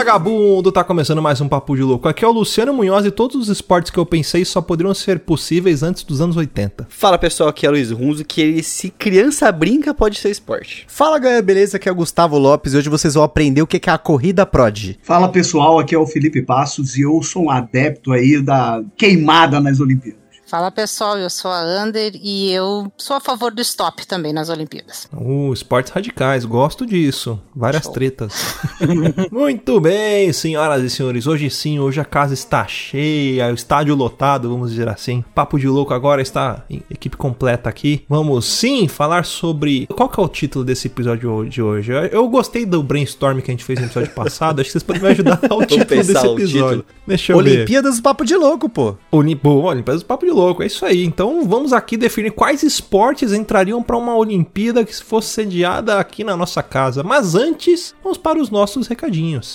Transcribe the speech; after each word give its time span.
Vagabundo, 0.00 0.72
tá 0.72 0.82
começando 0.82 1.20
mais 1.20 1.42
um 1.42 1.48
Papo 1.48 1.76
de 1.76 1.82
Louco. 1.82 2.08
Aqui 2.08 2.24
é 2.24 2.26
o 2.26 2.32
Luciano 2.32 2.72
Munhoz 2.72 3.04
e 3.04 3.10
todos 3.10 3.36
os 3.36 3.48
esportes 3.50 3.90
que 3.90 3.98
eu 3.98 4.06
pensei 4.06 4.46
só 4.46 4.62
poderiam 4.62 4.94
ser 4.94 5.18
possíveis 5.18 5.82
antes 5.82 6.04
dos 6.04 6.22
anos 6.22 6.38
80. 6.38 6.86
Fala 6.88 7.18
pessoal, 7.18 7.50
aqui 7.50 7.66
é 7.66 7.68
o 7.68 7.72
Luiz 7.72 7.90
Runzo, 7.90 8.24
que 8.24 8.62
se 8.62 8.88
criança 8.88 9.52
brinca 9.52 9.92
pode 9.92 10.18
ser 10.18 10.30
esporte. 10.30 10.86
Fala 10.88 11.18
galera, 11.18 11.42
beleza? 11.42 11.76
Aqui 11.76 11.86
é 11.86 11.92
o 11.92 11.94
Gustavo 11.94 12.38
Lopes 12.38 12.72
e 12.72 12.78
hoje 12.78 12.88
vocês 12.88 13.12
vão 13.12 13.22
aprender 13.22 13.60
o 13.60 13.66
que 13.66 13.90
é 13.90 13.92
a 13.92 13.98
corrida 13.98 14.46
Prod. 14.46 14.96
Fala 15.02 15.28
pessoal, 15.28 15.78
aqui 15.78 15.94
é 15.94 15.98
o 15.98 16.06
Felipe 16.06 16.40
Passos 16.40 16.96
e 16.96 17.02
eu 17.02 17.22
sou 17.22 17.44
um 17.44 17.50
adepto 17.50 18.10
aí 18.12 18.40
da 18.40 18.82
queimada 18.96 19.60
nas 19.60 19.80
Olimpíadas. 19.80 20.19
Fala 20.50 20.68
pessoal, 20.72 21.16
eu 21.16 21.30
sou 21.30 21.48
a 21.48 21.60
Ander 21.60 22.10
e 22.20 22.50
eu 22.50 22.90
sou 22.98 23.16
a 23.16 23.20
favor 23.20 23.52
do 23.52 23.62
stop 23.62 24.04
também 24.04 24.32
nas 24.32 24.48
Olimpíadas. 24.48 25.08
Uh, 25.12 25.52
esportes 25.52 25.92
radicais, 25.92 26.44
gosto 26.44 26.84
disso. 26.84 27.40
Várias 27.54 27.84
Show. 27.84 27.92
tretas. 27.92 28.56
Muito 29.30 29.80
bem, 29.80 30.32
senhoras 30.32 30.82
e 30.82 30.90
senhores. 30.90 31.28
Hoje 31.28 31.48
sim, 31.50 31.78
hoje 31.78 32.00
a 32.00 32.04
casa 32.04 32.34
está 32.34 32.66
cheia, 32.66 33.48
o 33.52 33.54
estádio 33.54 33.94
lotado, 33.94 34.50
vamos 34.50 34.70
dizer 34.70 34.88
assim. 34.88 35.24
Papo 35.32 35.56
de 35.56 35.68
louco 35.68 35.94
agora 35.94 36.20
está 36.20 36.64
em 36.68 36.82
equipe 36.90 37.16
completa 37.16 37.68
aqui. 37.68 38.04
Vamos 38.08 38.44
sim 38.44 38.88
falar 38.88 39.24
sobre. 39.24 39.86
Qual 39.86 40.08
que 40.08 40.18
é 40.18 40.22
o 40.24 40.28
título 40.28 40.64
desse 40.64 40.88
episódio 40.88 41.48
de 41.48 41.62
hoje? 41.62 41.92
Eu 42.10 42.28
gostei 42.28 42.66
do 42.66 42.82
brainstorm 42.82 43.38
que 43.38 43.52
a 43.52 43.54
gente 43.54 43.64
fez 43.64 43.78
no 43.78 43.86
episódio 43.86 44.10
passado. 44.10 44.58
Acho 44.58 44.66
que 44.66 44.72
vocês 44.72 44.82
podem 44.82 45.00
me 45.00 45.08
ajudar 45.10 45.38
ao 45.48 45.64
título 45.64 46.02
desse 46.02 46.26
episódio. 46.26 46.84
Deixa 47.06 47.32
eu 47.32 47.36
Olimpíadas 47.36 47.94
ver. 47.94 48.00
do 48.00 48.02
Papo 48.02 48.24
de 48.24 48.34
Louco, 48.34 48.68
pô. 48.68 48.96
Olimp... 49.12 49.46
Olimpíadas 49.46 50.02
do 50.02 50.06
Papo 50.06 50.26
de 50.26 50.32
Louco 50.32 50.39
louco, 50.40 50.62
é 50.62 50.66
isso 50.66 50.86
aí. 50.86 51.04
Então 51.04 51.46
vamos 51.46 51.72
aqui 51.72 51.96
definir 51.96 52.32
quais 52.32 52.62
esportes 52.62 53.32
entrariam 53.32 53.82
para 53.82 53.96
uma 53.96 54.16
Olimpíada 54.16 54.84
que 54.84 54.94
fosse 55.04 55.28
sediada 55.28 55.98
aqui 55.98 56.24
na 56.24 56.36
nossa 56.36 56.62
casa. 56.62 57.02
Mas 57.02 57.34
antes, 57.34 57.94
vamos 58.02 58.18
para 58.18 58.40
os 58.40 58.50
nossos 58.50 58.86
recadinhos. 58.86 59.54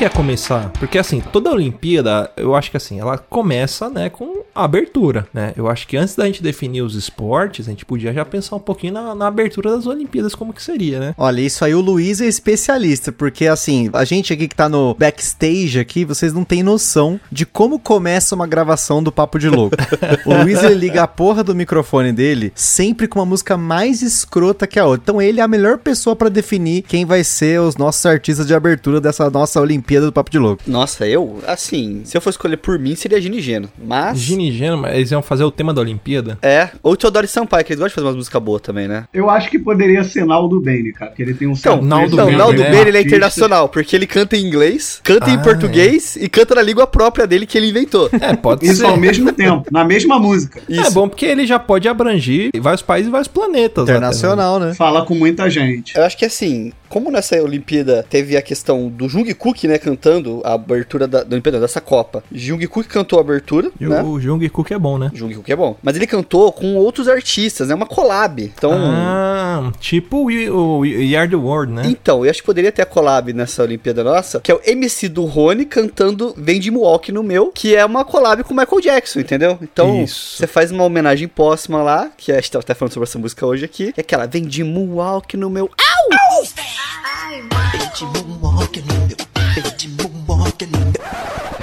quer 0.00 0.10
começar? 0.10 0.70
Porque 0.78 0.96
assim, 0.96 1.20
toda 1.20 1.50
Olimpíada, 1.50 2.30
eu 2.34 2.54
acho 2.56 2.70
que 2.70 2.76
assim, 2.78 2.98
ela 2.98 3.18
começa, 3.18 3.90
né, 3.90 4.08
com 4.08 4.44
a 4.54 4.64
abertura, 4.64 5.28
né? 5.34 5.52
Eu 5.54 5.68
acho 5.68 5.86
que 5.86 5.94
antes 5.94 6.14
da 6.16 6.24
gente 6.24 6.42
definir 6.42 6.80
os 6.80 6.94
esportes, 6.94 7.66
a 7.66 7.70
gente 7.70 7.84
podia 7.84 8.10
já 8.10 8.24
pensar 8.24 8.56
um 8.56 8.60
pouquinho 8.60 8.94
na, 8.94 9.14
na 9.14 9.26
abertura 9.26 9.72
das 9.72 9.86
Olimpíadas, 9.86 10.34
como 10.34 10.54
que 10.54 10.62
seria, 10.62 10.98
né? 10.98 11.14
Olha, 11.18 11.42
isso 11.42 11.62
aí 11.66 11.74
o 11.74 11.82
Luiz 11.82 12.22
é 12.22 12.26
especialista, 12.26 13.12
porque 13.12 13.46
assim, 13.46 13.90
a 13.92 14.02
gente 14.06 14.32
aqui 14.32 14.48
que 14.48 14.54
tá 14.54 14.70
no 14.70 14.96
backstage 14.98 15.78
aqui, 15.78 16.02
vocês 16.02 16.32
não 16.32 16.44
têm 16.44 16.62
noção 16.62 17.20
de 17.30 17.44
como 17.44 17.78
começa 17.78 18.34
uma 18.34 18.46
gravação 18.46 19.02
do 19.02 19.12
Papo 19.12 19.38
de 19.38 19.50
Louco. 19.50 19.76
o 20.24 20.32
Luiz, 20.32 20.64
ele 20.64 20.76
liga 20.76 21.02
a 21.02 21.06
porra 21.06 21.44
do 21.44 21.54
microfone 21.54 22.10
dele 22.10 22.54
sempre 22.54 23.06
com 23.06 23.18
uma 23.18 23.26
música 23.26 23.54
mais 23.54 24.00
escrota 24.00 24.66
que 24.66 24.78
a 24.78 24.86
outra. 24.86 25.02
Então 25.02 25.20
ele 25.20 25.40
é 25.40 25.42
a 25.42 25.48
melhor 25.48 25.76
pessoa 25.76 26.16
para 26.16 26.30
definir 26.30 26.84
quem 26.88 27.04
vai 27.04 27.22
ser 27.22 27.60
os 27.60 27.76
nossos 27.76 28.06
artistas 28.06 28.46
de 28.46 28.54
abertura 28.54 28.98
dessa 28.98 29.28
nossa 29.28 29.60
Olimpíada 29.60 29.89
Olimpíada 29.90 30.06
do 30.06 30.12
Papo 30.12 30.30
de 30.30 30.38
Louco. 30.38 30.62
Nossa, 30.68 31.06
eu, 31.06 31.40
assim, 31.46 32.02
se 32.04 32.16
eu 32.16 32.20
fosse 32.20 32.36
escolher 32.36 32.56
por 32.58 32.78
mim, 32.78 32.94
seria 32.94 33.20
Gini 33.20 33.40
Geno. 33.40 33.68
Mas. 33.76 34.18
Gini 34.18 34.52
Geno, 34.52 34.78
mas 34.78 34.94
eles 34.94 35.10
iam 35.10 35.20
fazer 35.20 35.42
o 35.42 35.50
tema 35.50 35.74
da 35.74 35.80
Olimpíada? 35.80 36.38
É. 36.42 36.68
Ou 36.80 36.96
Teodoro 36.96 37.26
Sampaio, 37.26 37.64
que 37.64 37.72
eles 37.72 37.80
gostam 37.80 37.88
de 37.88 37.94
fazer 37.96 38.06
umas 38.06 38.16
músicas 38.16 38.42
boas 38.42 38.62
também, 38.62 38.86
né? 38.86 39.06
Eu 39.12 39.28
acho 39.28 39.50
que 39.50 39.58
poderia 39.58 40.04
ser 40.04 40.24
Naldo 40.24 40.60
Bene, 40.60 40.92
cara, 40.92 41.10
porque 41.10 41.22
ele 41.22 41.34
tem 41.34 41.48
um 41.48 41.52
então, 41.52 41.82
Naldo 41.82 42.14
Então, 42.14 42.30
Naldo 42.30 42.62
Bene, 42.62 42.88
ele 42.88 42.98
é 42.98 43.00
internacional, 43.00 43.68
porque 43.68 43.96
ele 43.96 44.06
canta 44.06 44.36
em 44.36 44.46
inglês, 44.46 45.00
canta 45.02 45.26
ah, 45.26 45.34
em 45.34 45.42
português 45.42 46.16
é. 46.16 46.24
e 46.24 46.28
canta 46.28 46.54
na 46.54 46.62
língua 46.62 46.86
própria 46.86 47.26
dele 47.26 47.44
que 47.44 47.58
ele 47.58 47.68
inventou. 47.68 48.08
É, 48.20 48.36
pode 48.36 48.64
Isso 48.64 48.76
ser. 48.76 48.82
Isso 48.82 48.86
ao 48.86 48.96
mesmo 48.96 49.32
tempo, 49.32 49.68
na 49.72 49.84
mesma 49.84 50.18
música. 50.20 50.60
Isso. 50.68 50.86
É 50.86 50.90
bom 50.90 51.08
porque 51.08 51.24
ele 51.24 51.46
já 51.46 51.58
pode 51.58 51.88
abranger 51.88 52.50
vários 52.60 52.82
países 52.82 53.08
e 53.08 53.10
vários 53.10 53.28
planetas. 53.28 53.84
Internacional, 53.84 54.56
até, 54.56 54.66
né? 54.66 54.74
Fala 54.74 55.04
com 55.04 55.14
muita 55.14 55.48
gente. 55.48 55.96
Eu 55.96 56.04
acho 56.04 56.16
que 56.16 56.24
assim, 56.24 56.70
como 56.90 57.10
nessa 57.10 57.40
Olimpíada 57.40 58.04
teve 58.10 58.36
a 58.36 58.42
questão 58.42 58.88
do 58.88 59.08
Jungkook, 59.08 59.66
né, 59.66 59.78
cantando 59.80 60.40
a 60.44 60.54
abertura 60.54 61.08
da, 61.08 61.22
da 61.22 61.34
Olimpíada, 61.34 61.58
dessa 61.58 61.80
Copa. 61.80 62.22
Jungkook 62.32 62.88
cantou 62.88 63.18
a 63.18 63.22
abertura, 63.22 63.70
e 63.80 63.86
né? 63.86 64.02
O 64.02 64.20
Jungkook 64.20 64.72
é 64.72 64.78
bom, 64.78 64.98
né? 64.98 65.10
Jungkook 65.12 65.50
é 65.50 65.56
bom. 65.56 65.76
Mas 65.82 65.96
ele 65.96 66.06
cantou 66.06 66.52
com 66.52 66.76
outros 66.76 67.08
artistas, 67.08 67.68
né? 67.68 67.74
Uma 67.74 67.86
collab. 67.86 68.42
Então... 68.42 68.72
Ah, 68.74 69.72
tipo 69.80 70.30
o, 70.30 70.78
o 70.78 70.84
Yard 70.86 71.34
World, 71.34 71.72
né? 71.72 71.82
Então, 71.86 72.24
eu 72.24 72.30
acho 72.30 72.40
que 72.40 72.46
poderia 72.46 72.70
ter 72.70 72.82
a 72.82 72.86
collab 72.86 73.32
nessa 73.32 73.62
Olimpíada 73.62 74.04
nossa, 74.04 74.40
que 74.40 74.50
é 74.50 74.54
o 74.54 74.60
MC 74.64 75.08
do 75.08 75.24
Rony 75.24 75.64
cantando 75.64 76.34
Vem 76.36 76.60
de 76.60 76.70
Walk 76.70 77.10
no 77.12 77.22
meu, 77.22 77.50
que 77.52 77.74
é 77.74 77.84
uma 77.84 78.04
collab 78.04 78.44
com 78.44 78.54
o 78.54 78.56
Michael 78.56 78.80
Jackson, 78.80 79.20
entendeu? 79.20 79.58
Então, 79.62 80.06
você 80.06 80.46
faz 80.46 80.70
uma 80.70 80.84
homenagem 80.84 81.28
póstuma 81.28 81.82
lá, 81.82 82.10
que 82.16 82.32
a 82.32 82.36
gente 82.36 82.50
tava 82.50 82.62
até 82.62 82.74
falando 82.74 82.92
sobre 82.92 83.08
essa 83.08 83.18
música 83.18 83.46
hoje 83.46 83.64
aqui, 83.64 83.92
que 83.92 84.00
é 84.00 84.02
aquela 84.02 84.26
Vem 84.26 84.44
de 84.44 84.62
Walk 84.62 85.36
no 85.36 85.50
meu... 85.50 85.70
Au! 85.78 85.90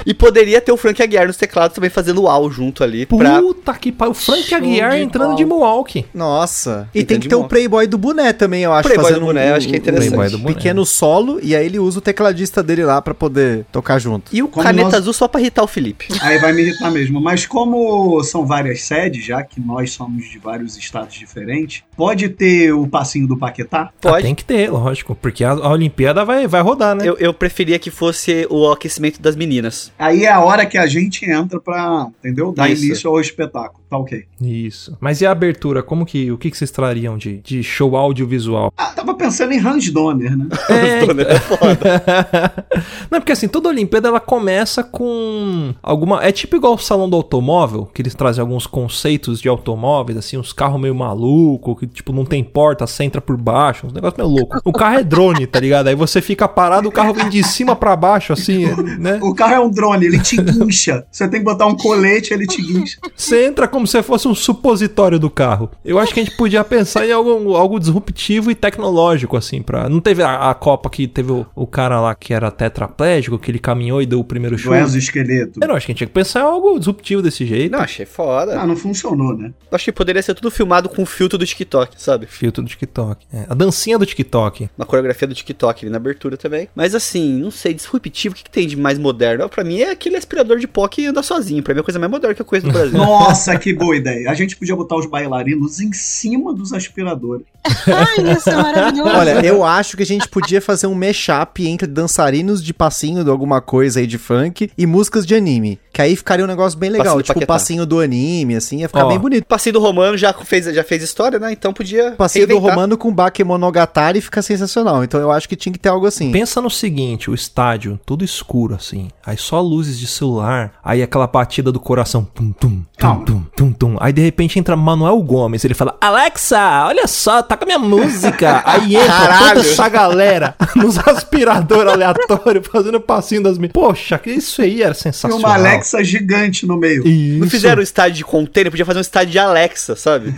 E 0.08 0.14
poderia 0.14 0.58
ter 0.58 0.72
o 0.72 0.76
Frank 0.78 1.02
Aguiar 1.02 1.26
nos 1.26 1.36
teclados 1.36 1.74
também 1.74 1.90
fazendo 1.90 2.22
o 2.22 2.28
AU 2.28 2.50
junto 2.50 2.82
ali. 2.82 3.04
Pra... 3.04 3.42
Puta 3.42 3.74
que 3.74 3.92
pariu. 3.92 4.12
O 4.12 4.14
Frank 4.14 4.54
Aguiar 4.54 4.92
de 4.92 5.02
entrando 5.02 5.36
de 5.36 5.44
Mohawk. 5.44 6.06
Nossa. 6.14 6.88
E 6.94 7.04
tem 7.04 7.20
que 7.20 7.28
ter 7.28 7.34
o 7.34 7.44
Playboy 7.44 7.86
do 7.86 7.98
boné 7.98 8.32
também, 8.32 8.62
eu 8.62 8.72
acho. 8.72 8.88
Playboy 8.88 9.12
do 9.12 9.20
boné, 9.20 9.52
um, 9.52 9.56
acho 9.56 9.68
que 9.68 9.74
é 9.74 9.78
interessante. 9.78 10.36
Um 10.36 10.44
pequeno 10.44 10.86
solo 10.86 11.38
e 11.42 11.54
aí 11.54 11.66
ele 11.66 11.78
usa 11.78 11.98
o 11.98 12.00
tecladista 12.00 12.62
dele 12.62 12.86
lá 12.86 13.02
pra 13.02 13.12
poder 13.12 13.66
tocar 13.70 13.98
junto. 13.98 14.34
E 14.34 14.42
o 14.42 14.48
como 14.48 14.64
caneta 14.64 14.84
nós... 14.84 14.94
azul 14.94 15.12
só 15.12 15.28
pra 15.28 15.42
irritar 15.42 15.62
o 15.62 15.66
Felipe. 15.66 16.08
Aí 16.22 16.38
vai 16.38 16.54
me 16.54 16.62
irritar 16.62 16.90
mesmo. 16.90 17.20
Mas 17.20 17.44
como 17.44 18.24
são 18.24 18.46
várias 18.46 18.80
sedes, 18.80 19.26
já 19.26 19.42
que 19.42 19.60
nós 19.60 19.90
somos 19.90 20.24
de 20.30 20.38
vários 20.38 20.74
estados 20.78 21.14
diferentes, 21.16 21.82
pode 21.94 22.30
ter 22.30 22.72
o 22.72 22.86
passinho 22.88 23.28
do 23.28 23.36
Paquetá? 23.36 23.90
Pode. 24.00 24.16
Ah, 24.16 24.22
tem 24.22 24.34
que 24.34 24.44
ter, 24.44 24.70
lógico. 24.70 25.14
Porque 25.14 25.44
a, 25.44 25.50
a 25.50 25.70
Olimpíada 25.70 26.24
vai, 26.24 26.46
vai 26.46 26.62
rodar, 26.62 26.94
né? 26.94 27.06
Eu, 27.06 27.18
eu 27.18 27.34
preferia 27.34 27.78
que 27.78 27.90
fosse 27.90 28.46
o 28.48 28.70
aquecimento 28.72 29.20
das 29.20 29.36
meninas. 29.36 29.92
Aí 29.98 30.24
é 30.24 30.30
a 30.30 30.40
hora 30.40 30.64
que 30.64 30.78
a 30.78 30.86
gente 30.86 31.28
entra 31.28 31.60
pra, 31.60 32.06
entendeu? 32.20 32.52
Dar 32.52 32.70
Isso. 32.70 32.84
início 32.84 33.10
ao 33.10 33.20
espetáculo. 33.20 33.82
Tá 33.88 33.96
ok. 33.96 34.24
Isso. 34.40 34.96
Mas 35.00 35.20
e 35.20 35.26
a 35.26 35.30
abertura? 35.30 35.82
Como 35.82 36.04
que, 36.04 36.30
o 36.30 36.38
que, 36.38 36.50
que 36.50 36.56
vocês 36.56 36.70
trariam 36.70 37.16
de, 37.16 37.38
de 37.38 37.62
show 37.62 37.96
audiovisual? 37.96 38.72
Ah, 38.76 38.92
tava 38.94 39.14
pensando 39.14 39.52
em 39.52 39.58
Hans 39.58 39.90
Donner, 39.90 40.36
né? 40.36 40.46
É, 40.68 41.32
é 41.32 41.40
foda. 41.40 42.66
Não, 43.10 43.20
porque 43.20 43.32
assim, 43.32 43.48
toda 43.48 43.68
Olimpíada 43.68 44.08
ela 44.08 44.20
começa 44.20 44.84
com 44.84 45.74
alguma. 45.82 46.22
É 46.22 46.30
tipo 46.30 46.56
igual 46.56 46.74
o 46.74 46.78
salão 46.78 47.08
do 47.08 47.16
automóvel, 47.16 47.86
que 47.86 48.02
eles 48.02 48.14
trazem 48.14 48.40
alguns 48.40 48.66
conceitos 48.66 49.40
de 49.40 49.48
automóveis, 49.48 50.18
assim, 50.18 50.36
uns 50.36 50.52
carros 50.52 50.80
meio 50.80 50.94
maluco, 50.94 51.74
que 51.74 51.86
tipo 51.86 52.12
não 52.12 52.24
tem 52.24 52.44
porta, 52.44 52.86
você 52.86 53.04
entra 53.04 53.20
por 53.20 53.36
baixo, 53.36 53.86
uns 53.86 53.92
negócios 53.92 54.18
meio 54.18 54.28
louco. 54.28 54.60
O 54.64 54.72
carro 54.72 54.98
é 54.98 55.04
drone, 55.04 55.46
tá 55.46 55.58
ligado? 55.58 55.88
Aí 55.88 55.94
você 55.94 56.20
fica 56.20 56.46
parado, 56.46 56.88
o 56.88 56.92
carro 56.92 57.14
vem 57.14 57.28
de 57.28 57.42
cima 57.42 57.74
para 57.74 57.96
baixo, 57.96 58.32
assim, 58.32 58.66
né? 58.98 59.18
O 59.22 59.34
carro 59.34 59.54
é 59.54 59.60
um 59.60 59.70
drone, 59.70 60.06
ele 60.06 60.20
te 60.20 60.36
guincha. 60.36 61.06
Você 61.10 61.28
tem 61.28 61.40
que 61.40 61.44
botar 61.44 61.66
um 61.66 61.76
colete, 61.76 62.32
ele 62.32 62.46
te 62.46 62.60
guincha. 62.60 62.98
Você 63.16 63.46
entra 63.46 63.66
como 63.78 63.86
se 63.86 64.02
fosse 64.02 64.26
um 64.26 64.34
supositório 64.34 65.20
do 65.20 65.30
carro. 65.30 65.70
Eu 65.84 66.00
acho 66.00 66.12
que 66.12 66.18
a 66.18 66.24
gente 66.24 66.36
podia 66.36 66.64
pensar 66.64 67.06
em 67.06 67.12
algo, 67.12 67.54
algo 67.54 67.78
disruptivo 67.78 68.50
e 68.50 68.54
tecnológico, 68.56 69.36
assim, 69.36 69.62
pra. 69.62 69.88
Não 69.88 70.00
teve 70.00 70.20
a, 70.20 70.50
a 70.50 70.54
Copa 70.54 70.90
que 70.90 71.06
teve 71.06 71.30
o, 71.30 71.46
o, 71.54 71.64
cara 71.64 72.00
lá 72.00 72.12
que 72.12 72.34
era 72.34 72.50
tetraplégico, 72.50 73.38
que 73.38 73.52
ele 73.52 73.60
caminhou 73.60 74.02
e 74.02 74.06
deu 74.06 74.18
o 74.18 74.24
primeiro 74.24 74.58
show. 74.58 74.74
Do 74.74 74.98
esqueleto. 74.98 75.60
Eu 75.62 75.68
não, 75.68 75.76
acho 75.76 75.86
que 75.86 75.92
a 75.92 75.94
gente 75.94 75.98
tinha 75.98 76.08
que 76.08 76.12
pensar 76.12 76.40
em 76.40 76.42
algo 76.42 76.76
disruptivo 76.76 77.22
desse 77.22 77.46
jeito. 77.46 77.70
Não, 77.70 77.78
achei 77.78 78.04
foda. 78.04 78.60
Ah, 78.60 78.66
não 78.66 78.74
funcionou, 78.74 79.36
né? 79.36 79.52
Acho 79.70 79.84
que 79.84 79.92
poderia 79.92 80.22
ser 80.22 80.34
tudo 80.34 80.50
filmado 80.50 80.88
com 80.88 81.02
o 81.02 81.06
filtro 81.06 81.38
do 81.38 81.46
TikTok, 81.46 82.02
sabe? 82.02 82.26
Filtro 82.26 82.64
do 82.64 82.68
TikTok. 82.68 83.26
É. 83.32 83.46
A 83.48 83.54
dancinha 83.54 83.96
do 83.96 84.04
TikTok. 84.04 84.68
Uma 84.76 84.86
coreografia 84.86 85.28
do 85.28 85.34
TikTok 85.34 85.84
ali 85.84 85.90
na 85.90 85.98
abertura 85.98 86.36
também. 86.36 86.68
Mas 86.74 86.96
assim, 86.96 87.38
não 87.38 87.52
sei, 87.52 87.72
disruptivo, 87.74 88.34
o 88.34 88.36
que, 88.36 88.42
que 88.42 88.50
tem 88.50 88.66
de 88.66 88.76
mais 88.76 88.98
moderno? 88.98 89.48
Pra 89.48 89.62
mim 89.62 89.82
é 89.82 89.92
aquele 89.92 90.16
aspirador 90.16 90.58
de 90.58 90.66
pó 90.66 90.88
que 90.88 91.06
anda 91.06 91.22
sozinho. 91.22 91.62
Pra 91.62 91.74
mim 91.74 91.78
é 91.78 91.82
a 91.82 91.84
coisa 91.84 92.00
mais 92.00 92.10
moderna 92.10 92.34
que 92.34 92.42
eu 92.42 92.46
conheço 92.46 92.66
no 92.66 92.72
Brasil. 92.72 92.98
Nossa, 92.98 93.56
que 93.56 93.67
boa 93.72 93.96
ideia. 93.96 94.30
A 94.30 94.34
gente 94.34 94.56
podia 94.56 94.76
botar 94.76 94.96
os 94.96 95.06
bailarinos 95.06 95.80
em 95.80 95.92
cima 95.92 96.52
dos 96.52 96.72
aspiradores. 96.72 97.46
Ai, 97.86 98.32
isso 98.32 98.50
é 98.50 98.56
maravilhoso. 98.56 99.10
Olha, 99.10 99.44
eu 99.44 99.64
acho 99.64 99.96
que 99.96 100.02
a 100.02 100.06
gente 100.06 100.28
podia 100.28 100.60
fazer 100.60 100.86
um 100.86 100.94
mashup 100.94 101.66
entre 101.66 101.86
dançarinos 101.86 102.62
de 102.62 102.72
passinho 102.72 103.24
de 103.24 103.30
alguma 103.30 103.60
coisa 103.60 104.00
aí 104.00 104.06
de 104.06 104.18
funk 104.18 104.70
e 104.76 104.86
músicas 104.86 105.26
de 105.26 105.34
anime. 105.34 105.78
Que 105.92 106.02
aí 106.02 106.14
ficaria 106.14 106.44
um 106.44 106.48
negócio 106.48 106.78
bem 106.78 106.90
legal. 106.90 107.20
tipo, 107.22 107.40
o 107.40 107.46
passinho 107.46 107.84
do 107.84 108.00
anime, 108.00 108.54
assim, 108.54 108.80
ia 108.80 108.88
ficar 108.88 109.04
Ó, 109.04 109.08
bem 109.08 109.18
bonito. 109.18 109.44
Passinho 109.44 109.72
do 109.72 109.80
Romano 109.80 110.16
já 110.16 110.32
fez, 110.32 110.66
já 110.66 110.84
fez 110.84 111.02
história, 111.02 111.38
né? 111.38 111.50
Então 111.52 111.72
podia. 111.72 112.12
Passinho 112.12 112.46
reinventar. 112.46 112.70
do 112.70 112.76
Romano 112.76 112.96
com 112.96 113.12
Bakemonogatari 113.12 114.20
fica 114.20 114.40
sensacional. 114.40 115.02
Então 115.02 115.20
eu 115.20 115.32
acho 115.32 115.48
que 115.48 115.56
tinha 115.56 115.72
que 115.72 115.78
ter 115.78 115.88
algo 115.88 116.06
assim. 116.06 116.30
Pensa 116.30 116.60
no 116.60 116.70
seguinte: 116.70 117.30
o 117.30 117.34
estádio, 117.34 117.98
tudo 118.06 118.24
escuro, 118.24 118.74
assim. 118.74 119.08
Aí 119.26 119.36
só 119.36 119.60
luzes 119.60 119.98
de 119.98 120.06
celular. 120.06 120.72
Aí 120.84 121.02
aquela 121.02 121.26
batida 121.26 121.72
do 121.72 121.80
coração. 121.80 122.24
Tum, 122.24 122.52
tum, 122.52 122.82
tum, 122.96 123.24
tum, 123.24 123.42
tum, 123.56 123.72
tum. 123.72 123.96
Aí 124.00 124.12
de 124.12 124.22
repente 124.22 124.58
entra 124.58 124.76
Manuel 124.76 125.20
Gomes. 125.22 125.64
Ele 125.64 125.74
fala: 125.74 125.96
Alexa, 126.00 126.86
olha 126.86 127.08
só, 127.08 127.42
tá 127.42 127.56
com 127.58 127.64
a 127.64 127.66
minha 127.66 127.78
música. 127.78 128.62
Aí 128.64 128.96
entra 128.96 129.08
Caralho. 129.08 129.54
toda 129.56 129.60
essa 129.60 129.88
galera 129.88 130.54
nos 130.76 130.98
aspiradores 130.98 131.92
aleatórios 131.92 132.66
fazendo 132.66 133.00
passinho 133.00 133.42
das 133.42 133.58
minhas. 133.58 133.72
Poxa, 133.72 134.18
que 134.18 134.30
isso 134.30 134.62
aí 134.62 134.82
era 134.82 134.94
sensacional. 134.94 135.38
E 135.38 135.42
uma 135.42 135.54
Alexa 135.54 136.02
gigante 136.02 136.66
no 136.66 136.76
meio. 136.76 137.06
Isso. 137.06 137.40
Não 137.40 137.50
fizeram 137.50 137.80
um 137.80 137.82
estádio 137.82 138.18
de 138.18 138.24
container, 138.24 138.70
podia 138.70 138.86
fazer 138.86 138.98
um 138.98 139.02
estádio 139.02 139.32
de 139.32 139.38
Alexa, 139.38 139.96
sabe? 139.96 140.32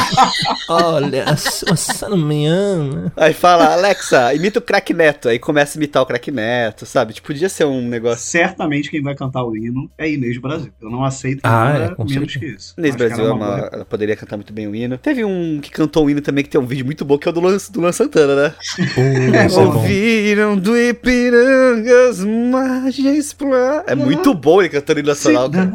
olha, 0.68 1.24
você 1.36 2.08
não 2.08 2.16
me 2.16 2.46
ama. 2.46 3.12
Aí 3.16 3.32
fala, 3.32 3.72
Alexa, 3.74 4.34
imita 4.34 4.58
o 4.58 4.62
crack 4.62 4.92
neto. 4.92 5.28
Aí 5.28 5.38
começa 5.38 5.76
a 5.76 5.78
imitar 5.78 6.02
o 6.02 6.06
crack 6.06 6.30
neto, 6.30 6.86
sabe? 6.86 7.12
Tipo, 7.12 7.26
podia 7.28 7.48
ser 7.48 7.64
um 7.64 7.82
negócio. 7.82 8.24
Certamente 8.24 8.90
quem 8.90 9.02
vai 9.02 9.14
cantar 9.14 9.44
o 9.44 9.56
hino 9.56 9.90
é 9.98 10.10
Inês 10.10 10.38
Brasil. 10.38 10.72
Eu 10.80 10.90
não 10.90 11.04
aceito 11.04 11.40
ah, 11.42 11.94
é, 11.98 12.04
menos 12.04 12.32
certeza. 12.32 12.38
que 12.38 12.46
isso. 12.46 12.74
Inês 12.78 12.96
Brasil 12.96 13.24
ela, 13.24 13.28
é 13.28 13.32
uma, 13.32 13.70
ela, 13.72 13.84
poderia 13.84 14.16
cantar 14.16 14.36
muito 14.36 14.52
bem 14.52 14.66
o 14.66 14.74
hino. 14.74 14.96
Teve 14.96 15.24
um 15.24 15.60
que 15.60 15.70
cantou 15.70 16.06
o 16.06 16.10
hino 16.10 16.20
também, 16.20 16.35
que 16.42 16.50
tem 16.50 16.60
um 16.60 16.66
vídeo 16.66 16.84
muito 16.84 17.04
bom, 17.04 17.18
que 17.18 17.28
é 17.28 17.30
o 17.30 17.34
do 17.34 17.40
Luan, 17.40 17.56
do 17.70 17.80
Luan 17.80 17.92
Santana, 17.92 18.34
né? 18.34 18.54
Uh, 18.78 19.60
Ouviram 19.60 20.56
do 20.56 20.76
Ipirangas 20.76 22.24
margens 22.24 23.32
pra... 23.32 23.84
É 23.86 23.94
muito 23.94 24.34
bom 24.34 24.60
ele 24.60 24.68
cantando 24.68 25.00
hino 25.00 25.08
nacional, 25.08 25.50
cara. 25.50 25.72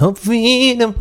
Ouviram... 0.00 0.94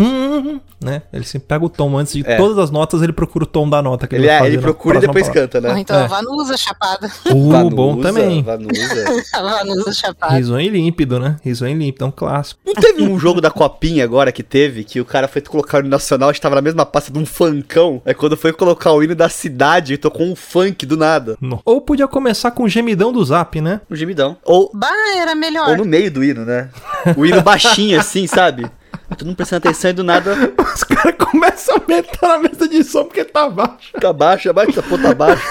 Né? 0.85 1.01
Ele 1.11 1.23
sempre 1.23 1.47
pega 1.47 1.65
o 1.65 1.69
tom 1.69 1.97
antes 1.97 2.13
de 2.13 2.23
é. 2.25 2.37
todas 2.37 2.59
as 2.59 2.69
notas, 2.69 3.01
ele 3.01 3.13
procura 3.13 3.43
o 3.43 3.47
tom 3.47 3.67
da 3.67 3.81
nota 3.81 4.05
que 4.05 4.15
ele, 4.15 4.27
ele 4.27 4.37
vai 4.37 4.47
é, 4.47 4.51
Ele 4.51 4.57
procura 4.59 4.97
e 4.97 5.01
depois 5.01 5.27
palavra. 5.27 5.41
canta, 5.41 5.61
né? 5.61 5.71
Ah, 5.73 5.79
então, 5.79 5.99
é. 5.99 6.07
Vanusa 6.07 6.57
chapada. 6.57 7.11
Uh, 7.25 7.49
Vanusa, 7.49 7.75
bom 7.75 8.01
também. 8.01 8.43
Vanusa. 8.43 9.23
Vanusa 9.33 9.93
chapada. 9.93 10.35
Risonho 10.35 10.71
límpido, 10.71 11.19
né? 11.19 11.37
Risonho 11.43 11.75
límpido, 11.77 12.05
é 12.05 12.07
um 12.07 12.11
clássico. 12.11 12.59
Não 12.65 12.73
teve 12.73 13.03
um 13.03 13.17
jogo 13.17 13.41
da 13.41 13.49
Copinha 13.49 14.03
agora 14.03 14.31
que 14.31 14.43
teve, 14.43 14.83
que 14.83 15.01
o 15.01 15.05
cara 15.05 15.27
foi 15.27 15.41
colocar 15.41 15.77
o 15.77 15.79
hino 15.81 15.89
nacional, 15.89 16.29
estava 16.29 16.55
na 16.55 16.61
mesma 16.61 16.85
pasta 16.85 17.11
de 17.11 17.17
um 17.17 17.25
funkão. 17.25 18.01
Aí 18.05 18.13
quando 18.13 18.34
foi 18.35 18.53
colocar 18.53 18.91
o 18.91 19.03
hino 19.03 19.15
da 19.15 19.29
cidade, 19.29 19.97
tocou 19.97 20.25
um 20.25 20.35
funk 20.35 20.85
do 20.85 20.97
nada. 20.97 21.37
Não. 21.39 21.61
Ou 21.65 21.81
podia 21.81 22.07
começar 22.07 22.51
com 22.51 22.63
o 22.63 22.69
gemidão 22.69 23.11
do 23.11 23.23
zap, 23.23 23.59
né? 23.61 23.81
O 23.89 23.95
gemidão. 23.95 24.37
Ou. 24.43 24.71
Bah, 24.73 24.89
era 25.17 25.35
melhor. 25.35 25.69
Ou 25.69 25.77
no 25.77 25.85
meio 25.85 26.11
do 26.11 26.23
hino, 26.23 26.45
né? 26.45 26.69
O 27.15 27.25
hino 27.25 27.41
baixinho 27.41 27.99
assim, 27.99 28.27
sabe? 28.27 28.69
Tô 29.17 29.25
não 29.25 29.35
prestando 29.35 29.67
atenção 29.67 29.91
e 29.91 29.93
do 29.93 30.03
nada. 30.03 30.35
Os 30.73 30.83
caras 30.83 31.15
começam 31.17 31.75
a 31.75 31.81
meter 31.87 32.19
na 32.21 32.39
mesa 32.39 32.67
de 32.67 32.83
som 32.83 33.05
porque 33.05 33.23
tá 33.23 33.49
baixo. 33.49 33.93
Tá 33.99 34.11
baixo, 34.11 34.49
abaixo, 34.49 34.71
essa 34.71 34.83
porra 34.83 35.03
tá 35.03 35.13
baixo. 35.13 35.43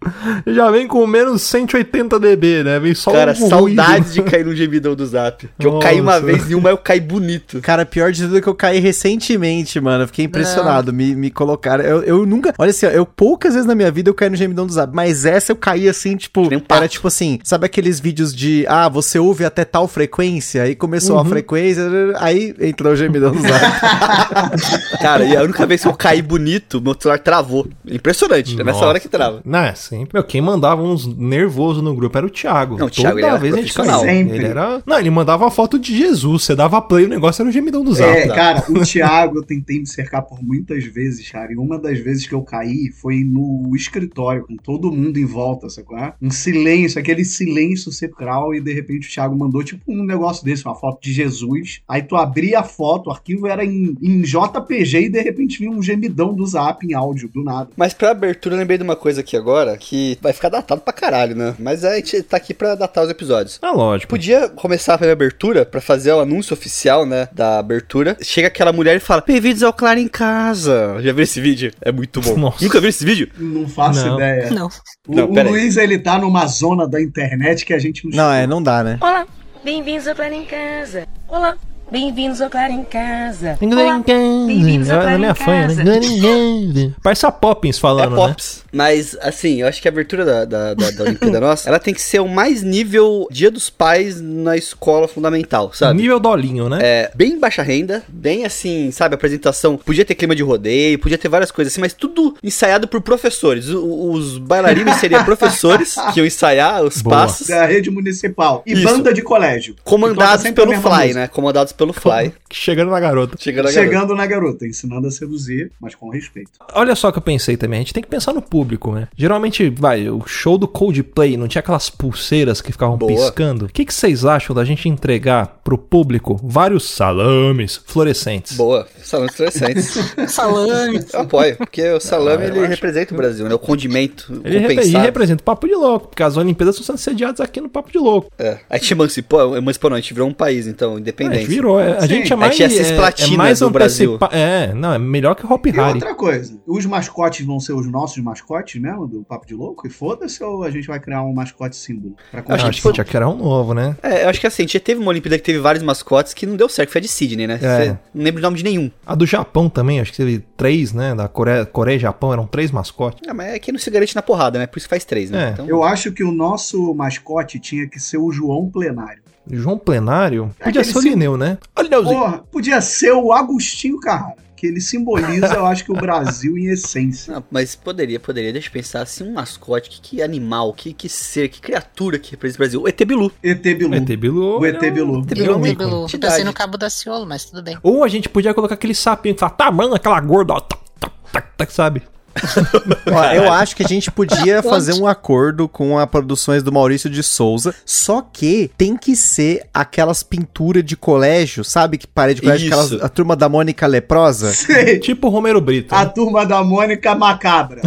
Já 0.46 0.70
vem 0.70 0.86
com 0.86 1.06
menos 1.06 1.42
180 1.42 2.18
dB, 2.20 2.62
né? 2.64 2.78
Vem 2.78 2.94
só 2.94 3.12
Cara, 3.12 3.32
um 3.32 3.48
saudades 3.48 4.14
de 4.14 4.22
cair 4.24 4.44
no 4.44 4.54
gemidão 4.54 4.94
do 4.94 5.04
zap. 5.06 5.48
Que 5.58 5.66
eu 5.66 5.78
caí 5.78 6.00
uma 6.00 6.20
vez 6.20 6.50
em 6.50 6.54
uma, 6.54 6.70
eu 6.70 6.78
caí 6.78 7.00
bonito. 7.00 7.60
Cara, 7.60 7.84
pior 7.84 8.12
de 8.12 8.22
tudo 8.22 8.38
é 8.38 8.40
que 8.40 8.48
eu 8.48 8.54
caí 8.54 8.78
recentemente, 8.78 9.80
mano. 9.80 10.04
Eu 10.04 10.06
fiquei 10.06 10.24
impressionado. 10.24 10.92
Me, 10.92 11.14
me 11.14 11.30
colocaram. 11.30 11.84
Eu, 11.84 12.02
eu 12.02 12.26
nunca. 12.26 12.54
Olha 12.58 12.70
assim, 12.70 12.86
eu 12.86 13.04
poucas 13.04 13.54
vezes 13.54 13.66
na 13.66 13.74
minha 13.74 13.90
vida 13.90 14.08
eu 14.08 14.14
caí 14.14 14.30
no 14.30 14.36
gemidão 14.36 14.66
do 14.66 14.72
zap. 14.72 14.94
Mas 14.94 15.24
essa 15.24 15.52
eu 15.52 15.56
caí 15.56 15.88
assim, 15.88 16.16
tipo. 16.16 16.42
Um 16.42 16.62
era 16.70 16.88
tipo 16.88 17.08
assim, 17.08 17.40
sabe 17.42 17.66
aqueles 17.66 17.98
vídeos 17.98 18.34
de 18.34 18.64
ah, 18.68 18.88
você 18.88 19.18
ouve 19.18 19.44
até 19.44 19.64
tal 19.64 19.88
frequência? 19.88 20.62
Aí 20.62 20.74
começou 20.74 21.16
uhum. 21.16 21.22
a 21.22 21.24
frequência, 21.24 21.82
aí 22.16 22.54
entrou 22.60 22.92
o 22.92 22.96
gemidão 22.96 23.32
do 23.32 23.40
zap. 23.40 24.98
Cara, 25.02 25.24
e 25.24 25.36
a 25.36 25.42
única 25.42 25.66
vez 25.66 25.82
que 25.82 25.88
eu 25.88 25.94
caí 25.94 26.22
bonito, 26.22 26.80
meu 26.80 26.96
celular 26.98 27.18
travou. 27.18 27.66
Impressionante. 27.86 28.52
Nossa. 28.52 28.62
É 28.62 28.64
nessa 28.64 28.86
hora 28.86 29.00
que 29.00 29.08
trava. 29.08 29.40
Não, 29.44 29.60
é 29.60 29.74
sempre. 29.98 30.10
Meu, 30.14 30.24
quem 30.24 30.40
mandava 30.40 30.82
uns 30.82 31.06
nervosos 31.06 31.82
no 31.82 31.94
grupo 31.94 32.16
era 32.16 32.26
o 32.26 32.30
Thiago. 32.30 32.78
Não, 32.78 32.86
o 32.86 32.90
Thiago 32.90 33.20
Toda 33.20 33.38
vez 33.38 33.54
a 33.54 33.56
gente 33.58 33.72
Sempre. 33.72 34.36
Ele 34.36 34.46
era. 34.46 34.82
Não, 34.86 34.98
ele 34.98 35.10
mandava 35.10 35.46
a 35.46 35.50
foto 35.50 35.78
de 35.78 35.96
Jesus. 35.96 36.44
Você 36.44 36.54
dava 36.54 36.80
play, 36.80 37.04
o 37.04 37.08
negócio 37.08 37.42
era 37.42 37.48
o 37.48 37.52
gemidão 37.52 37.84
do 37.84 37.92
zap. 37.94 38.10
É, 38.10 38.28
cara, 38.28 38.64
o 38.68 38.84
Thiago 38.84 39.38
eu 39.38 39.42
tentei 39.42 39.78
me 39.78 39.86
cercar 39.86 40.22
por 40.22 40.42
muitas 40.42 40.84
vezes, 40.84 41.30
cara. 41.30 41.52
E 41.52 41.56
uma 41.56 41.78
das 41.78 41.98
vezes 41.98 42.26
que 42.26 42.34
eu 42.34 42.42
caí 42.42 42.90
foi 42.90 43.24
no 43.24 43.72
escritório, 43.74 44.46
com 44.46 44.56
todo 44.56 44.92
mundo 44.92 45.18
em 45.18 45.24
volta, 45.24 45.66
é? 45.98 46.12
Um 46.20 46.30
silêncio, 46.30 46.98
aquele 46.98 47.24
silêncio 47.24 47.90
sepulcral, 47.92 48.54
e 48.54 48.60
de 48.60 48.72
repente 48.72 49.08
o 49.08 49.10
Thiago 49.10 49.36
mandou 49.36 49.62
tipo 49.62 49.82
um 49.88 50.04
negócio 50.04 50.44
desse, 50.44 50.64
uma 50.64 50.74
foto 50.74 51.00
de 51.02 51.12
Jesus. 51.12 51.80
Aí 51.88 52.02
tu 52.02 52.16
abria 52.16 52.60
a 52.60 52.64
foto, 52.64 53.08
o 53.08 53.12
arquivo 53.12 53.46
era 53.46 53.64
em, 53.64 53.96
em 54.02 54.22
JPG 54.22 55.06
e 55.06 55.08
de 55.08 55.20
repente 55.20 55.58
vinha 55.58 55.70
um 55.70 55.82
gemidão 55.82 56.34
do 56.34 56.46
zap 56.46 56.86
em 56.86 56.94
áudio, 56.94 57.28
do 57.28 57.42
nada. 57.42 57.70
Mas 57.76 57.94
pra 57.94 58.10
abertura, 58.10 58.54
eu 58.54 58.58
lembrei 58.58 58.78
de 58.78 58.84
uma 58.84 58.96
coisa 58.96 59.20
aqui 59.20 59.36
agora, 59.36 59.77
que 59.78 60.18
vai 60.20 60.32
ficar 60.32 60.48
datado 60.48 60.80
pra 60.80 60.92
caralho, 60.92 61.34
né? 61.34 61.54
Mas 61.58 61.84
a 61.84 61.96
gente 61.96 62.22
tá 62.22 62.36
aqui 62.36 62.52
pra 62.52 62.74
datar 62.74 63.04
os 63.04 63.10
episódios. 63.10 63.58
Ah, 63.62 63.72
lógico. 63.72 64.10
Podia 64.10 64.48
começar 64.48 65.02
a 65.02 65.12
abertura 65.12 65.64
pra 65.64 65.80
fazer 65.80 66.12
o 66.12 66.20
anúncio 66.20 66.52
oficial, 66.52 67.06
né? 67.06 67.28
Da 67.32 67.58
abertura. 67.58 68.16
Chega 68.22 68.48
aquela 68.48 68.72
mulher 68.72 68.96
e 68.96 69.00
fala: 69.00 69.22
Bem-vindos 69.26 69.62
ao 69.62 69.72
Claro 69.72 70.00
em 70.00 70.08
Casa. 70.08 70.96
Já 71.00 71.12
viu 71.12 71.22
esse 71.22 71.40
vídeo? 71.40 71.72
É 71.80 71.92
muito 71.92 72.20
bom. 72.20 72.36
Nossa. 72.36 72.64
Nunca 72.64 72.80
viu 72.80 72.90
esse 72.90 73.04
vídeo? 73.04 73.30
Não 73.38 73.68
faço 73.68 74.04
não. 74.04 74.16
ideia. 74.16 74.50
Não. 74.50 74.68
O, 75.06 75.14
não, 75.14 75.30
o 75.30 75.42
Luiz, 75.50 75.76
ele 75.76 75.98
tá 75.98 76.18
numa 76.18 76.46
zona 76.46 76.86
da 76.86 77.00
internet 77.00 77.64
que 77.64 77.72
a 77.72 77.78
gente 77.78 78.04
não 78.08 78.16
Não, 78.16 78.32
é, 78.32 78.46
não 78.46 78.62
dá, 78.62 78.82
né? 78.82 78.98
Olá, 79.00 79.26
bem-vindos 79.64 80.06
ao 80.06 80.14
Claro 80.14 80.34
em 80.34 80.44
Casa. 80.44 81.06
Olá, 81.28 81.56
Bem-vindos 81.90 82.42
ao 82.42 82.50
Claro 82.50 82.70
em 82.70 82.84
Casa. 82.84 83.56
Bem-vindos 83.58 84.90
ao 84.90 85.00
Claro 85.00 85.24
em 85.24 85.34
Casa. 85.34 85.84
Né? 85.84 86.92
Parece 87.02 87.24
a 87.24 87.32
Poppins 87.32 87.78
falando, 87.78 88.12
é 88.12 88.16
Pops. 88.16 88.56
Né? 88.56 88.68
Mas, 88.70 89.16
assim, 89.22 89.62
eu 89.62 89.66
acho 89.66 89.80
que 89.80 89.88
a 89.88 89.90
abertura 89.90 90.22
da, 90.22 90.44
da, 90.44 90.74
da, 90.74 90.90
da 90.90 91.04
Olimpíada 91.04 91.40
nossa, 91.40 91.66
ela 91.66 91.78
tem 91.78 91.94
que 91.94 92.02
ser 92.02 92.20
o 92.20 92.28
mais 92.28 92.62
nível 92.62 93.26
Dia 93.30 93.50
dos 93.50 93.70
Pais 93.70 94.20
na 94.20 94.54
escola 94.54 95.08
fundamental, 95.08 95.72
sabe? 95.72 96.02
Nível 96.02 96.20
dolinho, 96.20 96.68
né? 96.68 96.78
É, 96.82 97.10
bem 97.14 97.38
baixa 97.40 97.62
renda, 97.62 98.02
bem 98.06 98.44
assim, 98.44 98.90
sabe, 98.90 99.14
apresentação. 99.14 99.78
Podia 99.78 100.04
ter 100.04 100.14
clima 100.14 100.36
de 100.36 100.42
rodeio, 100.42 100.98
podia 100.98 101.16
ter 101.16 101.28
várias 101.28 101.50
coisas 101.50 101.72
assim, 101.72 101.80
mas 101.80 101.94
tudo 101.94 102.36
ensaiado 102.44 102.86
por 102.86 103.00
professores. 103.00 103.70
O, 103.70 104.10
os 104.12 104.36
bailarinos 104.36 104.96
seriam 104.96 105.24
professores 105.26 105.96
que 106.12 106.20
iam 106.20 106.26
ensaiar 106.26 106.82
os 106.84 107.00
Boa. 107.00 107.16
passos. 107.16 107.46
Da 107.46 107.64
rede 107.64 107.90
municipal. 107.90 108.62
E 108.66 108.74
Isso. 108.74 108.84
banda 108.84 109.14
de 109.14 109.22
colégio. 109.22 109.74
Comandados 109.84 110.50
pelo 110.50 110.74
Fly, 110.74 110.90
música. 110.90 111.14
né? 111.14 111.28
Comandados 111.28 111.72
pelo 111.78 111.92
Fly. 111.92 112.32
Chegando 112.52 112.90
na 112.90 113.00
garota. 113.00 113.36
Chegando 113.38 113.64
na 113.66 113.72
garota. 113.72 113.86
Chegando 113.90 114.14
na 114.14 114.26
garota, 114.26 114.66
ensinando 114.66 115.06
a 115.08 115.10
seduzir, 115.10 115.70
mas 115.80 115.94
com 115.94 116.10
respeito. 116.10 116.50
Olha 116.74 116.94
só 116.94 117.10
que 117.10 117.18
eu 117.18 117.22
pensei 117.22 117.56
também, 117.56 117.78
a 117.78 117.82
gente 117.82 117.94
tem 117.94 118.02
que 118.02 118.08
pensar 118.08 118.32
no 118.32 118.42
público, 118.42 118.92
né? 118.92 119.08
Geralmente, 119.16 119.70
vai, 119.70 120.08
o 120.08 120.22
show 120.26 120.58
do 120.58 120.68
Coldplay 120.68 121.36
não 121.36 121.48
tinha 121.48 121.60
aquelas 121.60 121.88
pulseiras 121.88 122.60
que 122.60 122.72
ficavam 122.72 122.96
Boa. 122.98 123.12
piscando? 123.12 123.66
O 123.66 123.68
que, 123.68 123.84
que 123.84 123.94
vocês 123.94 124.24
acham 124.24 124.54
da 124.54 124.64
gente 124.64 124.88
entregar 124.88 125.60
pro 125.64 125.78
público 125.78 126.38
vários 126.42 126.84
salames 126.90 127.80
fluorescentes? 127.86 128.56
Boa, 128.56 128.86
salame 129.02 129.30
fluorescentes. 129.32 129.94
Salame. 130.28 131.00
Eu 131.12 131.20
apoio, 131.20 131.56
porque 131.56 131.82
o 131.92 132.00
salame 132.00 132.44
Ah, 132.44 132.46
ele 132.48 132.58
acho- 132.60 132.68
representa 132.70 133.14
o 133.14 133.16
Brasil, 133.16 133.48
né? 133.48 133.54
O 133.54 133.58
condimento 133.58 134.32
Ele, 134.44 134.58
repre- 134.58 134.74
compensado. 134.76 134.96
ele 134.98 135.04
representa 135.06 135.40
o 135.40 135.44
Papo 135.44 135.66
de 135.66 135.74
Louco, 135.74 136.08
porque 136.08 136.22
as 136.22 136.36
Olimpíadas 136.36 136.78
estão 136.78 136.96
sendo 136.96 137.02
sediadas 137.04 137.40
aqui 137.40 137.60
no 137.60 137.68
Papo 137.68 137.90
de 137.90 137.98
Louco. 137.98 138.30
É. 138.38 138.58
A 138.68 138.76
gente 138.76 138.92
emancipou, 138.92 139.56
emancipou 139.56 139.90
não, 139.90 139.96
a 139.96 140.00
gente 140.00 140.12
virou 140.14 140.28
um 140.28 140.32
país, 140.34 140.66
então, 140.66 140.96
A 140.96 141.00
independente. 141.00 141.40
gente 141.40 141.48
virou, 141.48 141.67
é, 141.78 141.96
a 141.98 142.00
Sim. 142.02 142.08
gente 142.08 142.32
é 142.32 142.34
A 142.34 142.36
mais. 142.36 142.56
gente 142.56 142.78
é 142.78 142.82
é, 142.82 143.34
é 143.34 143.36
mais 143.36 143.58
do 143.58 143.70
Brasil. 143.70 144.18
É, 144.30 144.72
não, 144.72 144.92
é 144.94 144.98
melhor 144.98 145.34
que 145.34 145.44
o 145.44 145.52
Hop 145.52 145.64
Harry. 145.66 145.94
outra 145.94 146.14
coisa, 146.14 146.56
os 146.66 146.86
mascotes 146.86 147.44
vão 147.44 147.58
ser 147.58 147.72
os 147.72 147.90
nossos 147.90 148.22
mascotes 148.22 148.80
mesmo, 148.80 149.06
do 149.08 149.22
Papo 149.24 149.46
de 149.46 149.54
Louco? 149.54 149.86
E 149.86 149.90
foda-se 149.90 150.42
ou 150.44 150.62
a 150.62 150.70
gente 150.70 150.86
vai 150.86 151.00
criar 151.00 151.22
um 151.22 151.32
mascote 151.32 151.74
símbolo? 151.76 152.14
Pra 152.30 152.40
Eu 152.40 152.54
acho 152.54 152.56
que 152.56 152.62
competição? 152.62 152.92
tinha 152.92 153.04
que 153.04 153.16
era 153.16 153.28
um 153.28 153.36
novo, 153.36 153.74
né? 153.74 153.96
É, 154.02 154.24
eu 154.24 154.28
acho 154.28 154.40
que 154.40 154.46
assim, 154.46 154.66
já 154.68 154.78
teve 154.78 155.00
uma 155.00 155.08
Olimpíada 155.10 155.36
que 155.38 155.44
teve 155.44 155.58
vários 155.58 155.82
mascotes 155.82 156.32
que 156.34 156.46
não 156.46 156.56
deu 156.56 156.68
certo, 156.68 156.90
foi 156.90 157.00
a 157.00 157.02
de 157.02 157.08
Sydney, 157.08 157.46
né? 157.46 157.58
É. 157.60 157.96
Não 158.14 158.22
lembro 158.24 158.38
o 158.40 158.42
nome 158.42 158.56
de 158.56 158.64
nenhum. 158.64 158.90
A 159.04 159.14
do 159.14 159.26
Japão 159.26 159.68
também, 159.68 160.00
acho 160.00 160.10
que 160.12 160.16
teve 160.18 160.38
três, 160.56 160.92
né? 160.92 161.14
Da 161.14 161.26
Coreia, 161.28 161.66
Coreia 161.66 161.96
e 161.96 161.98
Japão 161.98 162.32
eram 162.32 162.46
três 162.46 162.70
mascotes. 162.70 163.20
Ah, 163.28 163.34
mas 163.34 163.48
é 163.54 163.58
que 163.58 163.72
não 163.72 163.78
se 163.78 163.90
garante 163.90 164.14
na 164.14 164.22
porrada, 164.22 164.58
né? 164.58 164.66
Por 164.66 164.78
isso 164.78 164.86
que 164.86 164.90
faz 164.90 165.04
três, 165.04 165.30
né? 165.30 165.48
É. 165.48 165.50
Então, 165.52 165.66
Eu 165.68 165.82
acho 165.82 166.12
que 166.12 166.22
o 166.22 166.30
nosso 166.30 166.94
mascote 166.94 167.58
tinha 167.58 167.88
que 167.88 167.98
ser 167.98 168.18
o 168.18 168.30
João 168.30 168.68
Plenário. 168.70 169.22
João 169.50 169.78
Plenário 169.78 170.54
podia 170.58 170.80
Aquele 170.80 170.84
ser 170.84 170.98
o 170.98 171.02
sim- 171.02 171.08
Lineu, 171.10 171.36
né? 171.36 171.58
Olha 171.76 171.84
o 171.84 171.88
Lineuzinho. 171.88 172.20
Porra, 172.20 172.38
podia 172.50 172.80
ser 172.80 173.12
o 173.12 173.32
Agostinho 173.32 173.98
Carrara, 174.00 174.36
que 174.56 174.66
ele 174.66 174.80
simboliza, 174.80 175.54
eu 175.54 175.64
acho 175.66 175.84
que 175.84 175.92
o 175.92 175.94
Brasil 175.94 176.58
em 176.58 176.66
essência. 176.66 177.32
Não, 177.34 177.44
mas 177.50 177.74
poderia, 177.74 178.18
poderia. 178.20 178.52
Deixa 178.52 178.68
eu 178.68 178.72
pensar 178.72 179.02
assim, 179.02 179.24
um 179.24 179.32
mascote, 179.32 179.88
que, 179.88 180.00
que 180.00 180.22
animal, 180.22 180.72
que, 180.72 180.92
que 180.92 181.08
ser, 181.08 181.48
que 181.48 181.60
criatura 181.60 182.18
que 182.18 182.32
representa 182.32 182.58
o 182.58 182.62
Brasil. 182.64 182.82
O 182.82 182.88
ET 182.88 183.04
Bilu. 183.04 183.32
ET 183.42 183.62
Bilu. 183.62 183.94
ET 183.94 184.16
Bilu. 184.16 184.58
O 184.60 184.66
ET 184.66 184.80
Bilu. 184.92 185.20
ET 185.20 185.76
Bilu 185.78 186.06
pensei 186.20 186.44
no 186.44 186.52
Cabo 186.52 186.76
da 186.76 186.90
Ciolo, 186.90 187.24
mas 187.26 187.44
tudo 187.44 187.62
bem. 187.62 187.78
Ou 187.82 188.02
a 188.04 188.08
gente 188.08 188.28
podia 188.28 188.52
colocar 188.52 188.74
aquele 188.74 188.94
sapinho 188.94 189.34
que 189.34 189.40
fala, 189.40 189.52
tá, 189.52 189.70
mano, 189.70 189.94
aquela 189.94 190.20
gorda, 190.20 190.54
ó, 190.54 190.60
tac, 190.60 190.80
tac, 191.00 191.12
tac, 191.32 191.46
tac, 191.56 191.72
sabe? 191.72 192.02
Ó, 193.10 193.24
eu 193.32 193.52
acho 193.52 193.74
que 193.76 193.82
a 193.82 193.88
gente 193.88 194.10
podia 194.10 194.62
fazer 194.62 194.94
um 194.94 195.06
acordo 195.06 195.68
com 195.68 195.98
as 195.98 196.08
produções 196.08 196.62
do 196.62 196.72
Maurício 196.72 197.08
de 197.08 197.22
Souza, 197.22 197.74
só 197.84 198.22
que 198.22 198.70
tem 198.76 198.96
que 198.96 199.14
ser 199.16 199.66
aquelas 199.72 200.22
pinturas 200.22 200.84
de 200.84 200.96
colégio, 200.96 201.64
sabe? 201.64 201.98
Que 201.98 202.06
parede 202.06 202.40
de 202.40 202.46
colégio, 202.46 202.66
aquelas, 202.68 202.92
a 203.02 203.08
turma 203.08 203.36
da 203.36 203.48
Mônica 203.48 203.86
Leprosa. 203.86 204.52
Sei. 204.52 204.98
Tipo 204.98 205.28
o 205.28 205.30
Romero 205.30 205.60
Brito. 205.60 205.94
A 205.94 206.04
né? 206.04 206.12
turma 206.14 206.44
da 206.44 206.62
Mônica 206.62 207.14
Macabra. 207.14 207.82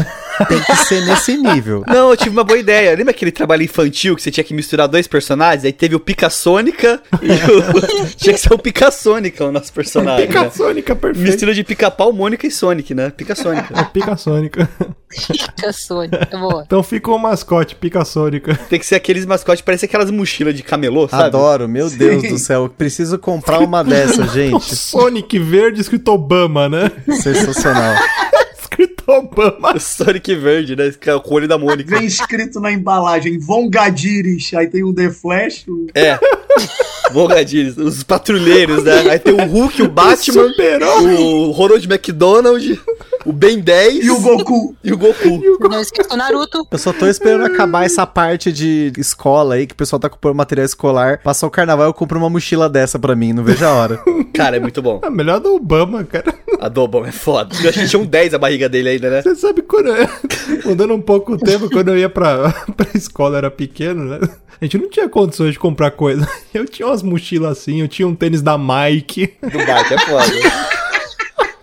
Tem 0.47 0.59
que 0.59 0.75
ser 0.75 1.05
nesse 1.05 1.37
nível. 1.37 1.83
Não, 1.87 2.09
eu 2.09 2.17
tive 2.17 2.31
uma 2.31 2.43
boa 2.43 2.57
ideia. 2.57 2.95
Lembra 2.95 3.11
aquele 3.11 3.31
trabalho 3.31 3.63
infantil 3.63 4.15
que 4.15 4.21
você 4.21 4.31
tinha 4.31 4.43
que 4.43 4.53
misturar 4.53 4.87
dois 4.87 5.07
personagens? 5.07 5.65
Aí 5.65 5.73
teve 5.73 5.95
o 5.95 5.99
Pica-Sônica 5.99 7.01
e 7.21 7.31
o... 7.31 8.07
tinha 8.17 8.33
que 8.33 8.39
ser 8.39 8.53
o 8.53 8.57
Pica-Sônica 8.57 9.45
o 9.45 9.51
nosso 9.51 9.71
personagem. 9.71 10.27
Pica 10.27 10.43
né? 10.43 10.49
Sônica, 10.49 10.95
perfeito. 10.95 11.27
Mistura 11.27 11.53
de 11.53 11.63
pica-pau, 11.63 12.11
Mônica 12.11 12.47
e 12.47 12.51
Sonic, 12.51 12.93
né? 12.93 13.09
Pica-Sônica. 13.09 13.85
Pica 13.85 14.17
Sônica. 14.41 14.69
Fica 15.09 15.73
Sônica. 15.73 16.37
Boa. 16.37 16.63
Então 16.71 16.81
fica 16.83 17.11
o 17.11 17.17
mascote, 17.17 17.75
Pica 17.75 18.03
Sônica. 18.05 18.55
Tem 18.69 18.79
que 18.79 18.85
ser 18.85 18.95
aqueles 18.95 19.25
mascotes, 19.25 19.61
parece 19.61 19.85
aquelas 19.85 20.09
mochilas 20.09 20.55
de 20.55 20.63
camelô, 20.63 21.07
sabe? 21.07 21.23
Adoro, 21.25 21.67
meu 21.67 21.89
Deus 21.89 22.23
do 22.23 22.37
céu. 22.37 22.69
Preciso 22.75 23.17
comprar 23.19 23.59
uma 23.59 23.83
dessa, 23.85 24.23
O 24.23 24.27
gente. 24.27 24.75
Sonic 24.75 25.37
verde 25.37 25.81
escrito 25.81 26.09
Obama, 26.11 26.67
né? 26.69 26.91
Sensacional. 27.21 27.95
escrito 28.59 29.03
Obama. 29.07 29.75
O 29.75 29.79
Sonic 29.79 30.33
verde, 30.35 30.75
né? 30.75 30.91
Que 30.99 31.09
é 31.09 31.15
o 31.15 31.21
olho 31.25 31.47
da 31.47 31.57
Mônica. 31.57 31.97
Vem 31.97 32.05
escrito 32.05 32.59
na 32.59 32.71
embalagem, 32.71 33.37
Von 33.37 33.69
Gadires. 33.69 34.51
Aí 34.53 34.67
tem 34.67 34.83
o 34.83 34.93
The 34.93 35.09
Flash. 35.11 35.65
o- 35.67 35.87
É. 35.93 36.17
Volgadires, 37.11 37.75
os 37.77 38.03
patrulheiros, 38.03 38.83
né? 38.83 39.09
Aí 39.11 39.19
tem 39.19 39.33
o 39.33 39.45
Hulk, 39.45 39.81
o 39.81 39.89
Batman, 39.89 40.47
o 41.19 41.51
Ronald 41.51 41.85
McDonald, 41.85 42.79
o 43.25 43.31
Ben 43.33 43.59
10 43.59 44.03
E 44.05 44.09
o 44.11 44.19
Goku. 44.19 44.75
e 44.83 44.91
o 44.93 44.97
Goku. 44.97 45.41
Não 45.69 45.81
esqueça 45.81 46.13
o 46.13 46.17
Naruto. 46.17 46.67
Eu 46.71 46.77
só 46.77 46.91
tô 46.93 47.07
esperando 47.07 47.45
acabar 47.45 47.85
essa 47.85 48.05
parte 48.05 48.51
de 48.51 48.91
escola 48.97 49.55
aí, 49.55 49.65
que 49.67 49.73
o 49.73 49.77
pessoal 49.77 49.99
tá 49.99 50.09
comprando 50.09 50.35
material 50.35 50.65
escolar. 50.65 51.19
Passar 51.23 51.47
o 51.47 51.51
carnaval, 51.51 51.87
eu 51.87 51.93
compro 51.93 52.17
uma 52.17 52.29
mochila 52.29 52.69
dessa 52.69 52.97
pra 52.99 53.15
mim, 53.15 53.33
não 53.33 53.43
vejo 53.43 53.65
a 53.65 53.71
hora. 53.73 53.99
Cara, 54.33 54.57
é 54.57 54.59
muito 54.59 54.81
bom. 54.81 54.99
É 55.03 55.09
melhor 55.09 55.39
do 55.39 55.53
Obama, 55.55 56.03
cara. 56.03 56.33
A 56.59 56.69
Dobon 56.69 57.05
é 57.05 57.11
foda. 57.11 57.53
Eu 57.63 57.71
tinha 57.71 58.01
um 58.01 58.05
10 58.05 58.33
a 58.33 58.37
barriga 58.37 58.69
dele 58.69 58.89
ainda, 58.89 59.09
né? 59.09 59.21
Você 59.21 59.35
sabe 59.35 59.61
quando. 59.61 59.87
eu- 59.89 60.07
Mudando 60.65 60.93
um 60.93 61.01
pouco 61.01 61.33
o 61.33 61.37
tempo, 61.37 61.69
quando 61.69 61.89
eu 61.89 61.97
ia 61.97 62.09
pra, 62.09 62.51
pra 62.75 62.87
escola, 62.95 63.33
eu 63.35 63.37
era 63.39 63.51
pequeno, 63.51 64.05
né? 64.05 64.19
A 64.61 64.65
gente 64.65 64.77
não 64.77 64.89
tinha 64.89 65.09
condições 65.09 65.53
de 65.53 65.59
comprar 65.59 65.91
coisa. 65.91 66.27
Eu 66.53 66.65
tinha 66.65 66.87
umas 66.87 67.01
mochilas 67.01 67.57
assim, 67.57 67.81
eu 67.81 67.87
tinha 67.87 68.07
um 68.07 68.13
tênis 68.15 68.41
da 68.41 68.57
Mike. 68.57 69.33
Do 69.41 69.57
bike 69.57 69.93
é 69.93 69.97
foda. 69.99 70.25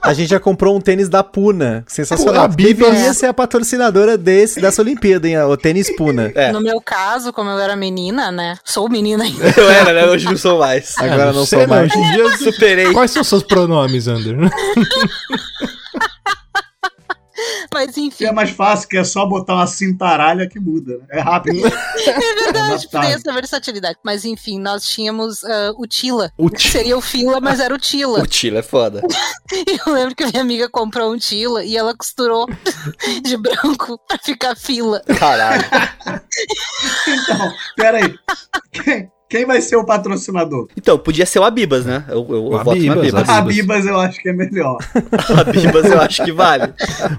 A 0.01 0.15
gente 0.15 0.29
já 0.31 0.39
comprou 0.41 0.77
um 0.77 0.81
tênis 0.81 1.09
da 1.09 1.23
Puna. 1.25 1.85
Sensacional. 1.87 2.35
Pô, 2.35 2.41
a 2.41 2.49
Bíblia- 2.49 2.91
Deveria 2.91 3.13
ser 3.13 3.27
a 3.27 3.35
patrocinadora 3.35 4.17
desse, 4.17 4.61
dessa 4.61 4.81
Olimpíada, 4.83 5.29
hein? 5.29 5.39
O 5.43 5.57
tênis 5.57 5.95
Puna. 5.97 6.31
É. 6.35 6.53
No 6.53 6.61
meu 6.61 6.81
caso, 6.81 7.33
como 7.33 7.51
eu 7.51 7.59
era 7.59 7.75
menina, 7.77 8.31
né? 8.31 8.57
Sou 8.65 8.89
menina 8.89 9.25
ainda. 9.25 9.49
Eu 9.59 9.69
era, 9.71 9.93
né? 9.93 10.07
Hoje 10.07 10.25
não 10.27 10.37
sou 10.37 10.59
mais. 10.59 10.95
Agora 10.99 11.33
não 11.33 11.45
sei, 11.45 11.59
sou 11.61 11.69
mais. 11.69 11.91
Hoje 11.93 11.99
em 11.99 12.13
dia, 12.13 12.37
Superei. 12.39 12.93
Quais 12.93 13.11
são 13.11 13.25
seus 13.25 13.43
pronomes, 13.43 14.07
Ander? 14.09 14.37
Mas 17.73 17.97
enfim, 17.97 18.25
E 18.25 18.27
é 18.27 18.33
mais 18.33 18.51
fácil, 18.51 18.89
que 18.89 18.97
é 18.97 19.05
só 19.05 19.27
botar 19.27 19.55
uma 19.55 19.67
cintaralha 19.67 20.49
que 20.49 20.59
muda. 20.59 20.99
né? 20.99 21.07
É 21.11 21.21
rápido. 21.21 21.59
é 21.67 22.13
verdade, 22.13 22.73
adaptável. 22.73 23.01
tem 23.01 23.13
essa 23.13 23.33
versatilidade. 23.33 23.99
Mas 24.03 24.25
enfim, 24.25 24.59
nós 24.59 24.85
tínhamos 24.85 25.45
ah, 25.45 25.73
o 25.77 25.87
Tila. 25.87 26.33
O 26.37 26.51
que 26.51 26.69
Seria 26.69 26.97
o 26.97 27.01
Fila, 27.01 27.41
mas 27.41 27.61
era 27.61 27.75
o 27.75 27.79
Tila. 27.79 28.21
O 28.21 28.27
Tila 28.27 28.59
é 28.59 28.63
foda. 28.63 29.03
E 29.53 29.79
eu 29.87 29.93
lembro 29.93 30.15
que 30.15 30.27
minha 30.27 30.43
amiga 30.43 30.69
comprou 30.69 31.13
um 31.13 31.19
Tila 31.19 31.65
e 31.65 31.77
ela 31.77 31.97
costurou 31.97 32.47
de 33.23 33.37
branco 33.37 33.99
pra 34.07 34.19
ficar 34.19 34.57
fila. 34.57 35.03
Caralho. 35.19 35.65
Então, 37.07 37.53
pera 37.77 37.99
aí. 37.99 39.09
Quem, 39.29 39.45
vai 39.45 39.61
ser 39.61 39.77
o 39.77 39.85
patrocinador? 39.85 40.69
Então, 40.77 40.99
podia 40.99 41.27
ser 41.27 41.39
o 41.39 41.45
Abibas, 41.45 41.85
né? 41.85 42.03
Eu, 42.09 42.27
eu, 42.31 42.35
eu 42.37 42.45
O 42.47 42.51
voto 42.65 42.65
no 42.65 42.93
Abibas, 42.93 43.15
Abibas. 43.15 43.29
A 43.29 43.41
Bibas 43.43 43.87
eu 43.87 43.99
acho 44.01 44.21
que 44.23 44.29
é 44.31 44.33
melhor. 44.33 44.79
Abibas 45.39 45.85
eu 45.85 46.01
acho 46.01 46.25
que 46.25 46.33
vale. 46.33 46.73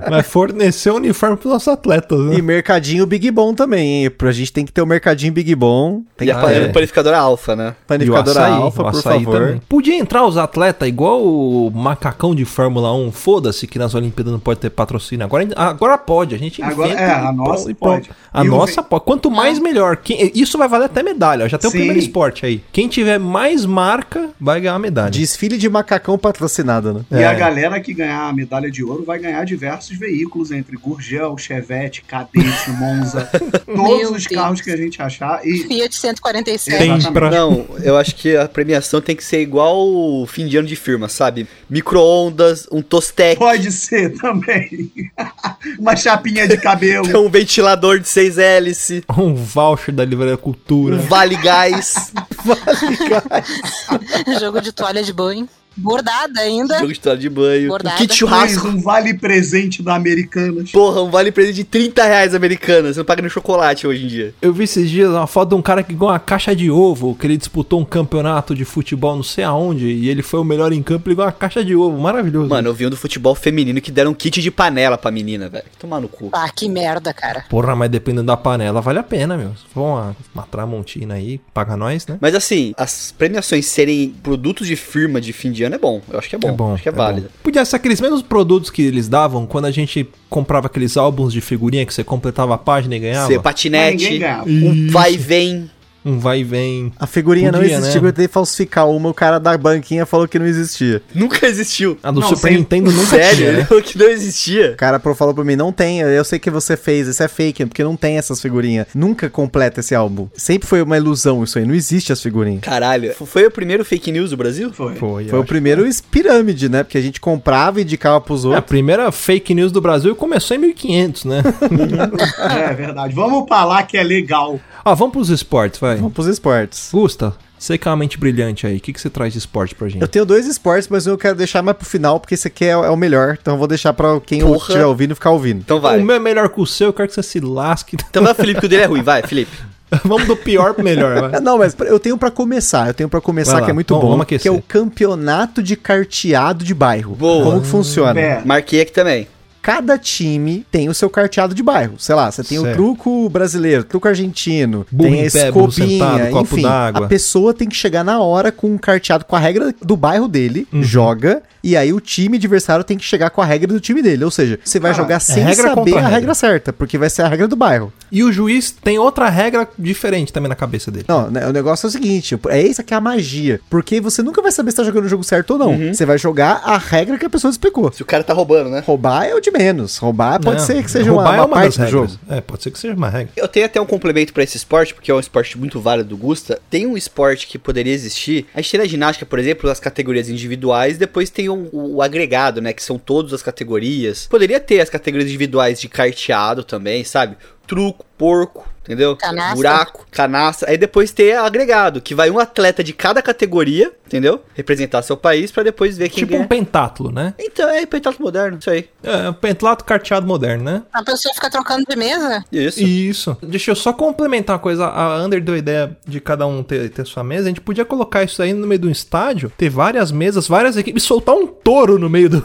Vai 0.09 0.23
fornecer 0.23 0.89
o 0.89 0.95
uniforme 0.95 1.37
pros 1.37 1.51
nossos 1.53 1.67
atletas, 1.67 2.19
né? 2.19 2.35
E 2.37 2.41
mercadinho 2.41 3.05
Big 3.05 3.29
Bom 3.29 3.53
também, 3.53 4.03
hein? 4.05 4.09
Pra 4.09 4.31
gente 4.31 4.51
tem 4.51 4.65
que 4.65 4.71
ter 4.71 4.81
o 4.81 4.87
mercadinho 4.87 5.31
Big 5.31 5.53
Bom. 5.55 6.01
Tem 6.17 6.27
E 6.27 6.31
que 6.31 6.37
a 6.37 6.41
Ah, 6.47 6.51
é. 6.51 6.67
panificadora 6.69 7.17
alfa, 7.19 7.55
né? 7.55 7.75
panificadora 7.85 8.39
o 8.39 8.53
alfa, 8.63 8.81
o 8.81 8.91
por 8.91 9.01
favor. 9.03 9.39
também. 9.39 9.61
Podia 9.69 9.95
entrar 9.95 10.25
os 10.25 10.35
atletas 10.37 10.87
igual 10.87 11.21
o 11.23 11.69
macacão 11.71 12.33
de 12.33 12.43
Fórmula 12.45 12.91
1. 12.93 13.11
Foda-se 13.11 13.67
que 13.67 13.77
nas 13.77 13.93
Olimpíadas 13.93 14.33
não 14.33 14.39
pode 14.39 14.59
ter 14.59 14.69
patrocínio. 14.71 15.25
Agora, 15.25 15.47
agora 15.55 15.97
pode, 15.97 16.33
a 16.33 16.37
gente 16.39 16.61
Agora- 16.61 16.87
inventa 16.89 17.03
é, 17.03 17.11
a 17.13 17.31
nossa 17.31 17.69
e 17.69 17.73
pode. 17.75 18.07
pronto. 18.07 18.17
A 18.33 18.43
E 18.43 18.47
o 18.47 18.51
nossa 18.51 18.81
pode. 18.81 19.03
Quanto 19.05 19.29
mais, 19.29 19.59
melhor. 19.59 19.99
Isso 20.33 20.57
vai 20.57 20.67
valer 20.67 20.85
até 20.85 21.03
medalha. 21.03 21.45
ó. 21.45 21.47
Já 21.47 21.57
tem 21.57 21.69
Sim. 21.69 21.77
o 21.77 21.79
primeiro 21.79 21.98
esporte 21.99 22.45
aí. 22.45 22.63
Quem 22.71 22.87
tiver 22.87 23.19
mais 23.19 23.65
marca 23.65 24.29
vai 24.39 24.59
ganhar 24.61 24.75
a 24.75 24.79
medalha. 24.79 25.09
Desfile 25.11 25.57
de 25.57 25.69
macacão 25.69 26.17
patrocinado, 26.17 26.93
né? 26.93 27.01
E 27.11 27.15
É. 27.23 27.25
a 27.27 27.33
galera 27.33 27.79
que 27.79 27.93
ganhar 27.93 28.27
a 28.29 28.33
medalha 28.33 28.69
de 28.71 28.83
ouro 28.83 29.03
vai 29.03 29.19
ganhar 29.19 29.43
diversos 29.45 29.97
veículos, 29.97 30.51
entre 30.51 30.75
Gurgel, 30.77 31.37
Chevette, 31.37 32.01
Cadete, 32.07 32.69
Monza, 32.79 33.29
todos 33.65 33.67
Meu 33.67 34.11
os 34.13 34.25
Deus. 34.25 34.27
carros 34.27 34.61
que 34.61 34.71
a 34.71 34.77
gente 34.77 35.01
achar. 35.01 35.45
E 35.45 35.59
Fiat 35.67 35.95
147. 35.95 36.77
Tem 36.77 37.13
pra... 37.13 37.29
Não, 37.29 37.65
eu 37.83 37.97
acho 37.97 38.15
que 38.15 38.35
a 38.35 38.47
premiação 38.47 38.99
tem 39.01 39.15
que 39.15 39.23
ser 39.23 39.41
igual 39.41 39.87
o 39.87 40.25
fim 40.27 40.47
de 40.47 40.57
ano 40.57 40.67
de 40.67 40.75
firma, 40.75 41.07
sabe? 41.09 41.47
Micro-ondas, 41.69 42.67
um 42.71 42.81
tostec, 42.81 43.37
pode 43.39 43.71
ser 43.71 44.13
também. 44.17 44.91
Uma 45.79 45.95
chapinha 45.95 46.47
de 46.47 46.57
cabelo. 46.57 47.07
um 47.25 47.29
ventilador 47.29 47.99
de 47.99 48.07
seis 48.07 48.37
hélice, 48.37 49.03
Um 49.17 49.33
voucher 49.33 49.93
da 49.93 50.05
Livraria 50.05 50.37
Cultura. 50.37 50.95
um 50.95 50.99
vale 50.99 51.35
gás. 51.37 51.88
Jogo 54.39 54.61
de 54.61 54.71
toalha 54.71 55.03
de 55.03 55.13
banho. 55.13 55.47
Bordada 55.75 56.41
ainda. 56.41 56.79
Jogo 56.79 56.93
de 56.93 56.99
toalha 56.99 57.19
de 57.19 57.29
banho. 57.29 57.69
Bordada. 57.69 57.95
Um 57.95 57.97
kit 57.99 58.09
Mas 58.09 58.17
churrasco. 58.17 58.67
um 58.67 58.81
vale 58.81 59.13
presente 59.13 59.81
da 59.81 59.95
Americanas. 59.95 60.71
Porra, 60.71 61.01
um 61.01 61.09
vale 61.09 61.31
presente 61.31 61.55
de 61.55 61.63
30 61.63 62.03
reais 62.03 62.35
americanas. 62.35 62.95
Você 62.95 62.99
não 62.99 63.05
paga 63.05 63.21
nem 63.21 63.29
chocolate 63.29 63.87
hoje 63.87 64.03
em 64.03 64.07
dia. 64.07 64.33
Eu 64.41 64.53
vi 64.53 64.63
esses 64.65 64.89
dias 64.89 65.09
uma 65.09 65.27
foto 65.27 65.49
de 65.49 65.55
um 65.55 65.61
cara 65.61 65.81
que 65.83 65.93
ganhou 65.93 66.09
uma 66.11 66.19
caixa 66.19 66.55
de 66.55 66.69
ovo, 66.69 67.15
que 67.15 67.25
ele 67.27 67.37
disputou 67.37 67.79
um 67.79 67.85
campeonato 67.85 68.53
de 68.53 68.65
futebol 68.65 69.15
não 69.15 69.23
sei 69.23 69.43
aonde, 69.43 69.87
e 69.87 70.09
ele 70.09 70.21
foi 70.21 70.39
o 70.39 70.43
melhor 70.43 70.71
em 70.73 70.83
campo 70.83 71.09
e 71.09 71.15
ganhou 71.15 71.27
uma 71.27 71.31
caixa 71.31 71.63
de 71.63 71.75
ovo. 71.75 71.97
Maravilhoso. 71.99 72.49
Mano, 72.49 72.69
eu 72.69 72.73
vi 72.73 72.85
um 72.85 72.89
do 72.89 72.97
futebol 72.97 73.33
feminino 73.35 73.79
que 73.81 73.91
deram 73.91 74.11
um 74.11 74.13
kit 74.15 74.41
de 74.41 74.51
panela 74.51 74.97
pra 74.97 75.11
menina, 75.11 75.47
velho. 75.49 75.65
Tomar 75.79 76.01
no 76.01 76.07
cu. 76.07 76.29
Ah, 76.33 76.49
que 76.49 76.67
merda, 76.67 77.13
cara. 77.13 77.45
Porra, 77.49 77.75
mas 77.75 77.89
dependendo 77.89 78.27
da 78.27 78.37
panela, 78.37 78.81
vale 78.81 78.99
a 78.99 79.03
pena, 79.03 79.37
meu. 79.37 79.53
For 79.73 79.81
uma, 79.81 80.15
uma 80.33 80.43
tramontina 80.43 81.15
aí, 81.15 81.39
paga 81.53 81.77
nós, 81.77 82.05
né? 82.05 82.17
Mas 82.19 82.35
assim, 82.35 82.73
as 82.77 83.13
premiações 83.17 83.65
serem 83.65 84.09
produtos 84.21 84.67
de 84.67 84.75
firma 84.75 85.21
de 85.21 85.31
fim 85.31 85.51
de 85.51 85.63
ano 85.63 85.68
é 85.75 85.79
bom. 85.79 86.01
Eu 86.11 86.19
acho 86.19 86.29
que 86.29 86.35
é 86.35 86.39
bom. 86.39 86.73
Acho 86.73 86.83
que 86.83 86.89
é, 86.89 86.91
válido. 86.91 87.27
bom. 87.27 87.33
Podia 87.43 87.63
ser 87.65 87.75
aqueles 87.75 87.99
mesmos 87.99 88.21
produtos 88.21 88.69
que 88.69 88.81
eles 88.81 89.07
davam 89.07 89.45
quando 89.45 89.65
a 89.65 89.71
gente 89.71 90.07
comprava 90.29 90.67
aqueles 90.67 90.97
álbuns 90.97 91.33
de 91.33 91.41
figurinha 91.41 91.85
que 91.85 91.93
você 91.93 92.03
completava 92.03 92.55
a 92.55 92.57
página 92.57 92.95
e 92.95 92.99
ganhava. 92.99 93.27
Ser 93.27 93.35
Mas 93.35 93.43
patinete, 93.43 94.21
um 94.47 94.89
vai 94.89 95.13
e 95.13 95.17
vem. 95.17 95.69
Um 96.05 96.17
vai 96.19 96.39
e 96.39 96.43
vem. 96.43 96.91
A 96.99 97.05
figurinha 97.05 97.51
não 97.51 97.59
Podia, 97.59 97.75
existia, 97.77 98.01
né? 98.01 98.07
eu 98.07 98.13
tentei 98.13 98.27
falsificar 98.27 98.87
uma, 98.89 99.09
o 99.09 99.13
cara 99.13 99.39
da 99.39 99.57
banquinha 99.57 100.05
falou 100.05 100.27
que 100.27 100.39
não 100.39 100.45
existia. 100.45 101.01
Nunca 101.13 101.45
existiu. 101.45 101.97
A 102.01 102.09
do 102.11 102.21
Não, 102.21 102.27
Super 102.29 102.49
sem- 102.49 102.57
Nintendo 102.57 102.91
nunca 102.91 103.07
Sério, 103.17 103.35
tinha, 103.37 103.51
né? 103.53 103.67
que 103.83 103.97
não 103.97 104.07
existia. 104.07 104.71
O 104.71 104.77
cara 104.77 104.99
falou 104.99 105.33
pra 105.33 105.43
mim, 105.43 105.55
não 105.55 105.71
tem, 105.71 105.99
eu 105.99 106.23
sei 106.23 106.39
que 106.39 106.49
você 106.49 106.77
fez, 106.77 107.07
isso 107.07 107.21
é 107.21 107.27
fake, 107.27 107.65
porque 107.65 107.83
não 107.83 107.95
tem 107.95 108.17
essas 108.17 108.41
figurinhas. 108.41 108.87
Nunca 108.95 109.29
completa 109.29 109.81
esse 109.81 109.93
álbum. 109.93 110.27
Sempre 110.33 110.67
foi 110.67 110.81
uma 110.81 110.95
ilusão 110.97 111.43
isso 111.43 111.59
aí, 111.59 111.65
não 111.65 111.73
existe 111.75 112.13
as 112.13 112.21
figurinhas. 112.21 112.61
Caralho, 112.61 113.13
foi 113.13 113.45
o 113.45 113.51
primeiro 113.51 113.83
fake 113.83 114.11
news 114.11 114.29
do 114.31 114.37
Brasil? 114.37 114.71
Foi. 114.73 114.95
Foi, 114.95 115.27
Foi 115.27 115.39
o 115.39 115.43
primeiro 115.43 115.83
pirâmide, 116.09 116.69
né? 116.69 116.83
Porque 116.83 116.97
a 116.97 117.01
gente 117.01 117.19
comprava 117.19 117.79
e 117.79 117.83
indicava 117.83 118.19
pros 118.21 118.43
É, 118.43 118.47
a 118.47 118.49
outros. 118.51 118.65
primeira 118.67 119.11
fake 119.11 119.53
news 119.53 119.71
do 119.71 119.81
Brasil 119.81 120.15
começou 120.15 120.55
em 120.55 120.59
1500, 120.59 121.25
né? 121.25 121.41
É 122.69 122.73
verdade. 122.73 123.13
Vamos 123.13 123.45
pra 123.47 123.65
lá 123.65 123.83
que 123.83 123.97
é 123.97 124.03
legal. 124.03 124.59
Ó, 124.85 124.95
vamos 124.95 125.13
pros 125.13 125.29
esportes, 125.29 125.79
vai. 125.79 125.88
Vamos 125.97 126.13
pros 126.13 126.27
esportes. 126.27 126.89
Gusta, 126.91 127.33
você 127.57 127.77
que 127.77 127.87
é 127.87 127.91
uma 127.91 127.97
mente 127.97 128.17
brilhante 128.17 128.65
aí, 128.65 128.77
o 128.77 128.79
que, 128.79 128.93
que 128.93 129.01
você 129.01 129.09
traz 129.09 129.33
de 129.33 129.39
esporte 129.39 129.75
pra 129.75 129.87
gente? 129.89 130.01
Eu 130.01 130.07
tenho 130.07 130.25
dois 130.25 130.45
esportes, 130.47 130.87
mas 130.87 131.05
eu 131.07 131.17
quero 131.17 131.35
deixar 131.35 131.61
mais 131.61 131.75
pro 131.77 131.85
final, 131.85 132.19
porque 132.19 132.35
esse 132.35 132.47
aqui 132.47 132.65
é, 132.65 132.69
é 132.69 132.89
o 132.89 132.95
melhor. 132.95 133.37
Então 133.41 133.55
eu 133.55 133.57
vou 133.57 133.67
deixar 133.67 133.91
pra 133.93 134.19
quem 134.19 134.41
Porra. 134.41 134.57
estiver 134.57 134.85
ouvindo 134.85 135.15
ficar 135.15 135.31
ouvindo. 135.31 135.59
Então 135.59 135.79
vai. 135.81 135.99
O 135.99 136.03
meu 136.05 136.15
é 136.15 136.19
melhor 136.19 136.49
que 136.49 136.61
o 136.61 136.65
seu, 136.65 136.87
eu 136.87 136.93
quero 136.93 137.07
que 137.09 137.15
você 137.15 137.23
se 137.23 137.39
lasque. 137.39 137.97
Então 138.09 138.23
vai, 138.23 138.33
Felipe, 138.33 138.59
que 138.61 138.65
o 138.65 138.69
dele 138.69 138.83
é 138.83 138.85
ruim. 138.85 139.01
Vai, 139.01 139.21
Felipe. 139.23 139.51
vamos 140.05 140.27
do 140.27 140.35
pior 140.37 140.73
pro 140.75 140.83
melhor, 140.83 141.29
vai. 141.31 141.41
Não, 141.41 141.57
mas 141.57 141.75
eu 141.79 141.99
tenho 141.99 142.15
pra 142.17 142.29
começar. 142.29 142.87
Eu 142.87 142.93
tenho 142.93 143.09
pra 143.09 143.19
começar 143.19 143.53
Vai 143.53 143.61
lá. 143.61 143.65
que 143.67 143.71
é 143.71 143.73
muito 143.73 143.89
Vamos- 143.89 144.03
bom, 144.03 144.09
vamos 144.11 144.23
aquecer. 144.23 144.43
que 144.43 144.47
é 144.47 144.51
o 144.51 144.61
campeonato 144.61 145.63
de 145.63 145.75
carteado 145.75 146.63
de 146.63 146.73
bairro. 146.75 147.15
Boa. 147.15 147.43
Como 147.43 147.61
que 147.61 147.67
funciona? 147.67 148.19
É. 148.19 148.41
Marquei 148.45 148.81
aqui 148.81 148.91
também. 148.91 149.27
Cada 149.61 149.97
time 149.97 150.65
tem 150.71 150.89
o 150.89 150.93
seu 150.93 151.09
carteado 151.09 151.53
de 151.53 151.61
bairro. 151.61 151.95
Sei 151.97 152.15
lá, 152.15 152.31
você 152.31 152.43
tem 152.43 152.57
o 152.59 152.63
Certo. 152.63 152.75
truco 152.75 153.29
brasileiro, 153.29 153.83
truco 153.83 154.07
argentino, 154.07 154.85
Burro 154.91 155.09
tem 155.11 155.27
a 155.27 155.31
pé, 155.31 155.47
escobinha, 155.47 155.87
sentado, 156.15 156.31
copo 156.31 156.53
enfim. 156.55 156.61
d'água. 156.63 157.05
A 157.05 157.09
pessoa 157.09 157.53
tem 157.53 157.67
que 157.67 157.75
chegar 157.75 158.03
na 158.03 158.19
hora 158.21 158.51
com 158.51 158.67
um 158.67 158.77
carteado 158.77 159.25
com 159.25 159.35
a 159.35 159.39
regra 159.39 159.73
do 159.81 159.95
bairro 159.97 160.27
dele, 160.27 160.67
Uhum. 160.71 160.81
joga, 160.83 161.41
e 161.63 161.75
aí 161.75 161.91
o 161.91 161.99
time 161.99 162.37
adversário 162.37 162.83
tem 162.85 162.97
que 162.97 163.03
chegar 163.03 163.29
com 163.31 163.41
a 163.41 163.45
regra 163.45 163.67
do 163.67 163.79
time 163.79 164.01
dele. 164.01 164.23
Ou 164.23 164.31
seja, 164.31 164.57
você 164.63 164.79
vai 164.79 164.91
Cara, 164.91 165.03
jogar 165.03 165.19
sem 165.19 165.43
regra 165.43 165.69
saber 165.75 165.91
a 165.91 165.95
regra. 165.95 166.09
regra 166.09 166.33
certa, 166.33 166.71
porque 166.73 166.97
vai 166.97 167.09
ser 167.09 167.23
a 167.23 167.27
regra 167.27 167.47
do 167.47 167.55
bairro. 167.55 167.91
E 168.11 168.23
o 168.23 168.31
juiz 168.31 168.71
tem 168.71 168.97
outra 168.97 169.29
regra 169.29 169.67
diferente 169.77 170.31
também 170.31 170.47
na 170.49 170.55
cabeça 170.55 170.89
dele. 170.89 171.05
Não, 171.07 171.29
né, 171.29 171.45
o 171.47 171.51
negócio 171.51 171.85
é 171.85 171.89
o 171.89 171.91
seguinte, 171.91 172.39
é 172.49 172.61
isso 172.61 172.81
que 172.83 172.93
é 172.93 172.97
a 172.97 173.01
magia. 173.01 173.59
Porque 173.69 173.99
você 173.99 174.21
nunca 174.23 174.41
vai 174.41 174.51
saber 174.51 174.71
se 174.71 174.77
tá 174.77 174.83
jogando 174.83 175.05
o 175.05 175.09
jogo 175.09 175.23
certo 175.23 175.51
ou 175.51 175.59
não. 175.59 175.71
Uhum. 175.71 175.93
Você 175.93 176.05
vai 176.05 176.17
jogar 176.17 176.61
a 176.63 176.77
regra 176.77 177.17
que 177.17 177.25
a 177.25 177.29
pessoa 177.29 177.51
explicou. 177.51 177.91
Se 177.91 178.01
o 178.01 178.05
cara 178.05 178.23
tá 178.23 178.33
roubando, 178.33 178.69
né? 178.69 178.81
Roubar 178.85 179.25
é 179.25 179.35
o 179.35 179.41
de 179.51 179.57
menos. 179.57 179.97
Roubar 179.97 180.39
pode 180.41 180.59
Não, 180.59 180.65
ser 180.65 180.83
que 180.83 180.91
seja 180.91 181.11
uma, 181.11 181.21
roubar 181.23 181.33
uma 181.33 181.37
é 181.37 181.45
uma 181.45 181.55
parte 181.55 181.77
das 181.77 181.87
do 181.87 181.91
jogo. 181.91 182.07
regras. 182.07 182.37
É, 182.37 182.41
pode 182.41 182.63
ser 182.63 182.71
que 182.71 182.79
seja 182.79 182.93
uma 182.93 183.09
regra. 183.09 183.31
Eu 183.35 183.47
tenho 183.47 183.65
até 183.65 183.79
um 183.81 183.85
complemento 183.85 184.33
pra 184.33 184.43
esse 184.43 184.57
esporte, 184.57 184.93
porque 184.93 185.11
é 185.11 185.13
um 185.13 185.19
esporte 185.19 185.57
muito 185.57 185.79
válido 185.79 186.09
do 186.09 186.17
Gusta. 186.17 186.59
Tem 186.69 186.85
um 186.85 186.95
esporte 186.97 187.47
que 187.47 187.57
poderia 187.57 187.93
existir. 187.93 188.45
A 188.53 188.61
gente 188.61 188.71
tem 188.71 188.79
na 188.79 188.85
ginástica, 188.85 189.25
por 189.25 189.39
exemplo, 189.39 189.69
as 189.69 189.79
categorias 189.79 190.29
individuais, 190.29 190.97
depois 190.97 191.29
tem 191.29 191.49
o, 191.49 191.69
o 191.71 192.01
agregado, 192.01 192.61
né? 192.61 192.73
Que 192.73 192.83
são 192.83 192.97
todas 192.97 193.33
as 193.33 193.41
categorias. 193.41 194.27
Poderia 194.27 194.59
ter 194.59 194.79
as 194.79 194.89
categorias 194.89 195.29
individuais 195.29 195.79
de 195.79 195.87
carteado 195.87 196.63
também, 196.63 197.03
sabe? 197.03 197.37
Truco, 197.69 198.03
porco, 198.17 198.67
entendeu? 198.83 199.15
Canastra. 199.15 199.55
Buraco, 199.55 200.05
canastra. 200.11 200.69
Aí 200.71 200.77
depois 200.77 201.11
ter 201.11 201.37
agregado, 201.37 202.01
que 202.01 202.15
vai 202.15 202.31
um 202.31 202.39
atleta 202.39 202.83
de 202.83 202.91
cada 202.93 203.21
categoria, 203.21 203.93
entendeu? 204.07 204.41
Representar 204.55 205.03
seu 205.03 205.15
país 205.15 205.51
pra 205.51 205.61
depois 205.61 205.95
ver 205.95 206.09
quem 206.09 206.23
Tipo 206.23 206.33
um 206.33 206.37
ganha. 206.39 206.47
pentátulo, 206.49 207.11
né? 207.11 207.35
Então, 207.39 207.69
é 207.69 207.85
pentatlo 207.85 208.25
moderno, 208.25 208.57
isso 208.59 208.69
aí. 208.71 208.89
É, 209.03 209.29
um 209.29 209.33
pentátulo 209.33 209.85
carteado 209.87 210.25
moderno, 210.25 210.63
né? 210.63 210.81
A 210.91 211.03
pessoa 211.03 211.31
fica 211.35 211.47
trocando 211.49 211.85
de 211.87 211.95
mesa? 211.95 212.43
Isso. 212.51 212.81
Isso. 212.81 213.37
Deixa 213.43 213.69
eu 213.69 213.75
só 213.75 213.93
complementar 213.93 214.55
uma 214.55 214.61
coisa. 214.61 214.87
A 214.87 215.23
Under 215.23 215.39
deu 215.41 215.53
a 215.53 215.57
ideia 215.59 215.95
de 216.07 216.19
cada 216.19 216.47
um 216.47 216.63
ter, 216.63 216.89
ter 216.89 217.05
sua 217.05 217.23
mesa. 217.23 217.43
A 217.43 217.49
gente 217.49 217.61
podia 217.61 217.85
colocar 217.85 218.23
isso 218.23 218.41
aí 218.41 218.51
no 218.51 218.65
meio 218.65 218.79
de 218.81 218.87
um 218.87 218.91
estádio, 218.91 219.51
ter 219.55 219.69
várias 219.69 220.11
mesas, 220.11 220.47
várias 220.47 220.75
equipes, 220.75 221.03
soltar 221.03 221.35
um 221.35 221.45
touro 221.45 221.99
no 221.99 222.09
meio 222.09 222.29
do. 222.29 222.41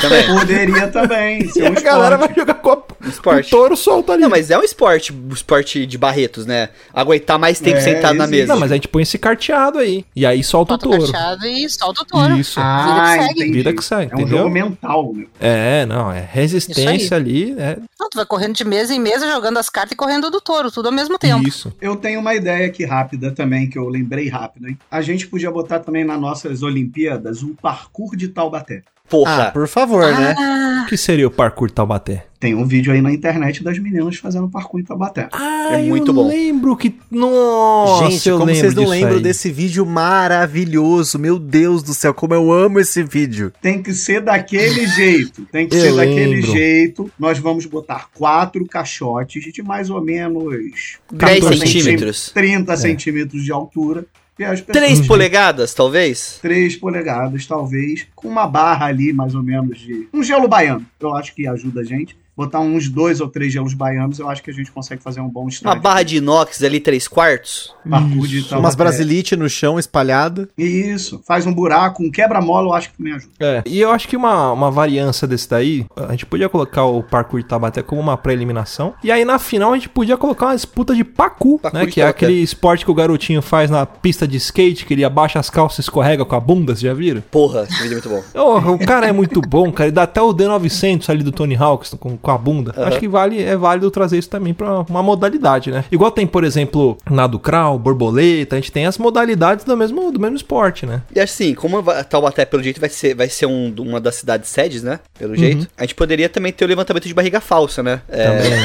Também. 0.00 0.26
Poderia 0.28 0.86
também. 0.88 1.50
e 1.56 1.62
um 1.62 1.66
a 1.66 1.80
galera 1.80 2.14
esporte. 2.14 2.28
vai 2.28 2.34
jogar 2.36 2.54
copo. 2.54 2.96
Esporte. 3.04 3.48
O 3.48 3.50
touro 3.50 3.76
solta 3.76 4.12
ali. 4.12 4.22
Não, 4.22 4.30
mas 4.30 4.50
é 4.50 4.59
um 4.60 4.64
esporte, 4.64 5.12
um 5.12 5.32
esporte 5.32 5.84
de 5.86 5.98
Barretos, 5.98 6.46
né? 6.46 6.68
Aguentar 6.94 7.38
mais 7.38 7.58
tempo 7.60 7.78
É, 7.78 7.80
sentado 7.80 8.14
na 8.16 8.24
existe. 8.24 8.40
mesa. 8.40 8.52
Não, 8.52 8.60
mas 8.60 8.70
a 8.70 8.74
gente 8.74 8.88
põe 8.88 9.02
esse 9.02 9.18
carteado 9.18 9.78
aí. 9.78 10.04
E 10.14 10.24
aí 10.26 10.42
solta 10.44 10.74
o 10.74 10.76
Bota 10.76 10.88
o 10.88 10.90
touro. 10.98 11.12
cacheado 11.12 11.46
e 11.46 11.68
solta 11.68 12.02
o 12.02 12.04
touro. 12.04 12.36
Isso. 12.38 12.58
Ah, 12.60 12.86
Vida 12.86 13.00
que 13.00 13.08
segue. 13.22 13.32
entendi. 13.40 13.52
Vida 13.58 13.72
que 13.72 13.84
segue, 13.84 14.12
é 14.12 14.16
um 14.24 14.28
jogo 14.28 14.50
mental, 14.50 15.12
né? 15.14 15.26
É, 15.40 15.86
não, 15.86 16.12
é 16.12 16.20
resistência 16.30 17.16
ali. 17.16 17.54
É 17.58 17.76
Não, 17.98 18.08
tu 18.08 18.16
vai 18.16 18.26
correndo 18.26 18.54
de 18.54 18.64
mesa 18.64 18.94
em 18.94 19.00
mesa, 19.00 19.30
jogando 19.30 19.58
as 19.58 19.68
cartas 19.68 19.92
e 19.92 19.96
correndo 19.96 20.30
do 20.30 20.40
touro, 20.40 20.70
tudo 20.70 20.86
ao 20.86 20.92
mesmo 20.92 21.18
tempo. 21.18 21.46
isso. 21.46 21.72
Eu 21.80 21.96
tenho 21.96 22.20
uma 22.20 22.34
ideia 22.34 22.66
aqui 22.66 22.84
rápida 22.84 23.30
também, 23.30 23.68
que 23.68 23.78
eu 23.78 23.88
lembrei 23.88 24.28
rápido, 24.28 24.68
hein? 24.68 24.78
A 24.90 25.00
gente 25.02 25.26
podia 25.26 25.50
botar 25.50 25.80
também 25.80 26.04
nas 26.04 26.20
nossas 26.20 26.62
Olimpíadas 26.62 27.42
o 27.42 27.54
parkour 27.60 28.16
de 28.16 28.28
Taubaté. 28.28 28.82
Porra. 29.10 29.48
Ah, 29.48 29.50
por 29.50 29.66
favor, 29.66 30.04
né? 30.12 30.34
Ah, 30.38 30.82
O 30.84 30.88
que 30.88 30.96
seria 30.96 31.26
o 31.26 31.30
parkour 31.30 31.70
Taubaté? 31.70 32.24
Tem 32.38 32.54
um 32.54 32.64
vídeo 32.64 32.90
aí 32.92 33.02
na 33.02 33.12
internet 33.12 33.62
das 33.62 33.78
meninas 33.78 34.16
fazendo 34.16 34.48
parkour 34.48 34.80
em 34.80 34.84
Taubaté. 34.84 35.28
Ah, 35.32 35.68
É 35.72 35.82
muito 35.82 36.08
eu 36.10 36.14
bom. 36.14 36.26
lembro 36.28 36.74
que. 36.76 36.94
Nossa, 37.10 38.08
Gente, 38.08 38.28
eu 38.28 38.38
como 38.38 38.46
lembro 38.46 38.60
vocês 38.62 38.74
não 38.74 38.86
lembram 38.86 39.16
aí. 39.16 39.22
desse 39.22 39.50
vídeo 39.52 39.84
maravilhoso? 39.84 41.18
Meu 41.18 41.38
Deus 41.38 41.82
do 41.82 41.92
céu, 41.92 42.14
como 42.14 42.32
eu 42.34 42.50
amo 42.52 42.78
esse 42.80 43.02
vídeo. 43.02 43.52
Tem 43.60 43.82
que 43.82 43.92
ser 43.92 44.20
daquele 44.22 44.86
jeito. 44.86 45.42
Tem 45.52 45.68
que 45.68 45.76
Eu 45.76 45.80
ser 45.80 45.96
daquele 45.96 46.36
lembro. 46.36 46.52
jeito. 46.52 47.10
Nós 47.18 47.38
vamos 47.38 47.66
botar 47.66 48.06
quatro 48.14 48.64
caixotes 48.66 49.52
de 49.52 49.62
mais 49.62 49.90
ou 49.90 50.00
menos 50.00 50.98
10 51.12 51.40
14 51.40 51.58
centímetros. 51.66 52.30
30 52.32 52.72
É. 52.72 52.76
centímetros 52.76 53.44
de 53.44 53.52
altura. 53.52 54.06
As 54.38 54.60
pessoas 54.60 54.84
3 54.84 55.06
polegadas, 55.06 55.74
talvez? 55.74 56.38
3 56.40 56.76
polegadas, 56.76 57.46
talvez, 57.46 58.06
com 58.14 58.28
uma 58.28 58.46
barra 58.46 58.86
ali, 58.86 59.12
mais 59.12 59.34
ou 59.34 59.42
menos, 59.42 59.78
de. 59.78 60.08
Um 60.12 60.22
gelo 60.22 60.48
baiano. 60.48 60.86
Eu 60.98 61.14
acho 61.14 61.34
que 61.34 61.46
ajuda 61.46 61.80
a 61.80 61.84
gente. 61.84 62.16
Botar 62.36 62.60
uns 62.60 62.88
dois 62.88 63.20
ou 63.20 63.28
três 63.28 63.52
gelos 63.52 63.74
baianos, 63.74 64.18
eu 64.18 64.28
acho 64.28 64.42
que 64.42 64.50
a 64.50 64.54
gente 64.54 64.70
consegue 64.72 65.02
fazer 65.02 65.20
um 65.20 65.28
bom 65.28 65.42
Uma 65.42 65.48
estádio. 65.50 65.82
barra 65.82 66.02
de 66.02 66.16
inox 66.16 66.62
ali, 66.62 66.80
3 66.80 67.06
quartos? 67.08 67.74
Parkour 67.88 68.26
de 68.26 68.38
Isso. 68.38 68.48
Taubaté. 68.48 68.66
Umas 68.66 68.74
brasilite 68.74 69.36
no 69.36 69.48
chão 69.48 69.78
espalhado. 69.78 70.48
Isso. 70.56 71.20
Faz 71.26 71.46
um 71.46 71.52
buraco, 71.52 72.02
um 72.02 72.10
quebra-mola, 72.10 72.68
eu 72.68 72.72
acho 72.72 72.90
que 72.90 72.96
também 72.96 73.12
ajuda. 73.14 73.32
É, 73.40 73.62
e 73.66 73.80
eu 73.80 73.90
acho 73.90 74.08
que 74.08 74.16
uma, 74.16 74.52
uma 74.52 74.70
variância 74.70 75.26
desse 75.26 75.48
daí, 75.50 75.84
a 75.96 76.12
gente 76.12 76.24
podia 76.26 76.48
colocar 76.48 76.84
o 76.84 77.02
parkour 77.02 77.40
de 77.40 77.46
Tabaté 77.46 77.82
como 77.82 78.00
uma 78.00 78.16
pré-eliminação. 78.16 78.94
E 79.04 79.10
aí 79.10 79.24
na 79.24 79.38
final 79.38 79.72
a 79.72 79.76
gente 79.76 79.88
podia 79.88 80.16
colocar 80.16 80.46
uma 80.46 80.54
disputa 80.54 80.94
de 80.94 81.04
pacu, 81.04 81.58
Pacu 81.58 81.76
né? 81.76 81.84
de 81.86 81.92
Que 81.92 82.00
é 82.00 82.06
aquele 82.06 82.34
esporte 82.40 82.84
que 82.84 82.90
o 82.90 82.94
garotinho 82.94 83.42
faz 83.42 83.68
na 83.70 83.84
pista 83.84 84.26
de 84.26 84.36
skate, 84.38 84.86
que 84.86 84.94
ele 84.94 85.04
abaixa 85.04 85.38
as 85.38 85.50
calças 85.50 85.78
e 85.78 85.80
escorrega 85.82 86.24
com 86.24 86.34
a 86.34 86.40
bunda, 86.40 86.72
vocês 86.74 86.80
já 86.82 86.94
viram? 86.94 87.20
Porra, 87.30 87.64
esse 87.64 87.82
vídeo 87.82 87.98
é 87.98 88.00
muito 88.00 88.08
bom. 88.08 88.22
Oh, 88.34 88.72
o 88.72 88.78
cara 88.78 89.06
é 89.06 89.12
muito 89.12 89.40
bom, 89.40 89.70
cara. 89.72 89.88
Ele 89.88 89.94
dá 89.94 90.04
até 90.04 90.22
o 90.22 90.32
D900 90.32 91.08
ali 91.10 91.22
do 91.22 91.32
Tony 91.32 91.56
Hawks 91.56 91.94
com, 91.98 92.16
com 92.30 92.34
a 92.34 92.38
bunda. 92.38 92.72
Aham. 92.76 92.86
Acho 92.88 92.98
que 92.98 93.08
vale, 93.08 93.42
é 93.42 93.56
válido 93.56 93.90
trazer 93.90 94.18
isso 94.18 94.28
também 94.28 94.54
pra 94.54 94.80
uma 94.88 95.02
modalidade, 95.02 95.70
né? 95.70 95.84
Igual 95.90 96.10
tem, 96.10 96.26
por 96.26 96.44
exemplo, 96.44 96.96
nado 97.10 97.38
crawl, 97.38 97.78
borboleta, 97.78 98.56
a 98.56 98.58
gente 98.60 98.72
tem 98.72 98.86
as 98.86 98.98
modalidades 98.98 99.64
do 99.64 99.76
mesmo, 99.76 100.10
do 100.12 100.20
mesmo 100.20 100.36
esporte, 100.36 100.86
né? 100.86 101.02
E 101.14 101.20
assim, 101.20 101.54
como 101.54 101.78
a 101.90 102.04
Taubaté, 102.04 102.44
pelo 102.44 102.62
jeito, 102.62 102.80
vai 102.80 102.88
ser, 102.88 103.14
vai 103.14 103.28
ser 103.28 103.46
um- 103.46 103.74
uma 103.78 104.00
das 104.00 104.14
cidades 104.16 104.48
sedes, 104.48 104.82
né? 104.82 104.92
Uhum. 104.92 104.98
Pelo 105.18 105.36
jeito. 105.36 105.68
A 105.76 105.82
gente 105.82 105.94
poderia 105.94 106.28
também 106.28 106.52
ter 106.52 106.64
o 106.64 106.68
levantamento 106.68 107.06
de 107.06 107.14
barriga 107.14 107.40
falsa, 107.40 107.82
né? 107.82 108.00
É, 108.08 108.24
Também. 108.26 108.60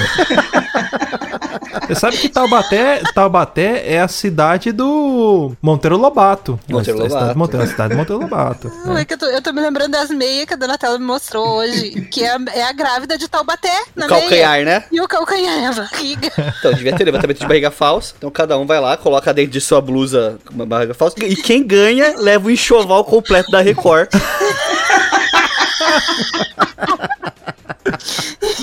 Você 1.87 1.95
sabe 1.95 2.17
que 2.17 2.29
Taubaté, 2.29 3.01
Taubaté 3.13 3.83
é 3.93 4.01
a 4.01 4.07
cidade 4.07 4.71
do 4.71 5.51
Monteiro 5.61 5.97
Lobato. 5.97 6.59
Monteiro 6.69 7.01
É 7.01 7.05
a 7.05 7.09
cidade 7.09 7.13
Lobato. 7.13 7.31
de 7.33 7.37
Monteiro- 7.37 7.63
a 7.63 7.67
cidade 7.67 7.89
de 7.91 7.95
Monteiro 7.95 8.21
Lobato. 8.21 8.71
Não, 8.85 8.97
é 8.97 9.05
que 9.05 9.13
eu, 9.13 9.17
tô, 9.17 9.25
eu 9.27 9.41
tô 9.41 9.53
me 9.53 9.61
lembrando 9.61 9.91
das 9.91 10.09
meias 10.09 10.45
que 10.45 10.53
a 10.53 10.57
Donatella 10.57 10.97
me 10.97 11.05
mostrou 11.05 11.47
hoje, 11.57 11.91
que 12.11 12.23
é, 12.23 12.31
a- 12.35 12.39
é 12.53 12.63
a 12.63 12.71
grávida 12.73 13.17
de 13.17 13.27
Taubaté 13.27 13.71
na 13.95 14.05
O 14.05 14.09
calcanhar, 14.09 14.57
né? 14.59 14.63
meia. 14.65 14.85
E 14.91 15.01
o 15.01 15.07
calcanhar 15.07 15.57
é 15.59 15.67
a 15.67 15.73
barriga. 15.73 16.31
Então, 16.59 16.73
devia 16.73 16.95
ter 16.95 17.03
levantamento 17.05 17.39
de 17.39 17.47
barriga 17.47 17.69
falsa. 17.71 18.13
Então, 18.17 18.31
cada 18.31 18.57
um 18.57 18.65
vai 18.65 18.79
lá, 18.79 18.97
coloca 18.97 19.33
dentro 19.33 19.51
de 19.51 19.61
sua 19.61 19.79
blusa 19.81 20.37
uma 20.51 20.65
barriga 20.65 20.93
falsa. 20.93 21.15
E 21.23 21.35
quem 21.35 21.65
ganha, 21.65 22.15
leva 22.17 22.47
o 22.47 22.51
enxoval 22.51 23.03
completo 23.05 23.51
da 23.51 23.61
Record. 23.61 24.09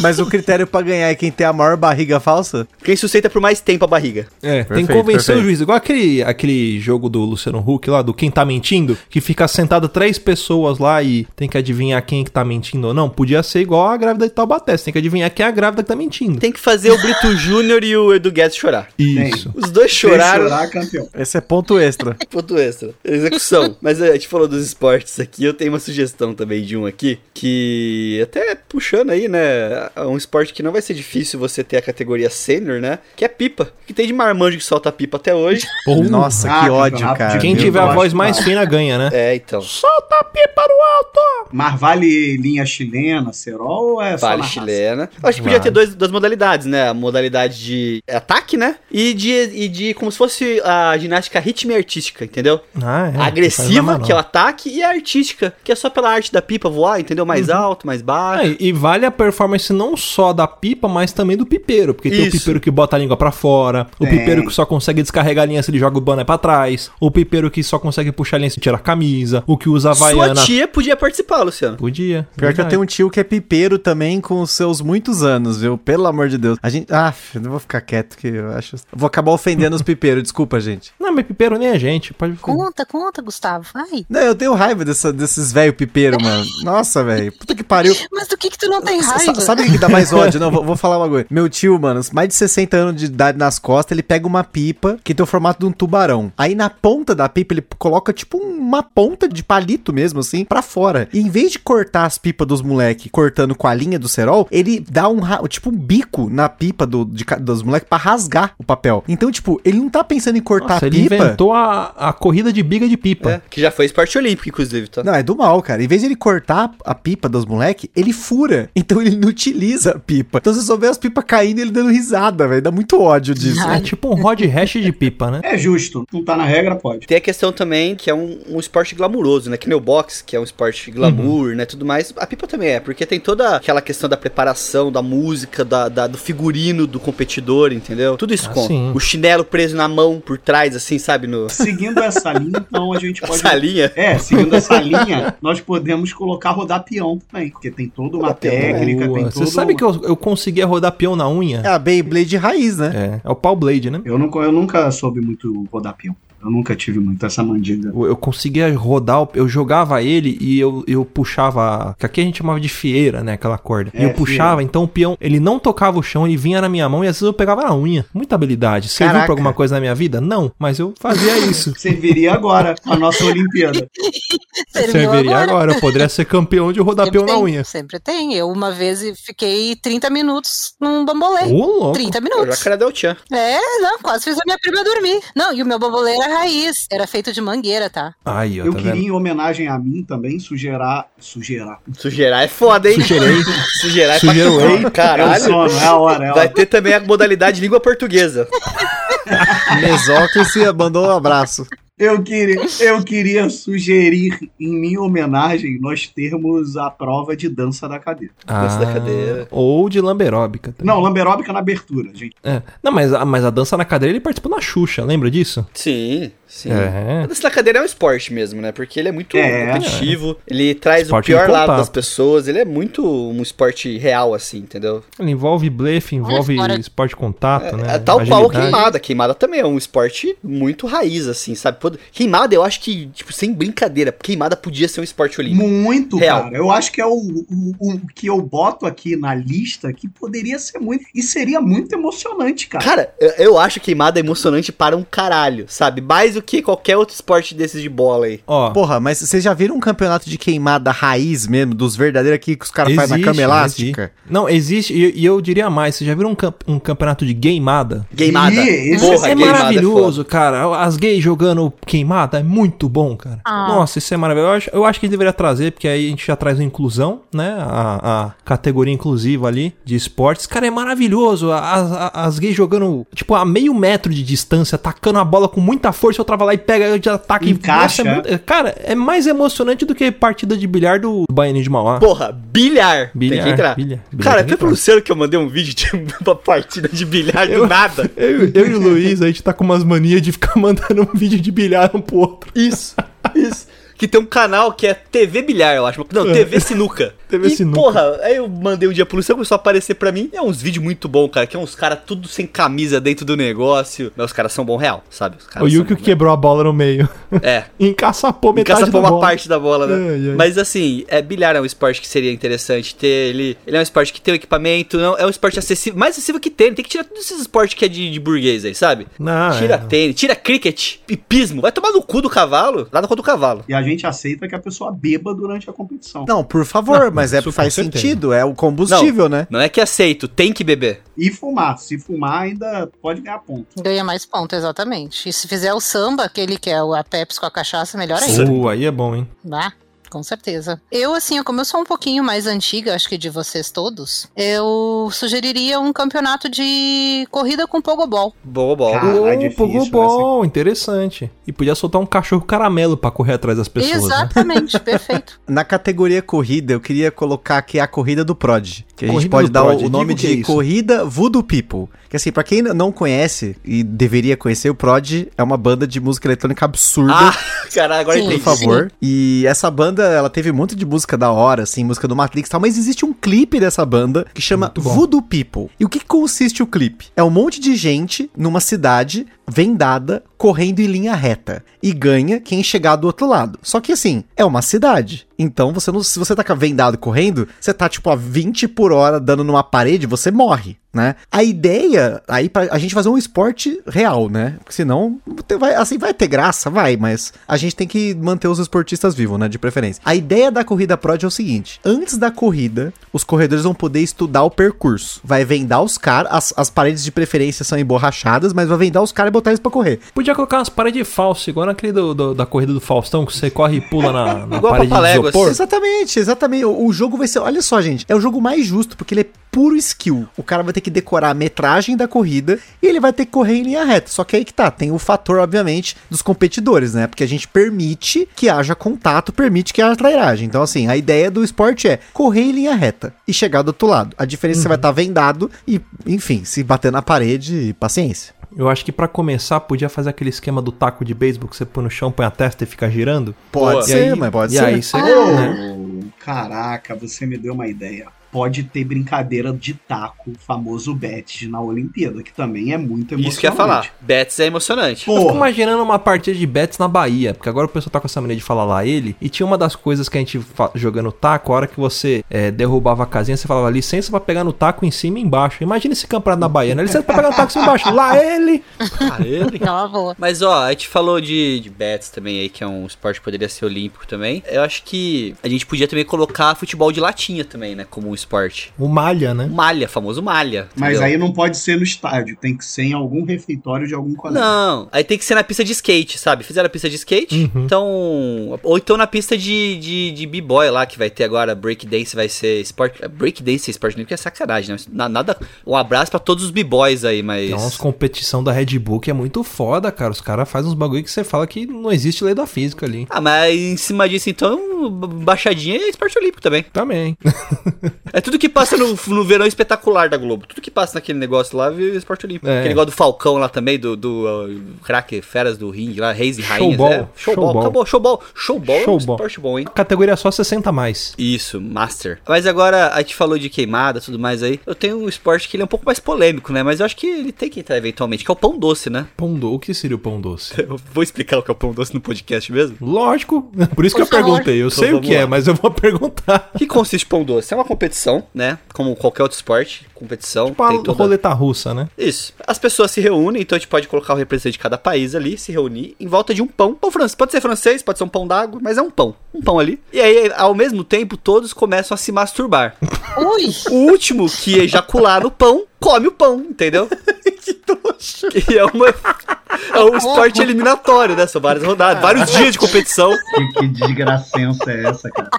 Mas 0.01 0.19
o 0.19 0.27
critério 0.27 0.67
pra 0.67 0.83
ganhar 0.83 1.09
é 1.09 1.15
quem 1.15 1.31
tem 1.31 1.47
a 1.47 1.53
maior 1.53 1.77
barriga 1.77 2.19
falsa? 2.19 2.67
Quem 2.83 2.97
sustenta 2.97 3.31
por 3.31 3.41
mais 3.41 3.61
tempo 3.61 3.85
a 3.85 3.89
barriga. 3.89 4.27
É, 4.43 4.65
tem 4.65 4.65
que 4.65 4.69
Perfeito, 4.69 4.93
convencer 4.99 5.17
perfeito. 5.27 5.39
o 5.41 5.43
juiz. 5.43 5.61
Igual 5.61 5.77
aquele, 5.77 6.23
aquele 6.23 6.81
jogo 6.81 7.09
do 7.09 7.21
Luciano 7.21 7.59
Huck 7.67 7.89
lá, 7.89 8.03
do 8.03 8.13
Quem 8.15 8.31
Tá 8.31 8.45
Mentindo, 8.45 8.97
que 9.09 9.21
fica 9.21 9.47
sentado 9.47 9.89
três 9.89 10.19
pessoas 10.19 10.79
lá 10.79 11.03
e 11.03 11.27
tem 11.37 11.49
que 11.49 11.57
adivinhar 11.59 12.05
quem 12.05 12.25
que 12.25 12.31
tá 12.31 12.45
mentindo 12.45 12.89
ou 12.89 12.95
não. 12.95 13.09
Podia 13.09 13.43
ser 13.43 13.61
igual 13.61 13.89
a 13.89 13.97
grávida 13.97 14.27
de 14.27 14.33
Taubaté. 14.33 14.77
Você 14.77 14.85
tem 14.85 14.93
que 14.93 14.99
adivinhar 14.99 15.31
quem 15.31 15.45
é 15.45 15.49
a 15.49 15.53
grávida 15.53 15.83
que 15.83 15.89
tá 15.89 15.97
mentindo. 15.97 16.39
Tem 16.41 16.53
que 16.53 16.61
fazer 16.61 16.91
o 16.91 16.99
Brito 16.99 17.37
Júnior 17.37 17.85
e 17.85 17.97
o 17.97 18.15
Edu 18.15 18.31
Guedes 18.33 18.57
chorar. 18.57 18.89
Isso. 18.99 19.53
Os 19.55 19.71
dois 19.71 19.91
choraram. 19.91 20.45
chorar, 20.45 20.69
campeão. 20.69 21.09
Esse 21.15 21.37
é 21.37 21.41
ponto 21.41 21.79
extra. 21.79 22.17
Ponto 22.31 22.57
extra. 22.57 22.91
Execução. 23.05 23.77
Mas 23.81 24.01
é, 24.01 24.09
a 24.09 24.13
gente 24.15 24.27
falou 24.27 24.49
dos 24.49 24.65
esportes 24.65 25.21
aqui. 25.21 25.45
Eu 25.45 25.53
tenho 25.53 25.71
uma 25.73 25.79
sugestão 25.79 26.33
também 26.35 26.63
de 26.63 26.77
um 26.77 26.87
aqui. 26.87 27.19
Que 27.35 28.21
até 28.23 28.55
puxando 28.55 29.11
aí, 29.13 29.29
né? 29.29 29.89
É 29.95 30.03
um 30.03 30.17
esporte 30.17 30.53
que 30.53 30.63
não 30.63 30.73
vai 30.73 30.83
ser 30.83 30.95
difícil 30.95 31.39
você 31.39 31.63
ter 31.63 31.77
a 31.77 31.83
categoria 31.83 32.29
sênior, 32.31 32.81
né? 32.81 32.99
Que 33.17 33.25
é 33.25 33.29
pipa. 33.29 33.73
Que 33.87 33.93
tem 33.93 34.07
de 34.07 34.13
marmanjo 34.13 34.59
que 34.59 34.65
solta 34.65 34.91
pipa 34.93 35.17
até 35.17 35.35
hoje. 35.35 35.67
Porra. 35.85 36.09
Nossa, 36.09 36.51
Ah, 36.53 36.65
que 36.65 36.71
ódio, 36.71 36.93
campeonato 36.99 37.19
cara. 37.19 37.33
de 37.35 37.39
Quem 37.39 37.55
tiver 37.55 37.81
a 37.81 37.93
voz 37.95 38.13
mais 38.13 38.39
fina 38.41 38.65
ganha, 38.65 38.99
né? 38.99 39.11
É, 39.13 39.35
então. 39.35 39.61
Solta 39.63 40.17
a 40.21 40.25
pipa 40.25 40.63
no 40.69 40.75
alto! 40.99 41.49
Mas 41.53 41.79
vale 41.79 42.37
linha 42.39 42.65
chilena, 42.65 43.33
cerol 43.33 43.95
ou 43.95 44.03
é 44.03 44.17
só 44.17 44.27
Vale 44.29 44.39
na 44.41 44.45
raça? 44.47 44.61
chilena. 44.61 45.11
Eu 45.23 45.29
acho 45.29 45.37
que 45.39 45.43
podia 45.43 45.59
Vale. 45.59 45.65
ter 45.65 45.71
dois, 45.71 45.95
duas 45.95 46.11
modalidades, 46.11 46.67
né? 46.67 46.89
A 46.89 46.95
modalidade 46.95 47.63
de 47.63 48.03
ataque, 48.11 48.57
né? 48.57 48.77
E 48.91 49.13
de, 49.13 49.31
e 49.53 49.69
de 49.69 49.95
como 49.95 50.11
se 50.11 50.17
fosse 50.19 50.61
a 50.65 50.97
ginástica 50.97 51.39
ritmo 51.41 51.73
e 51.73 51.75
artística, 51.77 52.25
entendeu? 52.25 52.61
Ah, 52.83 53.13
é. 53.15 53.19
a 53.21 53.27
agressiva, 53.27 54.01
que 54.01 54.11
é 54.11 54.15
o 54.15 54.19
ataque, 54.19 54.71
e 54.71 54.83
a 54.83 54.89
artística, 54.91 55.55
que 55.63 55.71
é 55.71 55.75
só 55.75 55.91
pela 55.91 56.11
arte 56.11 56.33
da 56.33 56.41
pipa 56.41 56.69
voar, 56.71 57.01
entendeu? 57.01 57.27
Mais 57.27 57.51
alto, 57.51 57.87
mais 57.87 58.01
baixo. 58.01 58.47
É, 58.53 58.57
e 58.59 58.73
vale 58.73 59.02
a 59.07 59.11
performance 59.11 59.73
não 59.73 59.97
só 59.97 60.33
da 60.33 60.47
pipa, 60.47 60.89
mas 60.89 61.13
também 61.13 61.37
do 61.37 61.47
pipeiro. 61.47 61.95
Porque 61.95 62.11
tem 62.11 62.21
o 62.21 62.23
Isso. 62.29 62.39
pipeiro 62.39 62.61
que 62.61 62.71
bota 62.71 62.97
a 62.97 62.99
língua 62.99 63.17
pra 63.17 63.31
fora, 63.33 63.87
o 63.99 64.05
Tem. 64.05 64.19
pipeiro 64.19 64.47
que 64.47 64.53
só 64.53 64.65
consegue 64.67 65.03
descarregar 65.03 65.43
a 65.43 65.47
linha 65.47 65.63
se 65.63 65.71
ele 65.71 65.79
joga 65.79 65.99
o 65.99 66.01
boné 66.01 66.25
pra 66.25 66.39
trás, 66.39 66.91
o 67.01 67.11
pipeiro 67.11 67.51
que 67.51 67.63
só 67.63 67.79
consegue 67.79 68.13
puxar 68.13 68.37
a 68.37 68.39
linha 68.39 68.51
se 68.51 68.61
tirar 68.61 68.77
a 68.77 68.81
camisa, 68.81 69.43
o 69.47 69.57
que 69.57 69.69
usa 69.69 69.91
a 69.91 69.95
Sua 69.95 70.11
havaiana. 70.11 70.43
tia 70.45 70.67
podia 70.69 70.97
participar, 70.97 71.43
Luciano. 71.43 71.77
Podia. 71.77 72.27
Pior 72.37 72.53
que 72.55 72.61
eu 72.61 72.69
tenho 72.69 72.83
um 72.83 72.87
tio 72.87 73.11
que 73.11 73.21
é 73.21 73.25
pipeiro 73.25 73.79
também 73.79 74.21
com 74.21 74.41
os 74.41 74.51
seus 74.51 74.81
muitos 74.81 75.23
anos, 75.23 75.61
viu? 75.61 75.77
Pelo 75.79 76.07
amor 76.07 76.29
de 76.29 76.39
Deus. 76.39 76.59
A 76.63 76.69
gente. 76.69 76.93
Ah, 76.93 77.13
eu 77.35 77.41
não 77.41 77.51
vou 77.51 77.61
ficar 77.61 77.81
quieto 77.81 78.17
que 78.17 78.29
eu 78.29 78.51
acho. 78.53 78.77
Vou 78.93 79.07
acabar 79.07 79.33
ofendendo 79.33 79.77
os 79.77 79.83
pipeiros, 79.83 80.23
desculpa, 80.23 80.61
gente. 80.61 80.91
Não, 80.99 81.13
mas 81.13 81.27
pipeiro 81.27 81.59
nem 81.59 81.69
a 81.71 81.79
gente. 81.79 82.13
Pode. 82.15 82.37
Conta, 82.37 82.85
conta, 82.87 83.23
Gustavo, 83.23 83.67
vai. 83.73 84.05
Não, 84.09 84.21
eu 84.21 84.35
tenho 84.35 84.55
raiva 84.55 84.85
dessa- 84.85 85.13
desses 85.13 85.53
velho 85.53 85.73
pipeiro, 85.73 86.17
mano. 86.23 86.45
Nossa, 86.63 87.03
velho. 87.05 87.33
Puta 87.33 87.55
que 87.55 87.63
pariu. 87.63 87.95
Mas 88.13 88.29
do 88.29 88.37
que 88.37 88.51
que 88.51 88.59
tu 88.59 88.69
não 88.69 88.83
tem 88.93 89.01
raiva? 89.01 89.41
Sabe 89.41 89.63
o 89.63 89.71
que 89.71 89.79
dá 89.79 89.89
mais 89.89 90.13
ódio? 90.13 90.39
Não, 90.39 90.51
vou, 90.51 90.65
vou 90.65 90.77
falar 90.77 90.99
uma 90.99 91.09
coisa. 91.09 91.27
Meu 91.31 91.49
tio, 91.49 91.79
mano, 91.79 92.01
mais 92.13 92.29
de 92.29 92.35
60 92.35 92.77
anos 92.77 93.01
de 93.01 93.07
idade 93.07 93.39
nas 93.39 93.59
costas, 93.59 93.93
ele 93.93 94.03
pega 94.03 94.27
uma 94.27 94.45
pipa 94.45 94.99
que 95.03 95.15
tem 95.15 95.23
o 95.23 95.27
formato 95.27 95.61
de 95.61 95.67
um 95.67 95.73
tubarão. 95.73 96.33
Aí 96.37 96.55
na 96.55 96.69
ponta 96.69 97.15
da 97.15 97.29
pipa 97.29 97.55
ele 97.55 97.65
coloca 97.79 98.13
tipo 98.13 98.39
uma 98.39 98.83
ponta 98.83 99.29
de 99.29 99.43
palito 99.43 99.93
mesmo, 99.93 100.21
assim, 100.21 100.45
pra 100.45 100.63
fora. 100.63 101.09
E 101.13 101.21
em 101.21 101.31
vez 101.31 101.53
de 101.53 101.59
cortar 101.59 102.05
as 102.05 102.19
pipas 102.19 102.47
dos 102.47 102.63
moleque 102.63 103.09
cortando 103.09 103.55
com 103.55 103.67
a 103.67 103.75
linha 103.75 103.99
do 103.99 104.09
cerol, 104.09 104.47
ele 104.51 104.85
dá 104.91 105.09
um, 105.09 105.21
tipo 105.49 105.71
um 105.71 105.77
bico 105.77 106.29
na 106.31 106.49
pipa 106.49 106.87
do, 106.87 107.05
de 107.05 107.25
dos 107.41 107.63
moleque 107.63 107.87
pra 107.87 107.99
rasgar 107.99 108.55
o 108.59 108.65
papel. 108.65 109.05
Então, 109.09 109.31
tipo, 109.31 109.61
ele 109.65 109.79
não 109.79 109.89
tá 109.89 110.05
pensando 110.05 110.37
em 110.37 110.43
cortar 110.43 110.75
Nossa, 110.75 110.87
a 110.87 110.89
ele 110.89 111.03
pipa. 111.03 111.15
inventou 111.17 111.53
a, 111.53 111.93
a 111.97 112.13
corrida 112.13 112.53
de 112.53 112.63
biga 112.63 112.89
de 112.89 112.97
pipa. 112.97 113.31
É, 113.33 113.43
que 113.49 113.61
já 113.61 113.71
foi 113.71 113.87
esporte 113.87 114.17
olímpico, 114.19 114.49
inclusive, 114.49 114.89
tá? 114.89 115.03
Não, 115.03 115.15
é 115.15 115.23
do 115.23 115.37
mal, 115.37 115.61
cara. 115.63 115.83
Em 115.83 115.89
vez 115.89 116.03
de 116.03 116.09
ele 116.09 116.17
cortar 116.17 116.71
a 116.85 116.95
pipa 116.95 117.29
dos 117.29 117.45
moleque, 117.45 117.91
ele 117.95 118.13
fura. 118.13 118.71
Então 118.83 119.01
ele 119.01 119.17
não 119.17 119.29
utiliza 119.29 119.93
a 119.93 119.99
pipa. 119.99 120.39
Então 120.39 120.53
você 120.53 120.61
só 120.63 120.77
vê 120.77 120.89
as 120.89 120.99
pipas 120.99 121.25
caindo 121.27 121.59
e 121.59 121.63
ele 121.63 121.71
dando 121.71 121.91
risada, 121.91 122.47
velho. 122.49 122.61
Dá 122.63 122.71
muito 122.71 123.01
ódio 123.01 123.35
disso. 123.35 123.61
É 123.69 123.81
tipo 123.81 124.09
um 124.09 124.21
rod 124.21 124.41
hash 124.47 124.73
de 124.73 124.93
pipa, 124.93 125.31
né? 125.31 125.41
É 125.43 125.57
justo. 125.57 126.05
Não 126.13 126.25
tá 126.25 126.37
na 126.37 126.45
regra, 126.45 126.77
pode. 126.77 127.07
Tem 127.07 127.17
a 127.17 127.21
questão 127.21 127.53
também 127.53 127.95
que 127.95 128.11
é 128.11 128.15
um, 128.15 128.39
um 128.49 128.59
esporte 128.61 128.95
glamuroso, 128.95 129.49
né? 129.51 129.57
Que 129.57 129.69
nem 129.69 129.77
o 129.77 129.81
boxe, 129.81 130.25
que 130.25 130.35
é 130.37 130.41
um 130.41 130.45
esporte 130.45 130.91
glamour, 130.91 131.55
né? 131.55 131.65
Tudo 131.65 131.85
mais. 131.87 132.13
A 132.17 132.27
pipa 132.27 132.47
também 132.47 132.71
é, 132.71 132.81
porque 132.81 133.07
tem 133.07 133.21
toda 133.21 133.57
aquela 133.57 133.81
questão 133.81 134.09
da 134.09 134.17
preparação, 134.17 134.91
da 134.91 135.01
música, 135.03 135.65
da, 135.65 135.89
da- 135.89 136.07
do 136.07 136.19
figurino 136.19 136.87
do 136.87 136.99
competidor, 137.01 137.73
entendeu? 137.73 138.17
Tudo 138.17 138.35
isso 138.35 138.49
Ah, 138.51 138.55
conta. 138.55 138.69
sim. 138.69 138.93
O 138.95 139.01
chinelo 139.01 139.45
preso 139.45 139.77
na 139.77 139.89
mão, 139.89 140.21
por 140.25 140.39
trás, 140.39 140.75
assim, 140.75 140.99
sabe? 140.99 141.27
No... 141.27 141.49
Seguindo 141.49 141.99
essa 142.03 142.33
linha, 142.33 142.65
então 142.69 142.93
a 142.93 142.99
gente 142.99 143.21
pode. 143.23 143.35
Essa 143.35 143.55
linha. 143.55 143.93
É, 143.95 144.19
seguindo 144.19 144.55
essa 144.55 144.79
linha, 144.81 145.35
nós 145.41 145.61
podemos 145.61 146.13
colocar 146.13 146.51
rodar 146.51 146.85
peão 146.85 147.19
também, 147.31 147.51
porque 147.51 147.71
tem 147.71 147.89
toda 147.89 148.17
uma 148.17 148.35
peão. 148.35 148.53
Técnica, 148.63 149.07
Boa. 149.07 149.19
tem 149.19 149.31
Você 149.31 149.47
sabe 149.47 149.75
que 149.75 149.85
eu, 149.85 150.01
eu 150.03 150.17
conseguia 150.17 150.67
rodar 150.67 150.93
peão 150.93 151.17
na 151.17 151.29
unha? 151.29 151.61
É 151.65 151.69
a 151.69 151.79
Beyblade 151.79 152.37
raiz, 152.37 152.79
né? 152.79 153.21
É, 153.25 153.29
é 153.29 153.31
o 153.31 153.35
Paul 153.35 153.57
Blade, 153.57 153.91
né? 153.91 154.01
Eu, 154.05 154.19
nunca, 154.19 154.39
eu 154.41 154.53
nunca 154.53 154.91
soube 154.91 155.21
muito 155.21 155.67
rodar 155.73 155.97
peão. 155.97 156.17
Eu 156.43 156.51
nunca 156.51 156.75
tive 156.75 156.99
muito 156.99 157.25
essa 157.25 157.43
mandiga. 157.43 157.91
Eu 157.95 158.07
eu 158.07 158.17
conseguia 158.17 158.75
rodar, 158.77 159.23
o- 159.23 159.29
eu 159.35 159.49
jogava 159.49 160.03
ele 160.03 160.37
e 160.41 160.59
eu, 160.59 160.83
eu 160.87 161.05
puxava. 161.05 161.95
Que 161.99 162.07
aqui 162.07 162.21
a 162.21 162.25
gente 162.25 162.39
chamava 162.39 162.61
de 162.61 162.69
fieira, 162.69 163.23
né? 163.23 163.35
Aquela 163.35 163.57
corda. 163.59 163.91
e 163.95 164.03
É, 164.03 164.05
eu 164.07 164.15
puxava, 164.15 164.57
fieira. 164.57 164.63
então 164.65 164.85
o 164.85 164.89
peão, 164.89 165.17
ele 165.21 165.39
não 165.41 165.59
tocava 165.59 165.99
o 165.99 166.03
chão, 166.03 166.27
ele 166.27 166.37
vinha 166.37 166.61
na 166.61 166.69
minha 166.69 166.89
mão 166.89 167.05
e 167.05 167.09
às 167.09 167.17
vezes 167.17 167.23
eu 167.23 167.33
pegava 167.33 167.63
na 167.63 167.75
unha. 167.75 168.05
Muita 168.13 168.35
habilidade. 168.35 168.89
Serviu 168.89 169.13
Caraca. 169.13 169.27
pra 169.27 169.33
alguma 169.33 169.53
coisa 169.53 169.75
na 169.77 169.81
minha 169.81 169.95
vida? 169.95 170.21
Não, 170.21 170.51
mas 170.59 170.79
eu 170.79 170.93
fazia 171.01 171.39
isso. 171.39 171.73
Serviria 171.79 172.33
agora 172.35 172.75
a 172.87 172.97
nossa 172.97 173.25
Olimpíada. 173.25 173.87
Serviria 174.69 175.37
agora. 175.39 175.73
Eu 175.75 175.81
poderia 175.81 176.09
ser 176.09 176.25
campeão 176.25 176.73
de 176.73 176.81
rodar 176.81 177.11
peão 177.11 177.25
na 177.25 177.39
unha. 177.39 177.65
Sempre 177.65 177.99
tem. 177.99 178.35
Eu 178.35 178.49
uma 178.51 178.71
vez 178.73 179.01
fiquei 179.25 179.77
30 179.77 180.11
minutos 180.11 180.75
num 180.81 181.05
bambolê. 181.05 181.45
Ô, 181.45 181.67
louco. 181.67 181.93
30 181.93 182.19
O 182.19 182.23
minutos. 182.23 182.59
Jacaré 182.59 182.77
Del 182.77 182.93
Tchan. 182.93 183.17
É, 183.33 183.59
não, 183.81 183.99
quase 184.03 184.25
fiz 184.25 184.37
a 184.37 184.43
minha 184.45 184.59
prima 184.59 184.83
dormir. 184.85 185.21
Não, 185.37 185.53
e 185.53 185.63
o 185.63 185.67
meu 185.67 185.79
bambolê 185.79 186.13
era 186.17 186.32
raiz. 186.33 186.87
Era 186.91 187.07
feito 187.07 187.33
de 187.33 187.41
mangueira, 187.41 187.89
tá? 187.89 188.15
Aí, 188.25 188.61
ó, 188.61 188.65
Eu 188.67 188.73
tá 188.73 188.79
queria, 188.79 188.93
vendo? 188.95 189.05
em 189.05 189.11
homenagem 189.11 189.69
a 189.69 189.79
mim 189.79 190.03
também, 190.03 190.39
sugerar. 190.39 191.07
Sugerar. 191.19 191.79
Sugeirar 191.97 192.43
é 192.43 192.49
foda, 192.49 192.91
hein? 192.91 193.01
Sugerei. 193.01 193.43
Sugeirar 193.81 194.17
é 194.17 194.19
Sugerei. 194.19 194.57
pra 194.59 194.83
É 194.83 194.87
o 194.87 194.91
caralho. 194.91 195.45
sono, 195.45 195.79
é 195.79 195.85
a 195.85 195.97
hora, 195.97 196.25
é 196.25 196.29
a 196.31 196.35
Vai 196.35 196.49
ter 196.49 196.67
também 196.67 196.95
a 196.95 197.01
modalidade 197.01 197.61
língua 197.61 197.79
portuguesa. 197.81 198.49
Mesóclise 199.81 200.73
mandou 200.73 201.07
um 201.07 201.11
abraço. 201.11 201.67
Eu 201.99 202.23
queria, 202.23 202.57
eu 202.81 203.05
queria 203.05 203.51
sugerir, 203.51 204.51
em 204.59 204.81
minha 204.81 205.01
homenagem, 205.01 205.79
nós 205.79 206.07
termos 206.09 206.77
a 206.77 206.91
prova 206.91 207.37
de 207.37 207.49
dança 207.51 207.87
da 207.89 207.99
cadeira. 207.99 208.33
Dança 208.47 208.79
da 208.79 208.93
cadeira. 208.93 209.43
Ah, 209.45 209.49
Ou 209.55 209.89
de 209.91 210.01
lamberóbica. 210.01 210.73
também. 210.73 210.87
Não, 210.93 211.01
lamberóbica 211.01 211.53
na 211.53 211.59
abertura, 211.59 212.11
gente. 212.15 212.35
É. 212.43 212.63
Não, 212.83 212.91
mas, 212.91 213.13
a- 213.13 213.25
mas 213.27 213.45
a 213.45 213.51
dança 213.51 213.77
na 213.77 213.85
cadeira 213.85 214.11
ele 214.13 214.21
participou 214.21 214.51
na 214.51 214.61
Xuxa, 214.61 215.05
lembra 215.05 215.31
disso? 215.31 215.67
Sim, 215.75 216.33
sim. 216.53 216.71
É. 216.71 217.23
A 217.23 217.27
dança 217.27 217.43
da 217.43 217.51
cadeira 217.51 217.79
é 217.79 217.83
um 217.83 217.85
esporte 217.85 218.33
mesmo, 218.33 218.61
né? 218.61 218.73
Porque 218.73 218.99
ele 219.01 219.09
é 219.09 219.13
muito 219.13 219.37
É. 219.37 219.67
competitivo, 219.67 220.37
ele 220.47 220.75
traz 220.75 221.05
Esporte 221.05 221.33
o 221.33 221.37
pior 221.37 221.49
lado 221.49 221.77
das 221.77 221.89
pessoas, 221.89 222.49
ele 222.49 222.59
é 222.59 222.65
muito 222.65 223.05
um 223.05 223.41
esporte 223.43 223.97
real, 223.99 224.35
assim, 224.35 224.59
entendeu? 224.59 225.03
Ele 225.19 225.31
envolve 225.31 225.69
blefe, 225.71 226.17
envolve 226.17 226.57
esporte 226.79 227.11
de 227.11 227.17
contato, 227.17 227.77
né? 227.77 227.95
É 227.95 227.99
tal 227.99 228.25
qual 228.27 228.43
Agilidade. 228.43 228.71
queimada. 228.73 229.01
Queimada 229.01 229.35
também 229.35 229.61
é 229.61 229.67
um 229.67 229.79
esporte 229.79 230.37
muito 230.43 230.87
raiz, 230.87 231.27
assim, 231.27 231.55
sabe? 231.55 231.79
Queimada, 232.13 232.55
eu 232.55 232.63
acho 232.63 232.81
que, 232.81 233.07
tipo, 233.07 233.33
sem 233.33 233.53
brincadeira, 233.53 234.13
queimada 234.13 234.57
podia 234.57 234.89
ser 234.89 235.01
um 235.01 235.05
esporte 235.05 235.41
olímpico. 235.41 235.67
Muito, 235.67 236.17
Real. 236.17 236.45
cara. 236.45 236.57
Eu 236.57 236.71
acho 236.71 236.93
que 236.93 237.01
é 237.01 237.07
o, 237.07 237.13
o, 237.15 237.73
o 237.81 238.01
que 238.15 238.27
eu 238.27 238.41
boto 238.41 238.87
aqui 238.87 239.17
na 239.17 239.35
lista 239.35 239.93
que 239.93 240.09
poderia 240.09 240.59
ser 240.59 240.79
muito. 240.79 241.05
E 241.15 241.23
seria 241.23 241.61
muito 241.61 241.93
emocionante, 241.95 242.67
cara. 242.67 242.85
Cara, 242.85 243.15
eu, 243.21 243.31
eu 243.39 243.59
acho 243.59 243.81
queimada 243.81 244.21
emocionante 244.21 244.71
para 244.73 244.97
um 244.97 245.03
caralho, 245.03 245.65
sabe? 245.69 246.01
Mais 246.01 246.35
do 246.35 246.42
do 246.43 246.45
que 246.45 246.61
qualquer 246.61 246.97
outro 246.97 247.15
esporte 247.15 247.55
desses 247.55 247.81
de 247.81 247.89
bola 247.89 248.27
aí. 248.27 248.41
Ó. 248.47 248.71
Porra, 248.71 248.99
mas 248.99 249.19
vocês 249.19 249.43
já 249.43 249.55
viram 249.55 249.77
um 249.77 249.81
campeonato 249.81 250.29
de 250.29 250.37
queimada 250.37 250.91
raiz 250.91 251.47
mesmo, 251.47 251.75
dos 251.75 251.97
verdadeiros 251.97 252.37
aqui 252.37 252.57
que 252.57 252.65
os 252.65 252.71
caras 252.71 252.95
fazem 252.95 253.19
na 253.19 253.25
cama 253.25 253.41
elástica? 253.41 254.03
Existe. 254.03 254.31
Não, 254.31 254.49
existe, 254.49 254.93
e, 254.93 255.21
e, 255.21 255.25
eu 255.25 255.41
diria 255.41 255.71
mais, 255.71 255.95
vocês 255.95 256.09
já 256.09 256.15
viram 256.15 256.31
um, 256.31 256.35
camp 256.35 256.57
um 256.67 256.79
campeonato 256.79 257.25
de 257.25 257.33
gameada? 257.33 258.07
Gameada. 258.13 258.63
Porra, 259.01 259.29
é 259.29 259.35
maravilhoso, 259.35 260.23
é 260.23 260.25
cara. 260.25 260.83
As 260.83 260.97
gays 260.97 261.23
jogando 261.23 261.73
queimada 261.87 262.41
é 262.41 262.43
muito 262.43 262.89
bom, 262.89 263.17
cara. 263.17 263.41
Ah. 263.45 263.69
Nossa, 263.69 263.99
isso 263.99 264.13
é 264.13 264.17
maravilhoso. 264.17 264.51
Eu 264.51 264.57
acho, 264.57 264.71
eu 264.73 264.85
acho 264.85 265.01
que 265.01 265.09
deveria 265.09 265.33
trazer, 265.33 265.73
porque 265.73 265.87
aí 265.87 266.07
a 266.07 266.11
gente 266.11 266.27
já 266.27 266.37
traz 266.37 266.59
a 266.59 266.65
inclusão, 266.65 267.23
né? 267.33 267.57
A, 267.59 268.25
a 268.25 268.31
categoria 268.45 268.93
inclusiva 268.93 269.49
ali 269.49 269.75
de 269.85 269.95
esportes. 269.95 270.47
Cara, 270.47 270.67
é 270.67 270.71
maravilhoso. 270.71 271.53
As, 271.53 271.93
as, 271.93 272.11
as 272.15 272.39
gays 272.39 272.57
jogando, 272.57 273.07
tipo, 273.15 273.35
a 273.35 273.45
meio 273.45 273.75
metro 273.75 274.13
de 274.13 274.23
distância, 274.23 274.77
atacando 274.77 275.19
a 275.19 275.25
bola 275.25 275.49
com 275.49 275.61
muita 275.61 275.93
força, 275.93 276.21
outra 276.21 276.32
vai 276.37 276.47
lá 276.49 276.55
e 276.55 276.59
pega 276.59 276.99
de 276.99 277.09
ataque. 277.09 277.51
Encaixa. 277.51 278.05
Nossa, 278.05 278.29
é 278.29 278.39
cara, 278.39 278.75
é 278.85 278.95
mais 278.95 279.27
emocionante 279.27 279.85
do 279.85 279.95
que 279.95 280.11
partida 280.11 280.57
de 280.57 280.67
bilhar 280.67 281.01
do 281.01 281.25
Baianinho 281.31 281.65
de 281.65 281.71
Mauá. 281.71 281.99
Porra, 281.99 282.33
bilhar. 282.33 283.11
bilhar 283.15 283.37
tem 283.37 283.45
que 283.45 283.51
entrar. 283.51 283.75
Bilhar, 283.75 284.01
bilhar 284.11 284.25
cara, 284.25 284.49
foi 284.49 284.57
pro 284.57 284.69
Luciano 284.69 285.03
que 285.03 285.11
eu 285.11 285.17
mandei 285.17 285.39
um 285.39 285.49
vídeo 285.49 285.75
de 285.75 285.91
uma 286.25 286.35
partida 286.35 286.89
de 286.89 287.05
bilhar 287.05 287.49
do 287.49 287.67
nada. 287.67 288.11
Eu, 288.17 288.51
eu 288.55 288.71
e 288.71 288.75
o 288.75 288.81
Luiz, 288.81 289.21
a 289.21 289.27
gente 289.27 289.43
tá 289.43 289.53
com 289.53 289.65
umas 289.65 289.83
manias 289.83 290.23
de 290.23 290.33
ficar 290.33 290.53
mandando 290.59 291.03
um 291.03 291.19
vídeo 291.19 291.41
de 291.41 291.51
bilhar 291.51 291.91
um 291.95 292.01
pro 292.01 292.19
outro. 292.19 292.51
Isso, 292.55 292.95
isso 293.35 293.67
que 294.03 294.09
tem 294.09 294.21
um 294.21 294.27
canal 294.27 294.73
que 294.73 294.85
é 294.85 294.95
TV 294.95 295.43
Bilhar, 295.43 295.77
eu 295.77 295.87
acho. 295.87 296.05
Não, 296.13 296.33
TV 296.33 296.59
Sinuca. 296.59 297.15
TV 297.39 297.49
e, 297.49 297.67
porra, 297.67 298.19
aí 298.23 298.37
eu 298.37 298.49
mandei 298.49 298.89
um 298.89 298.93
dia 298.93 299.07
pro 299.07 299.17
Luciano, 299.17 299.39
começou 299.39 299.55
a 299.55 299.59
aparecer 299.59 299.95
pra 299.95 300.13
mim. 300.13 300.29
É 300.33 300.43
uns 300.43 300.61
vídeos 300.61 300.85
muito 300.85 301.09
bons, 301.09 301.29
cara, 301.29 301.47
que 301.47 301.57
é 301.57 301.59
uns 301.59 301.75
caras 301.75 301.99
tudo 302.07 302.29
sem 302.29 302.47
camisa 302.47 303.01
dentro 303.01 303.25
do 303.25 303.37
negócio. 303.37 304.13
Mas 304.17 304.27
os 304.27 304.33
caras 304.33 304.53
são 304.53 304.65
bom 304.65 304.77
real, 304.77 305.03
sabe? 305.09 305.37
o 305.61 305.67
Yuki 305.67 305.97
quebrou 305.97 306.29
real. 306.29 306.39
a 306.39 306.41
bola 306.41 306.65
no 306.65 306.73
meio. 306.73 307.09
É. 307.43 307.65
Encaçapou 307.81 308.53
metade 308.53 308.81
Encaçapou 308.81 309.01
uma 309.01 309.11
bola. 309.11 309.21
parte 309.21 309.49
da 309.49 309.59
bola, 309.59 309.87
né? 309.87 309.95
É, 309.95 310.31
é. 310.31 310.35
Mas 310.35 310.59
assim, 310.59 311.05
é, 311.09 311.23
bilhar 311.23 311.57
é 311.57 311.61
um 311.61 311.65
esporte 311.65 312.01
que 312.01 312.09
seria 312.09 312.33
interessante 312.33 312.95
ter. 312.95 313.31
Ele, 313.31 313.57
ele 313.67 313.77
é 313.77 313.81
um 313.81 313.83
esporte 313.83 314.13
que 314.13 314.21
tem 314.21 314.35
o 314.35 314.37
equipamento, 314.37 314.99
não, 314.99 315.17
é 315.17 315.25
um 315.25 315.31
esporte 315.31 315.59
acessível, 315.59 315.99
mais 315.99 316.17
acessível 316.17 316.41
que 316.41 316.51
tênis. 316.51 316.75
Tem 316.75 316.85
que 316.85 316.91
tirar 316.91 317.05
todos 317.05 317.25
esses 317.25 317.41
esportes 317.41 317.75
que 317.75 317.85
é 317.85 317.89
de, 317.89 318.11
de 318.11 318.21
burguês 318.21 318.65
aí, 318.65 318.75
sabe? 318.75 319.07
Não, 319.19 319.59
tira 319.59 319.75
é. 319.75 319.79
tênis, 319.79 320.17
tira 320.17 320.35
cricket, 320.35 320.97
pipismo. 321.07 321.63
Vai 321.63 321.73
tomar 321.73 321.93
no 321.93 322.03
cu 322.03 322.21
do 322.21 322.29
cavalo, 322.29 322.89
nada 322.93 323.07
contra 323.07 323.23
o 323.23 323.25
cavalo. 323.25 323.65
E 323.69 323.75
a 323.75 323.83
gente 323.83 324.07
aceita 324.07 324.49
que 324.49 324.55
a 324.55 324.59
pessoa 324.59 324.93
beba 324.93 325.35
durante 325.35 325.69
a 325.69 325.73
competição. 325.73 326.25
Não, 326.29 326.45
por 326.45 326.65
favor, 326.65 327.07
não, 327.07 327.11
mas 327.13 327.22
é 327.33 327.43
faz 327.43 327.75
sentido, 327.75 328.33
é 328.33 328.45
o 328.45 328.55
combustível, 328.55 329.29
não, 329.29 329.39
né? 329.39 329.47
Não 329.51 329.61
é 329.61 329.69
que 329.69 329.81
aceito, 329.81 330.27
tem 330.27 330.53
que 330.53 330.65
beber. 330.65 331.03
E 331.17 331.31
fumar. 331.31 331.79
Se 331.79 331.99
fumar, 331.99 332.43
ainda 332.43 332.89
pode 333.01 333.21
ganhar 333.21 333.39
ponto. 333.39 333.67
Ganha 333.83 334.03
mais 334.03 334.25
ponto, 334.25 334.55
exatamente. 334.55 335.29
E 335.29 335.33
se 335.33 335.47
fizer 335.47 335.73
o 335.75 335.81
samba, 335.81 336.25
aquele 336.25 336.59
que 336.59 336.71
é 336.71 336.79
a 336.79 337.05
Pepsi 337.05 337.39
com 337.39 337.47
a 337.47 337.51
cachaça, 337.51 337.99
melhor 337.99 338.23
ainda. 338.23 338.51
Uh, 338.51 338.69
aí 338.69 338.85
é 338.85 338.91
bom, 338.91 339.15
hein? 339.15 339.29
Bah 339.45 339.73
com 340.13 340.23
certeza. 340.23 340.79
Eu, 340.93 341.15
assim, 341.15 341.43
como 341.43 341.61
eu 341.63 341.65
sou 341.65 341.81
um 341.81 341.85
pouquinho 341.85 342.23
mais 342.23 342.47
antiga, 342.47 342.95
acho 342.95 343.09
que 343.09 343.17
de 343.17 343.31
vocês 343.31 343.71
todos, 343.71 344.29
eu 344.37 345.09
sugeriria 345.11 345.81
um 345.81 345.91
campeonato 345.91 346.51
de 346.51 347.27
corrida 347.31 347.67
com 347.67 347.81
pogobol. 347.81 348.35
Pogobol. 348.53 348.95
Oh, 348.95 349.55
pogobol, 349.57 350.45
interessante. 350.45 351.31
E 351.47 351.53
podia 351.53 351.75
soltar 351.75 352.01
um 352.01 352.07
cachorro 352.07 352.43
caramelo 352.43 352.95
para 352.95 353.11
correr 353.11 353.35
atrás 353.35 353.57
das 353.57 353.69
pessoas. 353.69 354.03
Né? 354.03 354.07
Exatamente, 354.07 354.75
né? 354.75 354.81
perfeito. 354.85 355.41
Na 355.49 355.65
categoria 355.65 356.21
corrida, 356.21 356.75
eu 356.75 356.81
queria 356.81 357.11
colocar 357.11 357.57
aqui 357.57 357.81
a 357.81 357.87
corrida 357.87 358.23
do 358.23 358.35
Prod. 358.35 358.85
Que 358.95 359.07
a 359.07 359.09
corrida 359.09 359.21
gente 359.23 359.31
pode 359.31 359.51
dar 359.51 359.65
Prod. 359.65 359.83
o 359.83 359.89
nome 359.89 360.13
de 360.15 360.41
é 360.41 360.45
Corrida 360.45 361.05
Voodoo 361.07 361.43
People. 361.43 361.89
Que 362.11 362.17
assim, 362.17 362.31
pra 362.31 362.45
quem 362.45 362.61
não 362.61 362.93
conhece 362.93 363.57
e 363.65 363.83
deveria 363.83 364.37
conhecer, 364.37 364.69
o 364.69 364.75
Prod 364.75 365.29
é 365.37 365.43
uma 365.43 365.57
banda 365.57 365.87
de 365.87 365.99
música 365.99 366.29
eletrônica 366.29 366.63
absurda. 366.63 367.15
Ah, 367.15 367.35
caralho, 367.75 368.01
agora 368.03 368.19
entendi. 368.19 368.35
Por 368.35 368.45
favor. 368.45 368.91
Sim. 368.91 368.97
E 369.01 369.47
essa 369.47 369.71
banda, 369.71 370.02
ela 370.05 370.31
teve 370.31 370.53
muito 370.53 370.75
de 370.75 370.85
música 370.85 371.17
da 371.17 371.31
hora, 371.31 371.63
assim, 371.63 371.85
música 371.85 372.09
do 372.09 372.17
Matrix 372.17 372.49
e 372.49 372.51
tal, 372.51 372.61
mas 372.61 372.79
existe 372.79 373.05
um 373.05 373.13
clipe 373.13 373.61
dessa 373.61 373.85
banda 373.85 374.27
que 374.35 374.41
chama 374.41 374.73
Voodoo 374.77 375.23
People. 375.23 375.69
E 375.79 375.85
o 375.85 375.89
que 375.89 376.01
consiste 376.01 376.63
o 376.63 376.67
clipe? 376.67 377.07
É 377.17 377.23
um 377.23 377.31
monte 377.31 377.61
de 377.61 377.77
gente 377.77 378.31
numa 378.37 378.61
cidade 378.61 379.27
vendada, 379.53 380.25
correndo 380.39 380.81
em 380.81 380.87
linha 380.87 381.15
reta. 381.15 381.65
E 381.83 381.93
ganha 381.93 382.41
quem 382.41 382.63
chegar 382.63 382.97
do 382.97 383.07
outro 383.07 383.27
lado. 383.27 383.59
Só 383.63 383.81
que 383.81 383.93
assim, 383.93 384.25
é 384.37 384.45
uma 384.45 384.63
cidade. 384.63 385.27
Então, 385.39 385.73
você 385.73 385.91
não, 385.91 386.03
se 386.03 386.19
você 386.19 386.35
tá 386.35 386.55
vendado 386.55 386.97
correndo, 386.97 387.49
você 387.61 387.75
tá 387.75 387.89
tipo 387.89 388.09
a 388.11 388.17
20 388.17 388.69
por 388.69 388.93
hora 388.93 389.19
dando 389.19 389.43
numa 389.43 389.65
parede, 389.65 390.07
você 390.07 390.31
morre, 390.31 390.77
né? 390.93 391.17
A 391.31 391.43
ideia 391.43 392.23
aí 392.29 392.49
pra 392.49 392.69
a 392.71 392.79
gente 392.79 392.95
fazer 392.95 393.09
um 393.09 393.19
esporte 393.19 393.81
real, 393.87 394.29
né? 394.29 394.57
Porque 394.59 394.73
senão 394.73 395.19
vai, 395.59 395.75
assim 395.75 395.99
vai 395.99 396.15
ter 396.15 396.29
graça, 396.29 396.71
vai, 396.71 396.97
mas 396.97 397.33
a 397.49 397.57
gente 397.57 397.75
tem 397.75 397.89
que 397.89 398.15
manter 398.15 398.47
os 398.47 398.59
esportistas 398.61 399.15
vivos, 399.15 399.39
né, 399.39 399.49
de 399.49 399.59
preferência. 399.59 400.01
A 400.05 400.15
ideia 400.15 400.51
da 400.51 400.63
corrida 400.63 400.97
prod 400.97 401.25
é 401.25 401.27
o 401.27 401.31
seguinte: 401.31 401.81
antes 401.85 402.17
da 402.17 402.31
corrida, 402.31 402.93
os 403.13 403.25
corredores 403.25 403.65
vão 403.65 403.75
poder 403.75 404.01
estudar 404.01 404.45
o 404.45 404.51
percurso. 404.51 405.21
Vai 405.25 405.45
vendar 405.45 405.81
os 405.81 405.99
caras, 405.99 406.31
as, 406.33 406.55
as 406.57 406.71
paredes 406.71 407.03
de 407.03 407.11
preferência 407.11 407.65
são 407.65 407.79
emborrachadas, 407.79 408.53
mas 408.53 408.69
vai 408.69 408.79
vendar 408.79 409.03
os 409.03 409.13
caras 409.13 409.33
botar 409.43 409.51
eles 409.51 409.61
para 409.61 409.71
correr. 409.71 410.01
Podia 410.15 410.35
colocar 410.35 410.59
umas 410.59 410.69
paredes 410.69 411.07
falsas, 411.09 411.49
igual 411.49 411.67
naquele 411.67 411.93
do, 411.93 412.15
do, 412.15 412.35
da 412.35 412.47
corrida 412.47 412.73
do 412.73 412.81
Faustão, 412.81 413.27
que 413.27 413.37
você 413.37 413.51
corre 413.51 413.79
e 413.79 413.81
pula 413.81 414.13
na, 414.13 414.47
na 414.47 414.61
parede 414.61 414.93
de 414.95 415.29
isopor. 415.29 415.49
Exatamente, 415.49 416.19
exatamente. 416.19 416.65
O, 416.65 416.87
o, 416.87 416.93
jogo 416.93 417.17
vai 417.17 417.27
ser. 417.27 417.41
Olha 417.41 417.61
só, 417.61 417.81
gente. 417.83 418.07
É 418.09 418.15
o 418.15 418.21
jogo 418.21 418.41
mais 418.41 418.65
justo, 418.67 418.97
porque 418.97 419.15
ele 419.15 419.23
é 419.23 419.27
puro 419.51 419.77
skill. 419.77 420.27
O 420.37 420.43
cara 420.43 420.63
vai 420.63 420.73
ter 420.73 420.81
que 420.81 420.91
decorar 420.91 421.31
a 421.31 421.35
metragem 421.35 421.97
da 421.97 422.09
corrida 422.09 422.59
e 422.81 422.87
ele 422.87 422.99
vai 422.99 423.13
ter 423.13 423.27
que 423.27 423.33
correr 423.33 423.57
em 423.57 423.63
linha 423.63 423.85
reta. 423.85 424.11
Só 424.11 424.25
que 424.25 424.35
aí 424.35 424.45
que 424.45 424.55
tá, 424.55 424.71
tem 424.71 424.91
o 424.91 424.99
fator, 424.99 425.39
obviamente, 425.39 425.97
dos 426.09 426.23
competidores, 426.23 426.95
né? 426.95 427.07
Porque 427.07 427.23
a 427.23 427.29
gente 427.29 427.47
permite 427.47 428.27
que 428.35 428.49
haja 428.49 428.75
contato, 428.75 429.33
permite 429.33 429.75
que 429.75 429.83
haja 429.83 429.95
trairagem. 429.95 430.47
Então, 430.47 430.63
assim, 430.63 430.89
a 430.89 430.97
ideia 430.97 431.31
do 431.31 431.45
esporte 431.45 431.87
é 431.87 431.99
correr 432.15 432.43
em 432.43 432.53
linha 432.53 432.75
reta 432.75 433.15
e 433.29 433.33
chegar 433.33 433.63
do 433.63 433.69
outro 433.69 433.87
lado. 433.87 434.17
A 434.17 434.25
diferença 434.25 434.61
uhum. 434.61 434.61
é 434.61 434.63
que 434.63 434.63
você 434.63 434.69
vai 434.69 434.77
estar 434.77 434.89
uhum. 434.89 434.95
tá 434.95 435.03
vendado 435.03 435.51
e, 435.69 435.81
enfim, 436.07 436.45
se 436.45 436.63
bater 436.63 436.91
na 436.91 437.03
parede, 437.03 437.77
paciência. 437.79 438.35
Eu 438.57 438.69
acho 438.69 438.85
que 438.85 438.93
para 438.93 439.09
começar 439.09 439.61
podia 439.61 439.89
fazer 439.89 440.11
aquele 440.11 440.31
esquema 440.31 440.61
do 440.61 440.71
taco 440.71 441.05
de 441.05 441.15
beisebol 441.15 441.49
que 441.49 441.57
você 441.57 441.65
põe 441.65 441.85
no 441.85 441.91
chão, 441.91 442.13
põe 442.13 442.27
a 442.27 442.31
testa 442.31 442.65
e 442.65 442.67
fica 442.67 442.91
girando. 442.91 443.35
Pode 443.51 443.87
ser, 443.87 444.13
aí, 444.13 444.19
mas 444.19 444.31
pode 444.31 444.55
e 444.55 444.59
ser. 444.59 444.65
Aí 444.65 444.83
você, 444.83 444.97
oh, 444.97 445.27
né? 445.27 446.03
Caraca, 446.19 446.95
você 446.95 447.27
me 447.27 447.39
deu 447.39 447.55
uma 447.55 447.67
ideia 447.67 448.09
pode 448.33 448.65
ter 448.65 448.83
brincadeira 448.83 449.53
de 449.53 449.75
taco, 449.75 450.33
famoso 450.39 450.95
Bets 450.95 451.49
na 451.49 451.61
Olimpíada, 451.61 452.23
que 452.23 452.33
também 452.33 452.73
é 452.73 452.79
muito 452.79 453.13
emocionante. 453.13 453.29
Isso 453.29 453.39
que 453.39 453.47
ia 453.47 453.53
falar. 453.53 453.93
Bets 454.01 454.41
é 454.41 454.47
emocionante. 454.47 455.05
Porra. 455.05 455.21
Eu 455.21 455.27
fico 455.27 455.37
imaginando 455.37 455.83
uma 455.83 455.99
partida 455.99 456.37
de 456.37 456.47
Bets 456.47 456.79
na 456.79 456.89
Bahia, 456.89 457.35
porque 457.35 457.49
agora 457.49 457.67
o 457.67 457.69
pessoal 457.69 457.93
tá 457.93 458.01
com 458.01 458.07
essa 458.07 458.21
mania 458.23 458.35
de 458.35 458.43
falar 458.43 458.65
lá 458.65 458.87
ele, 458.87 459.15
e 459.21 459.29
tinha 459.29 459.47
uma 459.47 459.59
das 459.59 459.77
coisas 459.77 460.09
que 460.09 460.17
a 460.17 460.21
gente 460.21 460.41
jogando 460.75 461.13
taco, 461.13 461.53
a 461.53 461.57
hora 461.57 461.67
que 461.67 461.79
você 461.79 462.25
é, 462.31 462.51
derrubava 462.51 463.03
a 463.03 463.07
casinha, 463.07 463.37
você 463.37 463.47
falava 463.47 463.69
licença 463.69 464.11
pra 464.11 464.21
pegar 464.21 464.45
no 464.45 464.53
taco 464.53 464.87
em 464.87 464.91
cima 464.91 465.19
e 465.19 465.23
embaixo. 465.23 465.63
Imagina 465.63 465.93
esse 465.93 466.07
campeonato 466.07 466.41
na 466.41 466.49
Bahia, 466.49 466.75
né? 466.75 466.83
Licença 466.83 467.05
pra 467.05 467.17
pegar 467.17 467.29
no 467.29 467.37
taco 467.37 467.49
em 467.49 467.53
cima 467.53 467.65
e 467.65 467.67
embaixo. 467.67 467.93
Lá 467.93 468.17
ele! 468.17 468.65
Lá 469.01 469.21
ele! 469.21 469.61
Mas 470.17 470.41
ó, 470.41 470.65
a 470.65 470.71
gente 470.71 470.89
falou 470.89 471.21
de, 471.21 471.61
de 471.61 471.69
Bets 471.69 472.09
também 472.09 472.41
aí, 472.41 472.49
que 472.49 472.65
é 472.65 472.67
um 472.67 472.87
esporte 472.87 473.21
que 473.21 473.25
poderia 473.25 473.49
ser 473.49 473.67
olímpico 473.67 474.07
também. 474.07 474.43
Eu 474.47 474.63
acho 474.63 474.83
que 474.85 475.35
a 475.43 475.49
gente 475.49 475.67
podia 475.67 475.87
também 475.87 476.05
colocar 476.05 476.55
futebol 476.55 476.91
de 476.91 476.99
latinha 476.99 477.45
também, 477.45 477.75
né? 477.75 477.87
Como 477.89 478.09
um 478.09 478.15
esporte. 478.23 478.73
O 478.79 478.89
malha, 478.89 479.35
né? 479.35 479.47
Malha, 479.47 479.89
famoso 479.89 480.23
malha. 480.23 480.69
Mas 480.77 481.01
aí 481.01 481.17
não 481.17 481.33
pode 481.33 481.57
ser 481.57 481.77
no 481.77 481.83
estádio, 481.83 482.37
tem 482.41 482.57
que 482.57 482.65
ser 482.65 482.83
em 482.83 482.93
algum 482.93 483.25
refeitório 483.25 483.87
de 483.87 483.95
algum 483.95 484.15
colega. 484.15 484.41
Não, 484.41 484.89
aí 484.91 485.05
tem 485.05 485.19
que 485.19 485.25
ser 485.25 485.35
na 485.35 485.45
pista 485.45 485.63
de 485.65 485.73
skate, 485.73 486.19
sabe? 486.19 486.45
Fizeram 486.45 486.67
a 486.67 486.71
pista 486.71 486.89
de 486.89 486.97
skate, 486.97 487.51
uhum. 487.55 487.65
então. 487.65 488.59
Ou 488.63 488.79
então 488.79 488.97
na 488.97 489.07
pista 489.07 489.37
de, 489.37 489.79
de, 489.79 490.13
de 490.13 490.27
b-boy 490.27 490.71
lá, 490.71 490.87
que 490.87 490.99
vai 490.99 491.11
ter 491.11 491.25
agora 491.25 491.55
breakdance, 491.55 492.17
vai 492.17 492.29
ser 492.29 492.61
esporte. 492.61 493.07
Breakdance 493.09 493.69
é 493.69 493.73
esporte 493.73 494.03
que 494.05 494.15
é 494.15 494.17
sacanagem, 494.17 494.75
né? 494.75 495.09
Nada. 495.09 495.37
Um 495.67 495.77
abraço 495.77 496.11
para 496.11 496.21
todos 496.21 496.45
os 496.45 496.51
b-boys 496.51 497.05
aí, 497.05 497.23
mas. 497.23 497.49
Tem 497.49 497.59
umas 497.59 497.77
competição 497.77 498.43
da 498.43 498.53
Red 498.53 498.79
Bull 498.79 499.01
que 499.01 499.11
é 499.11 499.15
muito 499.15 499.43
foda, 499.43 499.91
cara. 499.91 500.13
Os 500.13 500.21
caras 500.21 500.49
fazem 500.49 500.71
uns 500.71 500.75
bagulho 500.75 501.03
que 501.03 501.11
você 501.11 501.25
fala 501.25 501.47
que 501.47 501.67
não 501.67 501.93
existe 501.93 502.25
lei 502.25 502.35
da 502.35 502.47
física 502.47 502.87
ali. 502.87 503.07
Ah, 503.11 503.21
mas 503.21 503.55
em 503.55 503.77
cima 503.77 504.09
disso, 504.09 504.31
então, 504.31 504.91
baixadinha 504.91 505.77
é 505.77 505.89
esporte 505.89 506.19
olímpico 506.19 506.41
também. 506.41 506.63
Também. 506.73 507.19
é 508.13 508.21
tudo 508.21 508.39
que 508.39 508.49
passa 508.49 508.77
no, 508.77 508.99
no 509.09 509.25
verão 509.25 509.47
espetacular 509.47 510.09
da 510.09 510.17
Globo. 510.17 510.47
Tudo 510.47 510.61
que 510.61 510.71
passa 510.71 510.95
naquele 510.95 511.19
negócio 511.19 511.57
lá 511.57 511.71
vira 511.71 511.97
esporte 511.97 512.27
olímpico. 512.27 512.49
É. 512.49 512.59
Aquele 512.59 512.71
negócio 512.71 512.87
do 512.87 512.93
Falcão 512.93 513.37
lá 513.37 513.49
também, 513.49 513.79
do, 513.79 513.97
do 513.97 514.27
uh, 514.27 514.61
craque, 514.85 515.23
feras 515.23 515.57
do 515.57 515.71
ringue 515.71 516.01
lá, 516.01 516.13
reis 516.13 516.39
e 516.39 516.43
rainhas. 516.43 516.77
Showball. 516.77 516.93
É. 516.93 517.09
Showball. 517.17 517.35
Showball. 517.35 517.61
Acabou. 517.61 517.87
Showball. 517.87 518.23
Showball, 518.35 518.81
Showball. 518.81 518.85
é 518.85 518.91
um 518.91 518.99
esporte 518.99 519.41
bom, 519.41 519.59
hein? 519.59 519.67
Categoria 519.75 520.17
só 520.17 520.31
60 520.31 520.71
mais. 520.73 521.15
Isso, 521.17 521.61
Master. 521.61 522.21
Mas 522.27 522.47
agora, 522.47 522.93
a 522.93 522.99
gente 522.99 523.15
falou 523.15 523.39
de 523.39 523.49
queimada 523.49 524.01
tudo 524.01 524.19
mais 524.19 524.43
aí. 524.43 524.61
Eu 524.67 524.75
tenho 524.75 524.99
um 524.99 525.09
esporte 525.09 525.49
que 525.49 525.57
ele 525.57 525.63
é 525.63 525.65
um 525.65 525.69
pouco 525.69 525.87
mais 525.87 525.99
polêmico, 525.99 526.53
né? 526.53 526.63
Mas 526.63 526.81
eu 526.81 526.87
acho 526.87 526.97
que 526.97 527.07
ele 527.07 527.33
tem 527.33 527.49
que 527.49 527.61
entrar 527.61 527.77
eventualmente, 527.77 528.25
que 528.25 528.31
é 528.31 528.35
o 528.35 528.37
pão 528.37 528.59
doce, 528.59 528.91
né? 528.91 529.07
Pão 529.17 529.35
doce? 529.35 529.55
O 529.55 529.59
que 529.59 529.75
seria 529.75 529.97
o 529.97 529.99
pão 529.99 530.21
doce? 530.21 530.53
eu 530.61 530.79
vou 530.93 531.03
explicar 531.03 531.39
o 531.39 531.43
que 531.43 531.51
é 531.51 531.53
o 531.53 531.57
pão 531.57 531.73
doce 531.73 531.95
no 531.95 532.01
podcast 532.01 532.53
mesmo? 532.53 532.77
Lógico. 532.81 533.51
Por 533.75 533.85
isso 533.85 533.95
que 533.95 534.03
eu 534.03 534.07
perguntei. 534.07 534.63
Eu 534.63 534.69
então 534.69 534.79
sei 534.79 534.93
o 534.93 535.01
que 535.01 535.15
é, 535.15 535.19
lá. 535.19 535.23
é, 535.23 535.27
mas 535.27 535.47
eu 535.47 535.55
vou 535.55 535.71
perguntar. 535.73 536.51
O 536.55 536.59
que 536.59 536.67
consiste 536.67 537.07
pão 537.07 537.25
doce? 537.25 537.53
É 537.53 537.57
uma 537.57 537.65
competição 537.65 538.02
competição, 538.03 538.25
né? 538.35 538.59
Como 538.73 538.95
qualquer 538.97 539.23
outro 539.23 539.37
esporte, 539.37 539.87
competição. 539.95 540.47
Tipo 540.49 540.63
a 540.63 540.69
tem 540.69 540.83
toda... 540.83 540.99
roleta 540.99 541.29
russa, 541.31 541.73
né? 541.73 541.89
Isso. 541.97 542.35
As 542.47 542.59
pessoas 542.59 542.91
se 542.91 543.01
reúnem, 543.01 543.43
então 543.43 543.57
a 543.57 543.59
gente 543.59 543.69
pode 543.69 543.87
colocar 543.87 544.15
o 544.15 544.17
representante 544.17 544.55
de 544.55 544.59
cada 544.59 544.77
país 544.77 545.15
ali, 545.15 545.39
se 545.39 545.53
reunir 545.53 545.95
em 545.99 546.07
volta 546.07 546.35
de 546.35 546.43
um 546.43 546.47
pão. 546.47 546.75
Pão 546.75 546.91
francês. 546.91 547.15
Pode 547.15 547.33
ser 547.33 547.41
francês, 547.41 547.83
pode 547.83 547.99
ser 547.99 548.05
um 548.05 548.09
pão 548.09 548.27
d'água, 548.27 548.61
mas 548.63 548.77
é 548.77 548.83
um 548.83 548.91
pão. 548.91 549.15
Um 549.33 549.41
pão 549.41 549.59
ali. 549.59 549.81
E 549.93 550.01
aí, 550.01 550.33
ao 550.37 550.55
mesmo 550.55 550.83
tempo, 550.83 551.17
todos 551.17 551.53
começam 551.53 551.95
a 551.95 551.99
se 551.99 552.11
masturbar. 552.11 552.77
Ui! 553.17 553.55
O 553.71 553.91
último 553.91 554.29
que 554.29 554.59
ejacular 554.59 555.23
no 555.23 555.31
pão, 555.31 555.65
come 555.79 556.09
o 556.09 556.13
pão, 556.13 556.41
entendeu? 556.41 556.89
que 557.43 557.55
toxo. 557.55 558.29
E 558.49 558.57
é, 558.57 558.65
uma, 558.65 558.89
é 558.89 559.81
um 559.81 559.97
esporte 559.99 560.41
eliminatório, 560.41 561.17
né? 561.17 561.27
São 561.27 561.41
várias 561.41 561.65
rodadas, 561.65 562.03
vários 562.03 562.31
dias 562.31 562.53
de 562.53 562.59
competição. 562.59 563.13
Que, 563.35 563.49
que 563.55 563.69
desgracença 563.69 564.71
é 564.71 564.87
essa, 564.87 565.11
cara? 565.11 565.31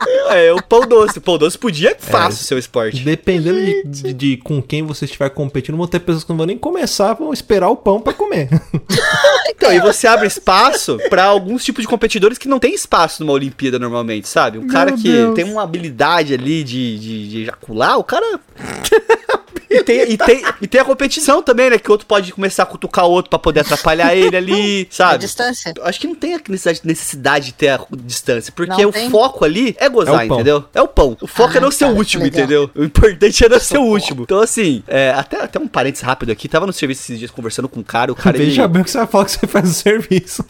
É, 0.30 0.52
o 0.52 0.62
pão 0.62 0.80
doce. 0.86 1.18
O 1.18 1.20
pão 1.20 1.36
doce 1.36 1.58
podia 1.58 1.96
fácil 1.98 2.44
ser 2.44 2.54
o 2.54 2.58
esporte. 2.58 3.02
Dependendo 3.02 3.58
de, 3.60 3.82
de- 3.84 4.12
de 4.12 4.36
com 4.36 4.62
quem 4.62 4.82
você 4.84 5.04
estiver 5.04 5.28
competindo, 5.30 5.76
vão 5.76 5.86
ter 5.88 5.98
pessoas 5.98 6.22
que 6.22 6.30
não 6.30 6.36
vão 6.36 6.46
nem 6.46 6.56
começar, 6.56 7.14
vão 7.14 7.32
esperar 7.32 7.68
o 7.68 7.76
pão 7.76 8.00
pra 8.00 8.12
comer. 8.12 8.48
Então, 9.50 9.70
e 9.74 9.78
você 9.80 10.06
abre 10.06 10.26
espaço 10.26 10.98
pra 11.10 11.24
alguns 11.24 11.62
tipos 11.62 11.82
de 11.82 11.88
competidores 11.88 12.38
que 12.38 12.48
não 12.48 12.58
tem 12.58 12.72
espaço 12.72 13.22
numa 13.22 13.34
Olimpíada 13.34 13.78
normalmente, 13.78 14.26
sabe? 14.26 14.56
Um 14.58 14.66
cara 14.66 14.92
que 14.92 15.02
Deus. 15.02 15.34
tem 15.34 15.44
uma 15.44 15.62
habilidade 15.62 16.32
ali 16.32 16.64
de, 16.64 16.98
de, 16.98 17.28
de 17.28 17.42
ejacular, 17.42 17.98
o 17.98 18.04
cara. 18.04 18.40
E 19.72 19.84
tem, 19.84 20.10
e, 20.10 20.16
tem, 20.18 20.42
e 20.62 20.66
tem 20.66 20.80
a 20.80 20.84
competição 20.84 21.40
também, 21.42 21.70
né? 21.70 21.78
Que 21.78 21.88
o 21.88 21.92
outro 21.92 22.04
pode 22.06 22.32
começar 22.32 22.64
a 22.64 22.66
cutucar 22.66 23.06
o 23.06 23.10
outro 23.10 23.30
pra 23.30 23.38
poder 23.38 23.60
atrapalhar 23.60 24.16
ele 24.16 24.36
ali, 24.36 24.88
A 24.90 24.94
sabe? 24.94 25.18
distância. 25.18 25.72
Eu 25.76 25.84
Acho 25.86 26.00
que 26.00 26.08
não 26.08 26.14
tem 26.16 26.34
a 26.34 26.40
necessidade, 26.48 26.80
necessidade 26.84 27.46
de 27.46 27.52
ter 27.52 27.68
a 27.68 27.80
distância, 27.98 28.52
porque 28.54 28.82
Não 28.82 28.90
o 28.90 28.92
tem? 28.92 29.08
foco 29.08 29.44
ali 29.44 29.76
é 29.78 29.84
É 29.86 29.88
gozar, 29.88 30.26
pão. 30.26 30.36
entendeu? 30.38 30.64
É 30.74 30.82
o 30.82 30.88
pão. 30.88 31.16
O 31.20 31.26
foco 31.28 31.52
Ah, 31.54 31.58
é 31.58 31.60
não 31.60 31.70
ser 31.70 31.84
o 31.84 31.88
tá, 31.92 31.94
último, 31.94 32.24
legal. 32.24 32.40
entendeu? 32.40 32.70
O 32.74 32.82
importante 32.82 33.44
é 33.44 33.48
não 33.48 33.60
ser 33.60 33.78
o 33.78 33.82
último. 33.82 34.22
Então, 34.22 34.40
assim, 34.40 34.82
é, 34.88 35.10
até, 35.16 35.40
até 35.40 35.58
um 35.60 35.68
parênteses 35.68 36.04
rápido 36.04 36.32
aqui, 36.32 36.48
tava 36.48 36.66
no 36.66 36.72
serviço 36.72 37.02
esses 37.02 37.18
dias 37.20 37.30
conversando 37.30 37.68
com 37.68 37.78
um 37.78 37.84
cara, 37.84 38.10
o 38.10 38.16
cara 38.16 38.36
ele- 38.36 38.46
Veja 38.46 38.66
bem 38.66 38.82
o 38.82 38.84
que 38.84 38.90
você 38.90 38.98
vai 38.98 39.06
falar 39.06 39.24
que 39.26 39.30
você 39.32 39.46
faz 39.46 39.70
o 39.70 39.74
serviço. 39.74 40.44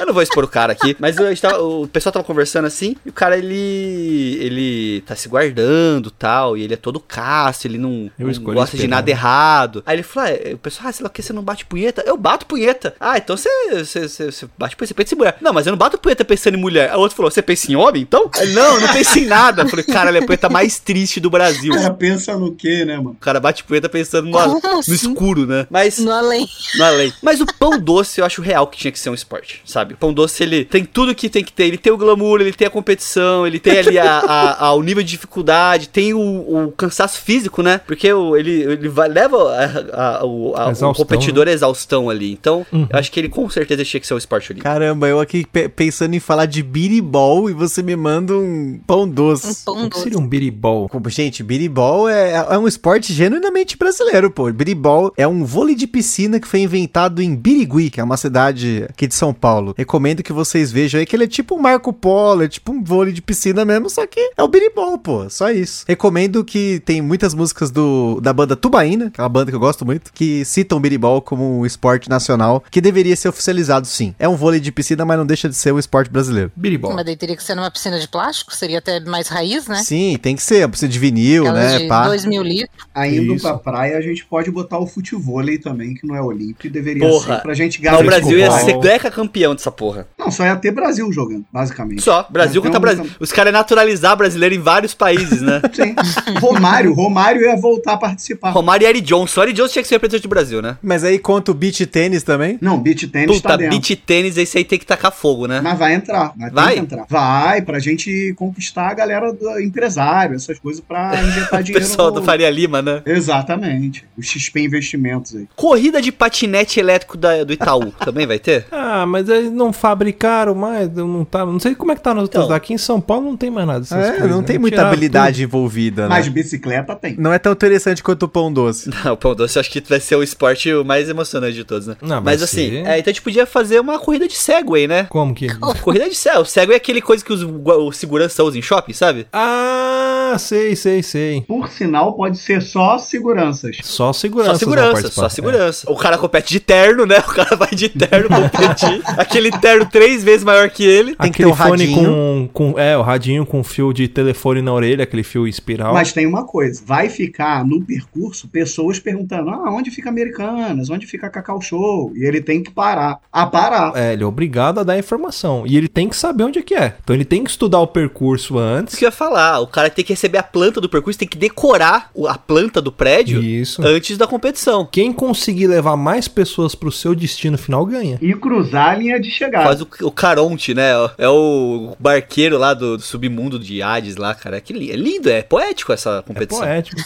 Eu 0.00 0.06
não 0.06 0.14
vou 0.14 0.22
expor 0.22 0.44
o 0.44 0.48
cara 0.48 0.72
aqui, 0.72 0.96
mas 0.98 1.16
eu 1.18 1.30
estava, 1.30 1.62
o 1.62 1.86
pessoal 1.86 2.12
tava 2.12 2.24
conversando 2.24 2.64
assim, 2.66 2.96
e 3.04 3.10
o 3.10 3.12
cara 3.12 3.36
ele 3.36 4.38
ele 4.40 5.00
tá 5.02 5.14
se 5.14 5.28
guardando, 5.28 6.10
tal, 6.10 6.56
e 6.56 6.62
ele 6.62 6.74
é 6.74 6.76
todo 6.76 6.98
casto, 7.00 7.66
ele 7.66 7.78
não, 7.78 8.10
não 8.18 8.32
gosta 8.42 8.76
de 8.76 8.88
nada 8.88 9.10
errado. 9.10 9.82
Aí 9.86 9.96
ele 9.96 10.02
falou: 10.02 10.30
ah, 10.30 10.54
o 10.54 10.58
pessoal, 10.58 10.88
ah, 10.88 10.92
sei 10.92 11.02
lá 11.04 11.08
o 11.08 11.12
que 11.12 11.22
você 11.22 11.32
não 11.32 11.42
bate 11.42 11.64
punheta? 11.66 12.02
Eu 12.06 12.16
bato 12.16 12.46
punheta. 12.46 12.94
Ah, 12.98 13.18
então 13.18 13.36
você 13.36 13.48
você, 13.70 14.08
você, 14.08 14.30
você 14.30 14.48
bate 14.58 14.76
punheta, 14.76 14.88
você 14.88 14.94
pensa 14.94 15.14
em 15.14 15.18
mulher. 15.18 15.36
Não, 15.40 15.52
mas 15.52 15.66
eu 15.66 15.70
não 15.72 15.78
bato 15.78 15.98
punheta 15.98 16.24
pensando 16.24 16.54
em 16.54 16.60
mulher. 16.60 16.90
Aí 16.90 16.96
o 16.96 17.00
outro 17.00 17.16
falou: 17.16 17.30
"Você 17.30 17.42
pensa 17.42 17.70
em 17.70 17.76
homem, 17.76 18.02
então?" 18.02 18.30
Aí, 18.34 18.52
não, 18.52 18.74
eu 18.76 18.80
não 18.80 18.88
penso 18.88 19.18
em 19.18 19.26
nada. 19.26 19.62
Eu 19.62 19.68
falei: 19.68 19.84
"Cara, 19.84 20.10
ele 20.10 20.18
é 20.18 20.22
a 20.22 20.26
punheta 20.26 20.48
mais 20.48 20.78
triste 20.78 21.20
do 21.20 21.30
Brasil." 21.30 21.72
O 21.72 21.76
cara 21.76 21.94
pensa 21.94 22.36
no 22.36 22.54
quê, 22.54 22.84
né, 22.84 22.96
mano? 22.96 23.10
O 23.10 23.14
cara 23.16 23.40
bate 23.40 23.64
punheta 23.64 23.88
pensando 23.88 24.28
no, 24.28 24.60
no 24.60 24.78
assim? 24.78 24.94
escuro, 24.94 25.46
né? 25.46 25.66
Mas 25.70 25.98
No 25.98 26.10
além. 26.12 26.46
não 26.76 26.86
é 26.86 26.90
lei. 26.90 27.12
Mas 27.22 27.40
o 27.40 27.46
pão 27.46 27.78
doce 27.78 28.20
eu 28.20 28.24
acho 28.26 28.40
real 28.42 28.66
que 28.66 28.78
tinha 28.78 28.92
que 28.92 28.98
ser 28.98 29.10
um 29.10 29.14
esporte, 29.14 29.62
sabe? 29.64 29.89
O 29.92 29.96
pão 29.96 30.12
doce 30.12 30.42
ele 30.42 30.64
tem 30.64 30.84
tudo 30.84 31.14
que 31.14 31.28
tem 31.28 31.42
que 31.44 31.52
ter. 31.52 31.64
Ele 31.64 31.78
tem 31.78 31.92
o 31.92 31.96
glamour, 31.96 32.40
ele 32.40 32.52
tem 32.52 32.66
a 32.66 32.70
competição, 32.70 33.46
ele 33.46 33.58
tem 33.58 33.78
ali 33.78 33.98
a, 33.98 34.18
a- 34.18 34.66
a- 34.66 34.74
o 34.74 34.82
nível 34.82 35.02
de 35.02 35.10
dificuldade, 35.10 35.88
tem 35.88 36.14
o, 36.14 36.20
o 36.20 36.72
cansaço 36.76 37.20
físico, 37.20 37.62
né? 37.62 37.80
Porque 37.86 38.12
o- 38.12 38.36
ele, 38.36 38.62
ele 38.62 38.88
vai, 38.88 39.08
leva 39.08 39.36
a- 39.36 40.18
a- 40.20 40.24
o, 40.24 40.54
a- 40.56 40.66
o 40.68 40.70
Exaustão, 40.70 40.94
competidor 40.94 41.48
à 41.48 41.50
exaustão 41.52 42.08
ali. 42.10 42.32
Então, 42.32 42.66
eu 42.72 42.86
acho 42.92 43.10
que 43.10 43.18
ele 43.20 43.28
com 43.28 43.48
certeza 43.48 43.84
tinha 43.84 44.00
que 44.00 44.06
ser 44.06 44.14
um 44.14 44.18
esporte 44.18 44.52
olímpico. 44.52 44.68
Caramba, 44.70 45.08
eu 45.08 45.20
aqui 45.20 45.46
pe- 45.46 45.68
pensando 45.68 46.14
em 46.14 46.20
falar 46.20 46.46
de 46.46 46.62
biribol 46.62 47.48
e 47.48 47.52
você 47.52 47.82
me 47.82 47.96
manda 47.96 48.34
um 48.36 48.78
pão 48.86 49.02
Um 49.02 49.08
doce. 49.08 49.64
pão 49.64 49.74
O 49.74 49.82
que 49.84 49.90
doce. 49.90 50.02
seria 50.02 50.18
um 50.18 50.26
biribol? 50.26 50.90
Gente, 51.08 51.42
biribol 51.42 52.08
é, 52.08 52.32
é 52.50 52.58
um 52.58 52.66
esporte 52.68 53.12
genuinamente 53.12 53.76
brasileiro, 53.76 54.30
pô. 54.30 54.50
Biribol 54.52 55.12
é 55.16 55.26
um 55.26 55.44
vôlei 55.44 55.74
de 55.74 55.86
piscina 55.86 56.38
que 56.40 56.46
foi 56.46 56.60
inventado 56.60 57.22
em 57.22 57.34
Birigui, 57.34 57.90
que 57.90 58.00
é 58.00 58.04
uma 58.04 58.16
cidade 58.16 58.84
aqui 58.88 59.06
de 59.06 59.14
São 59.14 59.32
Paulo. 59.32 59.74
Recomendo 59.80 60.22
que 60.22 60.30
vocês 60.32 60.70
vejam 60.70 61.00
aí 61.00 61.06
que 61.06 61.16
ele 61.16 61.24
é 61.24 61.26
tipo 61.26 61.54
um 61.54 61.58
Marco 61.58 61.90
Polo, 61.90 62.42
é 62.42 62.48
tipo 62.48 62.70
um 62.70 62.84
vôlei 62.84 63.14
de 63.14 63.22
piscina 63.22 63.64
mesmo, 63.64 63.88
só 63.88 64.06
que 64.06 64.32
é 64.36 64.42
o 64.42 64.46
biribol, 64.46 64.98
pô. 64.98 65.30
Só 65.30 65.50
isso. 65.50 65.86
Recomendo 65.88 66.44
que 66.44 66.82
tem 66.84 67.00
muitas 67.00 67.32
músicas 67.32 67.70
do, 67.70 68.20
da 68.20 68.30
banda 68.30 68.54
Tubaína, 68.54 69.06
aquela 69.06 69.28
banda 69.28 69.50
que 69.50 69.56
eu 69.56 69.60
gosto 69.60 69.86
muito, 69.86 70.12
que 70.12 70.44
citam 70.44 70.76
o 70.76 70.80
biribol 70.82 71.22
como 71.22 71.60
um 71.60 71.64
esporte 71.64 72.10
nacional 72.10 72.62
que 72.70 72.78
deveria 72.78 73.16
ser 73.16 73.30
oficializado, 73.30 73.86
sim. 73.86 74.14
É 74.18 74.28
um 74.28 74.36
vôlei 74.36 74.60
de 74.60 74.70
piscina, 74.70 75.02
mas 75.06 75.16
não 75.16 75.24
deixa 75.24 75.48
de 75.48 75.54
ser 75.54 75.72
um 75.72 75.78
esporte 75.78 76.10
brasileiro. 76.10 76.52
Biribol. 76.54 76.92
Mas 76.92 77.06
daí 77.06 77.16
teria 77.16 77.34
que 77.34 77.42
ser 77.42 77.54
numa 77.54 77.70
piscina 77.70 77.98
de 77.98 78.06
plástico, 78.06 78.54
seria 78.54 78.80
até 78.80 79.00
mais 79.00 79.28
raiz, 79.28 79.66
né? 79.66 79.82
Sim, 79.82 80.18
tem 80.20 80.36
que 80.36 80.42
ser. 80.42 80.68
Precisa 80.68 80.90
de 80.92 80.98
vinil, 80.98 81.44
Aquelas 81.46 81.72
né? 81.72 81.78
de 81.78 81.88
Pá. 81.88 82.06
2 82.06 82.26
mil 82.26 82.42
litros. 82.42 82.86
Indo 83.06 83.34
Isso. 83.34 83.42
pra 83.42 83.56
praia, 83.56 83.96
a 83.96 84.02
gente 84.02 84.26
pode 84.26 84.50
botar 84.50 84.78
o 84.78 84.86
futevôlei 84.86 85.56
também, 85.58 85.94
que 85.94 86.06
não 86.06 86.14
é 86.14 86.20
olímpico, 86.20 86.66
e 86.66 86.70
deveria 86.70 87.08
Porra. 87.08 87.36
ser 87.36 87.42
pra 87.42 87.54
gente 87.54 87.80
garantir. 87.80 88.04
o 88.04 88.06
Brasil 88.06 88.38
ia 88.38 88.50
ser 88.50 88.78
deca 88.78 89.10
campeão 89.10 89.54
dessa 89.54 89.69
porra. 89.70 90.06
Não, 90.18 90.30
só 90.30 90.44
ia 90.44 90.56
ter 90.56 90.70
Brasil 90.70 91.10
jogando, 91.12 91.44
basicamente. 91.52 92.02
Só, 92.02 92.26
Brasil 92.30 92.60
Então, 92.60 92.72
contra 92.72 92.80
Brasil. 92.80 93.10
Os 93.20 93.32
caras 93.32 93.52
iam 93.52 93.58
naturalizar 93.58 94.16
brasileiro 94.16 94.54
em 94.54 94.58
vários 94.60 94.94
países, 94.94 95.40
né? 95.40 95.60
Sim. 95.72 95.94
Romário, 96.40 96.92
Romário 96.92 97.42
ia 97.42 97.56
voltar 97.56 97.92
a 97.94 97.96
participar. 97.96 98.50
Romário 98.50 98.84
e 98.84 98.88
Eric 98.88 99.02
Johnson. 99.06 99.42
Eric 99.42 99.56
Johnson 99.56 99.72
tinha 99.72 99.82
que 99.82 99.88
ser 99.88 99.94
representante 99.96 100.22
do 100.22 100.28
Brasil, 100.28 100.60
né? 100.62 100.76
Mas 100.82 101.04
aí 101.04 101.18
conta 101.18 101.50
o 101.50 101.54
beach 101.54 101.84
tênis 101.86 102.22
também. 102.22 102.58
Não, 102.60 102.78
beach 102.78 103.06
tênis 103.08 103.36
Puta, 103.36 103.48
tá 103.50 103.56
dentro. 103.56 103.78
beat 103.78 103.96
tênis, 104.04 104.36
esse 104.36 104.58
aí 104.58 104.64
tem 104.64 104.78
que 104.78 104.86
tacar 104.86 105.12
fogo, 105.12 105.46
né? 105.46 105.60
Mas 105.60 105.78
vai 105.78 105.94
entrar, 105.94 106.32
vai, 106.36 106.48
ter 106.50 106.54
Vai? 106.54 106.74
que 106.74 106.80
entrar. 106.80 107.06
Vai, 107.08 107.62
pra 107.62 107.78
gente 107.78 108.34
conquistar 108.36 108.88
a 108.88 108.94
galera 108.94 109.32
do 109.32 109.60
empresário, 109.60 110.34
essas 110.36 110.58
coisas 110.58 110.80
pra 110.80 111.12
injetar 111.22 111.60
O 111.60 111.62
dinheiro. 111.64 111.86
pessoal 111.86 112.08
no- 112.08 112.20
do 112.20 112.22
Faria 112.22 112.50
Lima, 112.50 112.80
né? 112.82 113.02
Exatamente. 113.06 114.04
O 114.16 114.22
XP 114.22 114.60
Investimentos 114.60 115.34
aí. 115.34 115.48
Corrida 115.56 116.00
de 116.02 116.12
patinete 116.12 116.78
elétrico 116.78 117.16
da- 117.16 117.44
do 117.44 117.52
Itaú, 117.52 117.90
também 118.04 118.26
vai 118.26 118.38
ter? 118.38 118.66
Ah, 118.70 119.06
mas 119.06 119.28
eles 119.28 119.50
não 119.60 119.72
fabricaram 119.72 120.54
mais, 120.54 120.90
não 120.92 121.24
tá, 121.24 121.46
não 121.46 121.60
sei 121.60 121.74
como 121.74 121.92
é 121.92 121.94
que 121.94 122.02
tá 122.02 122.12
nas 122.14 122.22
outras 122.24 122.44
Então. 122.44 122.54
daqui 122.54 122.72
em 122.74 122.78
São 122.78 123.00
Paulo 123.00 123.26
não 123.26 123.36
tem 123.36 123.50
mais 123.50 123.66
nada 123.66 123.80
dessas 123.80 123.98
É, 123.98 124.10
coisas, 124.12 124.30
não 124.30 124.38
né? 124.40 124.44
tem 124.46 124.58
muita 124.58 124.82
habilidade 124.86 125.42
envolvida, 125.42 126.02
né? 126.02 126.08
Mas 126.08 126.28
bicicleta 126.28 126.96
tem. 126.96 127.14
Não 127.18 127.32
é 127.32 127.38
tão 127.38 127.52
interessante 127.52 128.02
quanto 128.02 128.24
o 128.24 128.28
pão 128.28 128.52
doce. 128.52 128.90
Não, 129.04 129.12
o 129.12 129.16
pão 129.16 129.34
doce 129.34 129.56
eu 129.56 129.60
acho 129.60 129.70
que 129.70 129.80
vai 129.88 130.00
ser 130.00 130.16
o 130.16 130.22
esporte 130.22 130.72
mais 130.84 131.08
emocionante 131.08 131.54
de 131.54 131.64
todos, 131.64 131.86
né? 131.86 131.96
Não, 132.02 132.20
Mas 132.20 132.42
assim, 132.42 132.76
é, 132.78 132.98
então 132.98 133.10
a 133.10 133.12
gente 133.12 133.22
podia 133.22 133.46
fazer 133.46 133.78
uma 133.80 133.98
corrida 133.98 134.26
de 134.26 134.34
Segway, 134.36 134.86
né? 134.88 135.02
tudo. 135.04 135.10
Como 135.10 135.34
que? 135.34 135.48
Corrida 135.82 136.08
de 136.08 136.14
Segway. 136.14 136.42
O 136.42 136.46
Segway 136.46 136.74
é 136.74 136.76
aquele 136.76 137.00
coisa 137.02 137.24
que 137.24 137.32
os, 137.32 137.42
o 137.42 137.92
segurança 137.92 138.42
usa 138.42 138.58
em 138.58 138.62
shopping, 138.62 138.92
sabe? 138.92 139.26
Ah, 139.32 139.99
sei, 140.38 140.76
sei, 140.76 141.02
sei. 141.02 141.42
Por 141.42 141.68
sinal, 141.68 142.14
pode 142.14 142.38
ser 142.38 142.62
só 142.62 142.98
seguranças. 142.98 143.76
Só 143.82 144.12
segurança. 144.12 144.50
Só 144.52 144.58
segurança, 144.58 145.10
só 145.10 145.28
segurança. 145.28 145.90
O 145.90 145.96
cara 145.96 146.18
compete 146.18 146.50
de 146.50 146.60
terno, 146.60 147.06
né? 147.06 147.18
O 147.30 147.32
cara 147.32 147.54
vai 147.56 147.70
de 147.70 147.88
terno 147.88 148.28
competir. 148.28 149.02
aquele 149.16 149.50
terno 149.52 149.86
três 149.86 150.24
vezes 150.24 150.42
maior 150.44 150.68
que 150.68 150.84
ele. 150.84 151.14
Tem 151.14 151.30
que 151.30 151.42
Aquele 151.42 151.48
ter 151.48 151.54
o 151.54 151.56
fone 151.56 151.84
radinho. 151.86 152.04
com, 152.52 152.72
com. 152.72 152.78
É, 152.78 152.96
o 152.96 153.02
radinho 153.02 153.46
com 153.46 153.62
fio 153.62 153.92
de 153.92 154.08
telefone 154.08 154.60
na 154.60 154.72
orelha, 154.72 155.04
aquele 155.04 155.22
fio 155.22 155.46
espiral. 155.46 155.94
Mas 155.94 156.12
tem 156.12 156.26
uma 156.26 156.44
coisa: 156.44 156.82
vai 156.84 157.08
ficar 157.08 157.64
no 157.64 157.84
percurso 157.84 158.48
pessoas 158.48 158.98
perguntando: 158.98 159.50
ah, 159.50 159.72
onde 159.72 159.90
fica 159.90 160.08
Americanas? 160.08 160.90
Onde 160.90 161.06
fica 161.06 161.30
Cacau 161.30 161.60
Show? 161.60 162.12
E 162.14 162.24
ele 162.26 162.40
tem 162.40 162.62
que 162.62 162.70
parar. 162.70 163.20
A 163.32 163.46
parar. 163.46 163.92
É, 163.96 164.12
ele 164.12 164.22
é 164.22 164.26
obrigado 164.26 164.80
a 164.80 164.82
dar 164.82 164.94
a 164.94 164.98
informação. 164.98 165.64
E 165.66 165.76
ele 165.76 165.88
tem 165.88 166.08
que 166.08 166.16
saber 166.16 166.44
onde 166.44 166.58
é 166.58 166.62
que 166.62 166.74
é. 166.74 166.94
Então 167.02 167.14
ele 167.14 167.24
tem 167.24 167.44
que 167.44 167.50
estudar 167.50 167.80
o 167.80 167.86
percurso 167.86 168.54
Isso 168.54 168.58
antes. 168.58 168.94
que 168.96 169.04
eu 169.04 169.08
ia 169.08 169.12
falar. 169.12 169.60
O 169.60 169.66
cara 169.66 169.88
tem 169.90 170.04
que 170.04 170.12
receber 170.20 170.38
a 170.38 170.42
planta 170.42 170.80
do 170.80 170.88
percurso, 170.88 171.18
tem 171.18 171.26
que 171.28 171.38
decorar 171.38 172.10
a 172.28 172.36
planta 172.36 172.80
do 172.82 172.92
prédio 172.92 173.42
Isso. 173.42 173.82
antes 173.82 174.18
da 174.18 174.26
competição. 174.26 174.86
Quem 174.90 175.12
conseguir 175.12 175.66
levar 175.66 175.96
mais 175.96 176.28
pessoas 176.28 176.74
pro 176.74 176.92
seu 176.92 177.14
destino 177.14 177.56
final 177.56 177.86
ganha. 177.86 178.18
E 178.20 178.34
cruzar 178.34 178.90
a 178.90 178.94
linha 178.96 179.18
de 179.18 179.30
chegada. 179.30 179.64
Faz 179.64 179.80
o, 179.80 179.88
o 180.02 180.10
Caronte, 180.10 180.74
né? 180.74 180.90
É 181.16 181.28
o 181.28 181.96
barqueiro 181.98 182.58
lá 182.58 182.74
do, 182.74 182.96
do 182.98 183.02
submundo 183.02 183.58
de 183.58 183.80
Hades 183.82 184.16
lá, 184.16 184.34
cara. 184.34 184.60
Que 184.60 184.72
li- 184.72 184.90
é 184.90 184.96
lindo, 184.96 185.30
é 185.30 185.42
poético 185.42 185.92
essa 185.92 186.18
É 186.18 186.22
competição. 186.22 186.60
poético. 186.62 187.00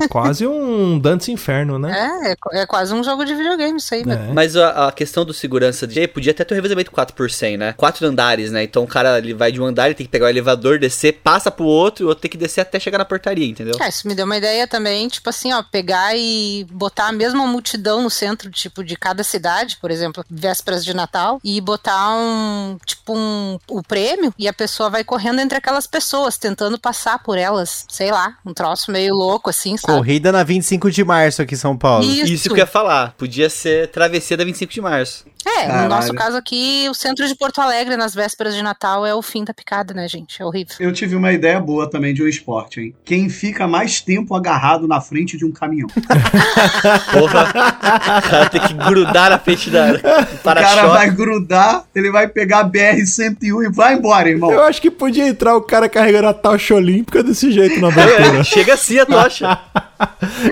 é 0.00 0.08
quase 0.08 0.46
um 0.46 0.98
Dantes 0.98 1.28
Inferno, 1.28 1.78
né? 1.78 1.92
É, 2.24 2.58
é, 2.58 2.62
é 2.62 2.66
quase 2.66 2.92
um 2.92 3.04
jogo 3.04 3.24
de 3.24 3.34
videogame 3.34 3.78
isso 3.78 3.94
aí, 3.94 4.04
né? 4.04 4.26
É. 4.30 4.32
Mas 4.32 4.56
a, 4.56 4.88
a 4.88 4.92
questão 4.92 5.24
do 5.24 5.32
segurança 5.32 5.86
de 5.86 6.08
podia 6.08 6.32
até 6.32 6.44
ter 6.44 6.54
o 6.54 6.56
revezamento 6.56 6.90
4 6.90 7.14
por 7.14 7.30
100, 7.30 7.56
né? 7.56 7.74
Quatro 7.76 8.06
andares, 8.06 8.50
né? 8.50 8.62
Então 8.64 8.82
o 8.82 8.86
cara 8.86 9.18
ele 9.18 9.34
vai 9.34 9.52
de 9.52 9.60
um 9.60 9.64
andar, 9.64 9.86
ele 9.86 9.94
tem 9.94 10.06
que 10.06 10.10
pegar 10.10 10.26
o 10.26 10.28
elevador, 10.28 10.78
descer, 10.78 11.20
passa 11.22 11.50
pro 11.50 11.64
outro, 11.64 12.02
e 12.02 12.06
o 12.06 12.08
outro 12.08 12.22
tem 12.22 12.30
que 12.30 12.36
descer 12.36 12.47
até 12.56 12.78
chegar 12.80 12.98
na 12.98 13.04
portaria, 13.04 13.46
entendeu? 13.46 13.74
É, 13.80 13.88
isso 13.88 14.06
me 14.06 14.14
deu 14.14 14.24
uma 14.24 14.36
ideia 14.36 14.66
também, 14.66 15.08
tipo 15.08 15.28
assim, 15.28 15.52
ó, 15.52 15.62
pegar 15.62 16.16
e 16.16 16.66
botar 16.70 17.08
a 17.08 17.12
mesma 17.12 17.46
multidão 17.46 18.02
no 18.02 18.10
centro, 18.10 18.50
tipo, 18.50 18.82
de 18.82 18.96
cada 18.96 19.22
cidade, 19.22 19.76
por 19.80 19.90
exemplo, 19.90 20.24
vésperas 20.30 20.84
de 20.84 20.94
Natal, 20.94 21.40
e 21.44 21.60
botar 21.60 22.10
um, 22.14 22.78
tipo, 22.84 23.16
um, 23.16 23.58
o 23.68 23.82
prêmio, 23.82 24.32
e 24.38 24.48
a 24.48 24.52
pessoa 24.52 24.90
vai 24.90 25.04
correndo 25.04 25.40
entre 25.40 25.58
aquelas 25.58 25.86
pessoas, 25.86 26.38
tentando 26.38 26.78
passar 26.78 27.18
por 27.22 27.36
elas, 27.38 27.84
sei 27.88 28.10
lá, 28.10 28.36
um 28.44 28.54
troço 28.54 28.90
meio 28.90 29.14
louco, 29.14 29.50
assim, 29.50 29.76
sabe? 29.76 29.98
Corrida 29.98 30.32
na 30.32 30.42
25 30.42 30.90
de 30.90 31.04
março 31.04 31.42
aqui 31.42 31.54
em 31.54 31.58
São 31.58 31.76
Paulo. 31.76 32.04
Isso. 32.04 32.32
Isso 32.32 32.48
que 32.48 32.54
eu 32.54 32.58
ia 32.58 32.66
falar. 32.66 33.14
Podia 33.16 33.50
ser 33.50 33.88
travessia 33.88 34.36
da 34.36 34.44
25 34.44 34.72
de 34.72 34.80
março. 34.80 35.24
É, 35.46 35.66
Caralho. 35.66 35.82
no 35.84 35.88
nosso 35.88 36.14
caso 36.14 36.36
aqui, 36.36 36.86
o 36.90 36.94
centro 36.94 37.26
de 37.26 37.34
Porto 37.34 37.60
Alegre, 37.60 37.96
nas 37.96 38.14
vésperas 38.14 38.54
de 38.54 38.62
Natal, 38.62 39.06
é 39.06 39.14
o 39.14 39.22
fim 39.22 39.44
da 39.44 39.54
picada, 39.54 39.94
né, 39.94 40.06
gente? 40.08 40.40
É 40.42 40.44
horrível. 40.44 40.74
Eu 40.80 40.92
tive 40.92 41.14
uma 41.16 41.32
ideia 41.32 41.58
boa 41.60 41.88
também 41.88 42.12
de 42.12 42.22
um 42.22 42.28
esporte, 42.28 42.80
hein? 42.80 42.94
Quem 43.04 43.28
fica 43.28 43.66
mais 43.66 44.00
tempo 44.00 44.34
agarrado 44.34 44.86
na 44.86 45.00
frente 45.00 45.36
de 45.36 45.44
um 45.44 45.52
caminhão. 45.52 45.88
Porra, 47.12 47.48
o 47.48 48.30
cara 48.30 48.50
tem 48.50 48.60
que 48.60 48.74
grudar 48.74 49.30
na 49.30 49.38
frente 49.38 49.70
da 49.70 49.92
do 49.92 49.98
O 49.98 50.42
cara 50.42 50.86
vai 50.88 51.10
grudar, 51.10 51.84
ele 51.94 52.10
vai 52.10 52.28
pegar 52.28 52.60
a 52.60 52.68
BR-101 52.68 53.64
e 53.64 53.72
vai 53.72 53.94
embora, 53.94 54.28
irmão. 54.28 54.50
Eu 54.50 54.62
acho 54.64 54.80
que 54.80 54.90
podia 54.90 55.26
entrar 55.26 55.56
o 55.56 55.62
cara 55.62 55.88
carregando 55.88 56.28
a 56.28 56.34
tocha 56.34 56.74
olímpica 56.74 57.22
desse 57.22 57.50
jeito 57.50 57.80
na 57.80 57.88
É, 57.88 57.90
abertura. 57.90 58.44
chega 58.44 58.74
assim 58.74 58.98
a 58.98 59.06
tocha. 59.06 59.58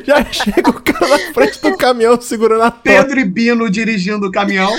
Já 0.05 0.25
chega 0.33 0.71
o 0.71 0.83
cara 0.83 1.07
na 1.07 1.19
frente 1.33 1.61
do 1.61 1.77
caminhão 1.77 2.21
segurando 2.21 2.63
a 2.63 2.71
tocha. 2.71 2.83
Pedro 2.83 3.21
e 3.21 3.25
Bino 3.25 3.71
dirigindo 3.71 4.27
o 4.27 4.33
caminhão. 4.33 4.73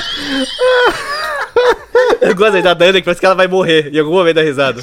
Eu 2.22 2.36
gosto 2.36 2.56
aí 2.56 2.62
da 2.62 2.74
Dani, 2.74 3.00
que 3.00 3.06
parece 3.06 3.20
que 3.20 3.26
ela 3.26 3.36
vai 3.36 3.48
morrer 3.48 3.94
em 3.94 4.00
algum 4.00 4.12
momento 4.12 4.36
da 4.36 4.44
risada. 4.44 4.82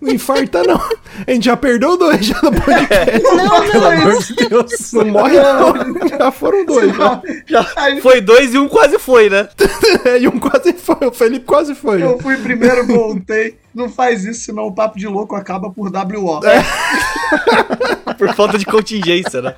Não 0.00 0.12
infarta, 0.12 0.62
não. 0.62 0.80
A 1.26 1.30
gente 1.30 1.44
já 1.44 1.56
perdeu 1.56 1.96
dois 1.96 2.24
já 2.24 2.40
no 2.42 2.52
podcast. 2.52 3.22
Não, 3.22 3.70
Pelo 3.70 3.80
não, 3.80 3.90
amor 3.90 4.22
de 4.22 4.34
Deus. 4.48 4.92
Não 4.92 5.04
morre, 5.06 5.38
não. 5.38 6.08
Já 6.18 6.30
foram 6.30 6.64
dois. 6.64 6.96
Já. 6.96 7.22
Já 7.46 8.00
foi 8.00 8.20
dois 8.20 8.54
e 8.54 8.58
um 8.58 8.68
quase 8.68 8.98
foi, 8.98 9.28
né? 9.28 9.48
E 10.20 10.26
um 10.26 10.38
quase 10.38 10.72
foi. 10.72 11.06
O 11.06 11.12
Felipe 11.12 11.44
quase 11.44 11.74
foi. 11.74 12.02
Eu 12.02 12.18
fui 12.18 12.36
primeiro, 12.36 12.86
voltei. 12.86 13.58
Não 13.74 13.88
faz 13.88 14.24
isso, 14.24 14.42
senão 14.42 14.64
o 14.64 14.72
papo 14.72 14.98
de 14.98 15.06
louco 15.06 15.34
acaba 15.34 15.70
por 15.70 15.90
WO. 15.90 16.40
Por 18.18 18.34
falta 18.34 18.58
de 18.58 18.64
contingência, 18.64 19.40
né? 19.42 19.54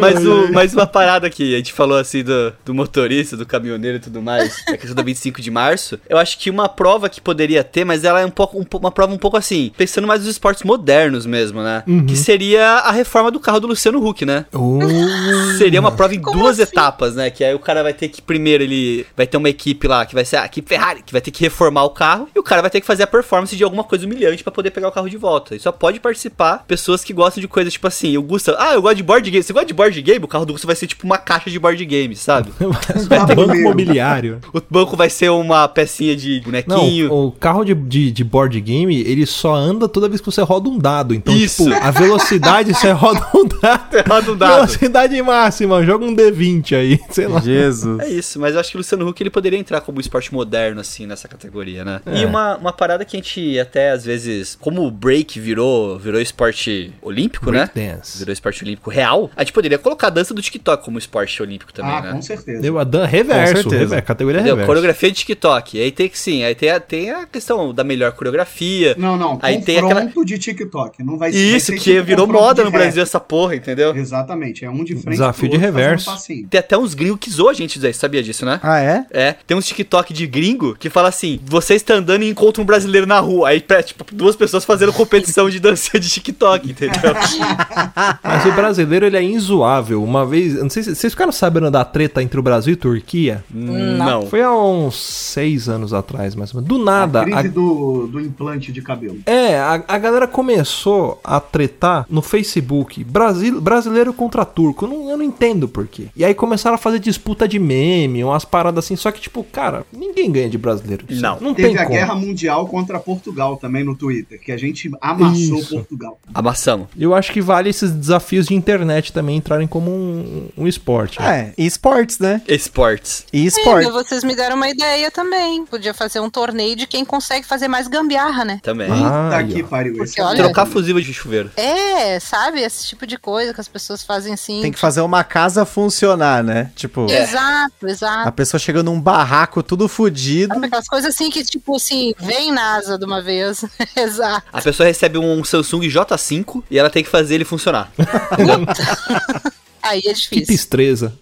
Mas 0.00 0.24
o, 0.24 0.50
mais 0.52 0.74
uma 0.74 0.86
parada 0.86 1.26
aqui, 1.26 1.54
a 1.54 1.58
gente 1.58 1.72
falou 1.72 1.98
assim 1.98 2.22
do, 2.24 2.52
do 2.64 2.74
motorista, 2.74 3.36
do 3.36 3.46
caminhoneiro 3.46 3.98
e 3.98 4.00
tudo 4.00 4.20
mais, 4.22 4.56
a 4.66 4.76
questão 4.76 4.94
da 4.94 5.02
25 5.02 5.40
de 5.40 5.50
março. 5.50 6.00
Eu 6.08 6.18
acho 6.18 6.38
que 6.38 6.50
uma 6.50 6.68
prova 6.68 7.08
que 7.08 7.20
poderia 7.20 7.62
ter, 7.62 7.84
mas 7.84 8.04
ela 8.04 8.20
é 8.20 8.26
um 8.26 8.30
pouco 8.30 8.58
um 8.58 8.64
uma 8.78 8.90
prova 8.90 9.12
um 9.12 9.18
pouco 9.18 9.36
assim, 9.36 9.72
pensando 9.76 10.06
mais 10.06 10.20
nos 10.20 10.30
esportes 10.30 10.62
modernos 10.62 11.26
mesmo, 11.26 11.62
né? 11.62 11.82
Que 12.06 12.16
seria 12.16 12.64
a 12.78 12.92
reforma 12.92 13.30
do 13.30 13.40
carro 13.40 13.60
do 13.60 13.66
Luciano 13.66 14.04
Huck, 14.04 14.24
né? 14.24 14.46
Uh, 14.54 15.56
Seria 15.58 15.80
uma 15.80 15.92
prova 15.92 16.14
em 16.14 16.20
Como 16.20 16.38
duas 16.38 16.60
assim? 16.60 16.70
etapas, 16.70 17.14
né? 17.14 17.30
Que 17.30 17.44
aí 17.44 17.54
o 17.54 17.58
cara 17.58 17.82
vai 17.82 17.92
ter 17.92 18.08
que, 18.08 18.22
primeiro, 18.22 18.62
ele 18.62 19.06
vai 19.16 19.26
ter 19.26 19.36
uma 19.36 19.48
equipe 19.48 19.86
lá, 19.88 20.06
que 20.06 20.14
vai 20.14 20.24
ser 20.24 20.36
a 20.36 20.44
equipe 20.46 20.68
Ferrari, 20.68 21.02
que 21.02 21.12
vai 21.12 21.20
ter 21.20 21.30
que 21.30 21.42
reformar 21.42 21.84
o 21.84 21.90
carro, 21.90 22.28
e 22.34 22.38
o 22.38 22.42
cara 22.42 22.62
vai 22.62 22.70
ter 22.70 22.80
que 22.80 22.86
fazer 22.86 23.02
a 23.02 23.06
performance 23.06 23.56
de 23.58 23.64
alguma 23.64 23.84
coisa 23.84 24.06
humilhante 24.06 24.42
pra 24.42 24.52
poder 24.52 24.70
pegar 24.70 24.88
o 24.88 24.92
carro 24.92 25.08
de 25.08 25.16
volta. 25.16 25.54
E 25.54 25.60
só 25.60 25.70
pode 25.70 26.00
participar 26.00 26.64
pessoas 26.66 27.04
que 27.04 27.12
gostam 27.12 27.40
de 27.40 27.48
coisas 27.48 27.72
tipo 27.72 27.86
assim, 27.86 28.16
o 28.16 28.22
Gusta, 28.22 28.56
ah, 28.58 28.74
eu 28.74 28.82
gosto 28.82 28.96
de 28.96 29.02
board 29.02 29.30
game. 29.30 29.42
Você 29.42 29.52
gosta 29.52 29.66
de 29.66 29.74
board 29.74 30.00
game? 30.00 30.24
O 30.24 30.28
carro 30.28 30.46
do 30.46 30.52
Gusta 30.52 30.66
vai 30.66 30.76
ser 30.76 30.86
tipo 30.86 31.04
uma 31.04 31.18
caixa 31.18 31.50
de 31.50 31.58
board 31.58 31.84
game, 31.84 32.14
sabe? 32.16 32.50
banco 33.34 33.54
imobiliário. 33.54 34.40
o 34.52 34.60
banco 34.70 34.96
vai 34.96 35.10
ser 35.10 35.30
uma 35.30 35.68
pecinha 35.68 36.16
de 36.16 36.40
bonequinho. 36.40 37.08
Não, 37.08 37.26
o 37.26 37.32
carro 37.32 37.64
de, 37.64 37.74
de, 37.74 38.10
de 38.10 38.24
board 38.24 38.60
game, 38.60 39.00
ele 39.00 39.26
só 39.26 39.54
anda 39.54 39.88
toda 39.88 40.08
vez 40.08 40.20
que 40.20 40.26
você 40.26 40.42
roda 40.42 40.68
um 40.68 40.78
dado. 40.78 41.14
Então, 41.14 41.34
Isso. 41.34 41.64
tipo, 41.64 41.76
a 41.76 41.90
velocidade, 41.90 42.72
você 42.74 42.90
roda 42.92 43.26
um 43.34 43.46
dado. 43.46 43.88
Roda 44.08 44.32
um 44.32 44.36
dado. 44.36 44.54
Velocidade 44.54 45.20
máxima, 45.22 45.84
joga 45.84 46.04
um 46.04 46.14
D20 46.14 46.76
aí, 46.76 47.00
sei 47.10 47.26
lá. 47.26 47.40
Jesus. 47.40 48.00
É 48.00 48.08
isso, 48.08 48.38
mas 48.38 48.54
eu 48.54 48.60
acho 48.60 48.70
que 48.70 48.76
o 48.76 48.78
Luciano 48.78 49.08
Huck 49.08 49.22
ele 49.22 49.30
poderia 49.30 49.58
entrar 49.58 49.80
como 49.80 50.00
esporte 50.00 50.32
moderno, 50.32 50.80
assim, 50.80 51.06
nessa 51.06 51.28
categoria, 51.28 51.84
né? 51.84 52.00
É. 52.06 52.20
E 52.20 52.24
uma, 52.24 52.56
uma 52.56 52.72
parada 52.72 53.04
que 53.04 53.16
a 53.16 53.18
gente 53.18 53.47
até 53.56 53.90
às 53.90 54.04
vezes, 54.04 54.56
como 54.60 54.84
o 54.84 54.90
break 54.90 55.38
virou, 55.38 55.96
virou 55.96 56.20
esporte 56.20 56.92
olímpico, 57.00 57.52
né? 57.52 57.70
Breakdance. 57.72 58.18
Virou 58.18 58.32
esporte 58.32 58.64
olímpico 58.64 58.90
real, 58.90 59.30
a 59.36 59.42
gente 59.44 59.52
poderia 59.52 59.78
colocar 59.78 60.08
a 60.08 60.10
dança 60.10 60.34
do 60.34 60.42
TikTok 60.42 60.84
como 60.84 60.98
esporte 60.98 61.40
olímpico 61.40 61.72
também, 61.72 61.92
Ah, 61.92 62.00
né? 62.02 62.12
com 62.12 62.22
certeza. 62.22 62.60
Deu 62.60 62.78
a 62.80 62.84
dan 62.84 63.04
reverso, 63.06 63.54
Com 63.54 63.60
certeza. 63.70 63.78
rever- 63.94 64.02
categoria 64.04 64.40
Entendeu? 64.40 64.54
reverso. 64.56 64.66
Coreografia 64.66 65.10
de 65.10 65.16
TikTok. 65.18 65.80
Aí 65.80 65.92
tem 65.92 66.08
que 66.08 66.18
sim, 66.18 66.42
aí 66.42 66.54
tem 66.56 66.70
a, 66.70 66.80
tem 66.80 67.10
a 67.10 67.26
questão 67.26 67.72
da 67.72 67.84
melhor 67.84 68.10
coreografia. 68.12 68.94
Não, 68.98 69.16
não. 69.16 69.38
Aí 69.40 69.60
tem 69.62 69.78
aquela- 69.78 70.04
de 70.24 70.38
TikTok. 70.38 71.02
Não 71.04 71.16
vai 71.16 71.28
vai 71.30 71.40
Isso, 71.40 71.66
ser 71.66 71.72
que 71.74 71.80
tipo 71.80 72.02
virou 72.04 72.26
moda 72.26 72.64
no. 72.64 72.70
Brasil 72.70 73.02
essa 73.02 73.20
porra, 73.20 73.54
entendeu? 73.54 73.94
Exatamente. 73.94 74.64
É 74.64 74.70
um 74.70 74.82
de 74.82 74.94
frente 74.94 75.10
Desafio 75.10 75.48
de 75.48 75.56
reverso. 75.56 76.06
passinho. 76.06 76.46
Tem 76.48 76.58
até 76.58 76.76
uns 76.78 76.94
gringos 76.94 77.18
que 77.20 77.30
zoam 77.30 77.50
a 77.50 77.52
gente, 77.52 77.78
Zé, 77.78 77.92
sabia 77.92 78.22
disso, 78.22 78.44
né? 78.46 78.58
Ah, 78.62 78.80
é? 78.80 79.04
É, 79.10 79.34
tem 79.46 79.56
uns 79.56 79.66
TikTok 79.66 80.12
de 80.12 80.26
gringo 80.26 80.74
que 80.78 80.88
fala 80.88 81.08
assim: 81.08 81.38
você 81.44 81.74
está 81.74 81.94
andando 81.94 82.22
e 82.24 82.28
encontra 82.30 82.62
um 82.62 82.66
brasileiro 82.66 83.06
na 83.06 83.18
rua. 83.20 83.37
Aí, 83.44 83.60
tipo, 83.84 84.04
duas 84.12 84.36
pessoas 84.36 84.64
fazendo 84.64 84.92
competição 84.92 85.48
de 85.50 85.58
dança 85.60 85.98
de 85.98 86.08
TikTok, 86.08 86.70
entendeu? 86.70 87.14
Mas 88.22 88.46
o 88.46 88.52
brasileiro, 88.52 89.06
ele 89.06 89.16
é 89.16 89.22
inzoável. 89.22 90.02
Uma 90.02 90.24
vez, 90.26 90.54
não 90.54 90.70
sei 90.70 90.82
se 90.82 90.94
vocês 90.94 91.12
ficaram 91.12 91.32
sabendo 91.32 91.70
da 91.70 91.84
treta 91.84 92.22
entre 92.22 92.38
o 92.38 92.42
Brasil 92.42 92.72
e 92.72 92.76
Turquia? 92.76 93.44
Não. 93.50 94.26
Foi 94.26 94.42
há 94.42 94.52
uns 94.52 94.96
seis 94.96 95.68
anos 95.68 95.92
atrás, 95.92 96.34
mais 96.34 96.54
ou 96.54 96.60
menos. 96.60 96.68
Do 96.78 96.84
nada, 96.84 97.20
A 97.20 97.24
crise 97.24 97.38
a- 97.48 97.50
do, 97.50 98.06
do 98.06 98.20
implante 98.20 98.72
de 98.72 98.82
cabelo. 98.82 99.18
É, 99.26 99.58
a, 99.58 99.82
a 99.86 99.98
galera 99.98 100.26
começou 100.26 101.20
a 101.22 101.40
tretar 101.40 102.06
no 102.08 102.22
Facebook 102.22 103.02
Brasil, 103.04 103.60
brasileiro 103.60 104.12
contra 104.12 104.44
turco. 104.44 104.84
Eu 104.84 104.88
não, 104.88 105.10
eu 105.10 105.16
não 105.16 105.24
entendo 105.24 105.68
por 105.68 105.86
quê. 105.86 106.06
E 106.16 106.24
aí 106.24 106.34
começaram 106.34 106.74
a 106.74 106.78
fazer 106.78 106.98
disputa 106.98 107.46
de 107.46 107.58
meme, 107.58 108.24
umas 108.24 108.44
paradas 108.44 108.84
assim. 108.84 108.96
Só 108.96 109.10
que, 109.10 109.20
tipo, 109.20 109.44
cara, 109.44 109.84
ninguém 109.92 110.30
ganha 110.30 110.48
de 110.48 110.58
brasileiro. 110.58 111.04
Não. 111.10 111.38
Não 111.40 111.54
Teve 111.54 111.68
tem 111.68 111.78
a 111.78 111.84
como. 111.84 111.94
guerra 111.96 112.14
mundial 112.14 112.66
contra 112.66 112.98
Portugal 113.28 113.56
também 113.56 113.84
no 113.84 113.96
Twitter, 113.96 114.40
que 114.40 114.50
a 114.52 114.56
gente 114.56 114.90
amassou 115.00 115.58
Isso. 115.58 115.74
Portugal. 115.74 116.18
Amassamos. 116.32 116.88
Eu 116.98 117.14
acho 117.14 117.32
que 117.32 117.40
vale 117.40 117.68
esses 117.70 117.90
desafios 117.90 118.46
de 118.46 118.54
internet 118.54 119.12
também 119.12 119.36
entrarem 119.36 119.66
como 119.66 119.90
um, 119.90 120.48
um 120.56 120.66
esporte. 120.66 121.20
É, 121.22 121.52
e 121.56 121.66
esportes, 121.66 122.18
né? 122.18 122.40
Esportes. 122.48 123.24
E 123.32 123.44
É, 123.44 123.46
esportes. 123.46 123.90
vocês 123.92 124.24
me 124.24 124.34
deram 124.34 124.56
uma 124.56 124.68
ideia 124.68 125.10
também. 125.10 125.64
Podia 125.66 125.92
fazer 125.94 126.20
um 126.20 126.30
torneio 126.30 126.74
de 126.76 126.86
quem 126.86 127.04
consegue 127.04 127.46
fazer 127.46 127.68
mais 127.68 127.86
gambiarra, 127.88 128.44
né? 128.44 128.60
Também. 128.62 128.88
Ah, 128.90 129.42
que 129.44 129.62
ó. 129.62 129.66
pariu. 129.66 129.94
Porque 129.96 130.20
é 130.20 130.24
olha- 130.24 130.36
Trocar 130.44 130.66
fusível 130.66 131.00
de 131.02 131.12
chuveiro. 131.12 131.50
É, 131.56 132.18
sabe? 132.20 132.60
Esse 132.60 132.86
tipo 132.86 133.06
de 133.06 133.18
coisa 133.18 133.52
que 133.52 133.60
as 133.60 133.68
pessoas 133.68 134.02
fazem 134.02 134.32
assim. 134.32 134.62
Tem 134.62 134.72
que 134.72 134.78
fazer 134.78 135.00
uma 135.00 135.22
casa 135.24 135.64
funcionar, 135.64 136.42
né? 136.42 136.70
Tipo, 136.74 137.06
Exato, 137.10 137.86
a 137.86 137.90
exato. 137.90 138.32
pessoa 138.32 138.58
chega 138.58 138.82
num 138.82 139.00
barraco 139.00 139.62
tudo 139.62 139.88
fudido. 139.88 140.54
Sabe 140.54 140.66
aquelas 140.66 140.86
coisas 140.88 141.14
assim 141.14 141.30
que, 141.30 141.44
tipo 141.44 141.76
assim, 141.76 142.14
vem 142.18 142.52
NASA 142.52 142.98
de 142.98 143.04
uma 143.04 143.17
vez. 143.20 143.64
Exato. 143.96 144.46
A 144.52 144.60
pessoa 144.60 144.86
recebe 144.86 145.18
um 145.18 145.44
Samsung 145.44 145.80
J5 145.80 146.62
e 146.70 146.78
ela 146.78 146.90
tem 146.90 147.02
que 147.02 147.10
fazer 147.10 147.36
ele 147.36 147.44
funcionar. 147.44 147.90
Aí 149.88 149.98
é 150.00 150.02
Que 150.02 150.14
difícil. 150.14 150.46
pistreza. 150.46 151.12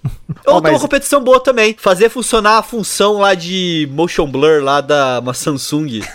Ou 0.46 0.54
Ó, 0.56 0.60
tem 0.60 0.72
uma 0.72 0.80
competição 0.80 1.22
boa 1.22 1.40
também. 1.40 1.74
Fazer 1.78 2.08
funcionar 2.08 2.58
a 2.58 2.62
função 2.62 3.18
lá 3.18 3.34
de 3.34 3.88
motion 3.92 4.26
blur 4.26 4.62
lá 4.62 4.80
da 4.80 5.20
uma 5.20 5.34
Samsung. 5.34 6.00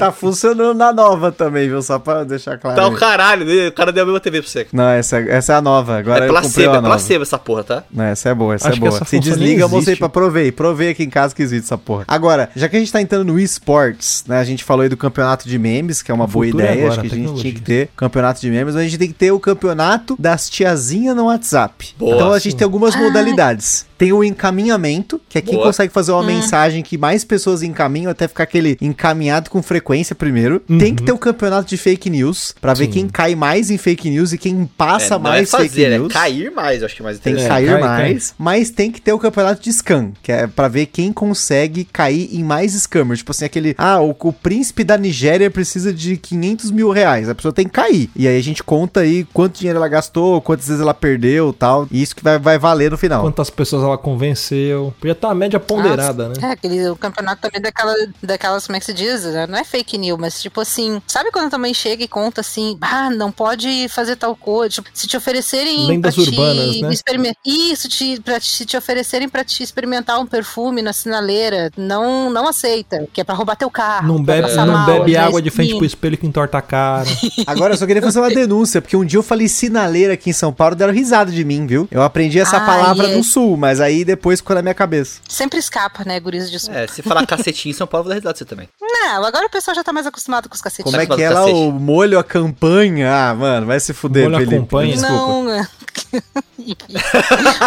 Tá 0.00 0.10
funcionando 0.10 0.72
na 0.78 0.94
nova 0.94 1.30
também, 1.30 1.68
viu? 1.68 1.82
Só 1.82 1.98
pra 1.98 2.24
deixar 2.24 2.56
claro. 2.56 2.74
tá 2.74 2.88
o 2.88 2.92
aí. 2.92 2.96
caralho, 2.96 3.44
né? 3.44 3.68
o 3.68 3.72
cara 3.72 3.92
deu 3.92 4.02
a 4.04 4.06
mesma 4.06 4.18
TV 4.18 4.40
pra 4.40 4.50
você. 4.50 4.66
Não, 4.72 4.88
essa, 4.88 5.18
essa 5.18 5.52
é 5.52 5.56
a 5.56 5.60
nova. 5.60 5.98
Agora 5.98 6.24
é 6.24 6.28
placebo, 6.28 6.62
é 6.72 6.76
nova. 6.76 6.88
placebo 6.88 7.22
essa 7.22 7.36
porra, 7.38 7.64
tá? 7.64 7.84
Não, 7.92 8.04
essa 8.04 8.30
é 8.30 8.34
boa, 8.34 8.54
essa 8.54 8.68
Acho 8.68 8.76
é 8.76 8.80
que 8.80 8.80
boa. 8.80 8.96
essa 8.96 9.04
Se 9.04 9.18
desliga, 9.18 9.60
eu 9.60 9.68
mostrei 9.68 9.96
pra 9.96 10.08
provei. 10.08 10.50
Provei 10.50 10.88
aqui 10.88 11.02
em 11.02 11.10
casa 11.10 11.34
que 11.34 11.42
existe 11.42 11.66
essa 11.66 11.76
porra. 11.76 12.04
Agora, 12.08 12.48
já 12.56 12.66
que 12.66 12.76
a 12.76 12.78
gente 12.78 12.90
tá 12.90 12.98
entrando 13.02 13.24
no 13.26 13.38
esportes, 13.38 14.24
né? 14.26 14.38
A 14.40 14.44
gente 14.44 14.64
falou 14.64 14.84
aí 14.84 14.88
do 14.88 14.96
campeonato 14.96 15.46
de 15.46 15.58
memes, 15.58 16.00
que 16.00 16.10
é 16.10 16.14
uma 16.14 16.24
O 16.24 16.28
boa 16.28 16.46
é 16.46 16.48
ideia. 16.48 16.72
agora, 16.72 16.88
acho 16.92 17.00
que 17.02 17.06
a 17.06 17.10
gente 17.10 17.12
tecnologia. 17.18 17.42
tinha 17.42 17.54
que 17.54 17.60
ter 17.60 17.90
campeonato 17.94 18.40
de 18.40 18.50
memes, 18.50 18.74
mas 18.74 18.76
a 18.76 18.84
gente 18.84 18.96
tem 18.96 19.08
que 19.08 19.14
ter 19.14 19.32
o 19.32 19.38
campeonato 19.38 20.16
das 20.20 20.48
tiazinhas 20.50 21.16
no 21.16 21.24
WhatsApp. 21.24 21.94
Boa, 21.98 22.14
então 22.14 22.32
a 22.32 22.38
sim. 22.38 22.44
gente 22.50 22.58
tem 22.58 22.64
algumas 22.64 22.94
Ah. 22.94 22.98
modalidades. 22.98 23.86
Tem 23.96 24.12
o 24.14 24.24
encaminhamento, 24.24 25.20
que 25.28 25.36
é 25.36 25.42
quem 25.42 25.54
Boa. 25.54 25.66
consegue 25.66 25.92
fazer 25.92 26.12
uma 26.12 26.22
mensagem 26.22 26.82
que 26.82 26.96
mais 26.96 27.22
pessoas 27.22 27.62
encaminham 27.62 28.10
até 28.10 28.26
ficar 28.26 28.44
aquele 28.44 28.78
encaminhado 28.80 29.50
com 29.50 29.62
frequência 29.62 30.14
primeiro. 30.14 30.60
Tem 30.60 30.94
que 30.94 31.02
ter 31.02 31.12
o 31.12 31.18
campeonato 31.18 31.68
de 31.68 31.76
fake 31.76 32.08
news, 32.08 32.54
pra 32.62 32.72
ver 32.72 32.86
Sim. 32.86 32.90
quem 32.92 33.08
cai 33.08 33.34
mais 33.34 33.70
em 33.70 33.76
fake 33.76 34.08
news 34.08 34.32
e 34.32 34.38
quem 34.38 34.64
passa 34.76 35.14
É, 35.14 35.18
não 35.18 35.20
mais 35.20 35.48
é 35.48 35.50
fazer, 35.50 35.68
fake 35.68 35.88
news. 35.98 36.10
é 36.10 36.14
cair 36.14 36.50
mais, 36.50 36.80
eu 36.80 36.86
acho 36.86 36.96
que 36.96 37.02
é 37.02 37.04
mais 37.04 37.18
Tem 37.18 37.34
que 37.36 37.42
É, 37.42 37.48
cair 37.48 37.68
cai, 37.72 37.80
mais, 37.80 38.34
mas 38.38 38.70
tem 38.70 38.90
que 38.90 39.00
ter 39.02 39.12
o 39.12 39.18
campeonato 39.18 39.62
de 39.62 39.70
scam, 39.70 40.12
que 40.22 40.32
é 40.32 40.46
pra 40.46 40.66
ver 40.68 40.86
quem 40.86 41.12
consegue 41.12 41.84
cair 41.84 42.30
em 42.32 42.42
mais 42.42 42.72
scammers. 42.72 43.18
Tipo 43.18 43.32
assim, 43.32 43.44
aquele, 43.44 43.74
ah, 43.76 44.00
o, 44.00 44.16
o 44.18 44.32
príncipe 44.32 44.82
da 44.82 44.96
Nigéria 44.96 45.50
precisa 45.50 45.92
de 45.92 46.16
500 46.16 46.70
mil 46.70 46.90
reais. 46.90 47.28
A 47.28 47.34
pessoa 47.34 47.52
tem 47.52 47.66
que 47.66 47.72
cair. 47.72 48.08
E 48.16 48.26
aí 48.26 48.38
a 48.38 48.42
gente 48.42 48.62
conta 48.62 49.00
aí 49.00 49.26
quanto 49.34 49.58
dinheiro 49.58 49.76
ela 49.78 49.88
gastou, 50.00 50.40
quantas 50.40 50.66
vezes 50.66 50.80
ela 50.80 50.94
perdeu 50.94 51.52
tal. 51.52 51.86
E 51.90 52.02
isso 52.02 52.16
que 52.16 52.24
vai, 52.24 52.38
vai 52.38 52.58
valer 52.58 52.90
no 52.90 52.98
final. 52.98 53.22
Quantas 53.22 53.50
pessoas 53.50 53.82
ela 53.82 53.98
convenceu. 53.98 54.92
Podia 54.98 55.12
estar 55.12 55.30
a 55.30 55.34
média 55.34 55.60
ponderada, 55.60 56.28
né? 56.28 56.34
É, 56.42 56.46
aquele, 56.46 56.88
o 56.88 56.96
campeonato 56.96 57.42
também 57.42 57.60
daquela, 57.60 57.94
daquelas, 58.22 58.66
como 58.66 58.76
é 58.76 58.80
que 58.80 58.86
se 58.86 58.94
diz? 58.94 59.24
né? 59.24 59.46
Não 59.46 59.58
é 59.58 59.64
fake 59.64 59.98
news, 59.98 60.18
mas 60.18 60.40
tipo 60.40 60.60
assim, 60.60 61.00
sabe 61.06 61.30
quando 61.30 61.50
também 61.50 61.74
chega 61.74 62.02
e 62.02 62.08
conta 62.08 62.40
assim, 62.40 62.78
ah, 62.80 63.10
não 63.10 63.30
pode 63.30 63.88
fazer 63.88 64.16
tal 64.16 64.34
coisa, 64.34 64.76
tipo, 64.76 64.88
se 64.92 65.06
te 65.06 65.16
oferecerem 65.16 65.86
Lendas 65.86 66.14
pra 66.14 66.24
te 66.24 66.30
urbanas, 66.30 66.80
né? 66.80 67.32
Isso, 67.44 67.88
te, 67.88 68.20
pra 68.20 68.40
te, 68.40 68.46
se 68.46 68.64
te 68.64 68.76
oferecerem 68.76 69.28
pra 69.28 69.44
te 69.44 69.62
experimentar 69.62 70.18
um 70.18 70.26
perfume 70.26 70.82
na 70.82 70.92
sinaleira, 70.92 71.70
não, 71.76 72.30
não 72.30 72.48
aceita, 72.48 73.06
que 73.12 73.20
é 73.20 73.24
pra 73.24 73.34
roubar 73.34 73.56
teu 73.56 73.70
carro. 73.70 74.08
Não 74.08 74.22
bebe, 74.22 74.50
não 74.52 74.66
mal, 74.66 74.86
bebe 74.86 75.12
na 75.12 75.26
água 75.26 75.42
de 75.42 75.50
frente 75.50 75.76
pro 75.76 75.84
espelho 75.84 76.16
que 76.16 76.26
entorta 76.26 76.58
a 76.58 76.62
cara. 76.62 77.08
Agora 77.46 77.74
eu 77.74 77.78
só 77.78 77.86
queria 77.86 78.02
fazer 78.02 78.20
uma 78.20 78.30
denúncia, 78.30 78.80
porque 78.80 78.96
um 78.96 79.04
dia 79.04 79.18
eu 79.18 79.22
falei 79.22 79.48
sinaleira 79.48 79.89
aqui 80.12 80.30
em 80.30 80.32
São 80.32 80.52
Paulo, 80.52 80.74
deram 80.74 80.92
risada 80.92 81.30
de 81.30 81.44
mim, 81.44 81.66
viu? 81.66 81.88
Eu 81.90 82.02
aprendi 82.02 82.38
essa 82.40 82.56
Ah, 82.58 82.60
palavra 82.66 83.08
é- 83.08 83.16
no 83.16 83.24
sul, 83.24 83.56
mas 83.56 83.80
aí 83.80 84.04
depois 84.04 84.40
ficou 84.40 84.54
na 84.56 84.62
minha 84.62 84.74
cabeça. 84.74 85.20
Sempre 85.28 85.58
escapa, 85.58 86.04
né, 86.04 86.18
guris 86.20 86.50
de 86.50 86.58
sul. 86.58 86.72
É, 86.74 86.86
se 86.86 87.02
falar 87.02 87.26
cacetinho 87.26 87.70
em 87.72 87.74
São 87.76 87.86
Paulo, 87.86 88.08
dar 88.08 88.14
risada 88.14 88.32
de 88.34 88.38
você 88.38 88.44
também. 88.44 88.68
Não, 88.80 89.24
agora 89.24 89.46
o 89.46 89.50
pessoal 89.50 89.74
já 89.74 89.82
tá 89.84 89.92
mais 89.92 90.06
acostumado 90.06 90.48
com 90.48 90.54
os 90.54 90.60
cacetinhos. 90.62 90.90
Como 90.92 91.02
é 91.02 91.06
Sabe 91.06 91.16
que 91.16 91.22
é 91.22 91.28
cacete? 91.32 91.52
o 91.52 91.70
molho 91.72 92.18
a 92.18 92.24
campanha? 92.24 93.12
Ah, 93.12 93.34
mano, 93.34 93.66
vai 93.66 93.78
se 93.80 93.92
fuder, 93.92 94.24
Molho 94.24 94.36
a 94.36 94.38
Felipe. 94.40 94.56
campanha? 94.60 94.92
Desculpa. 94.96 95.68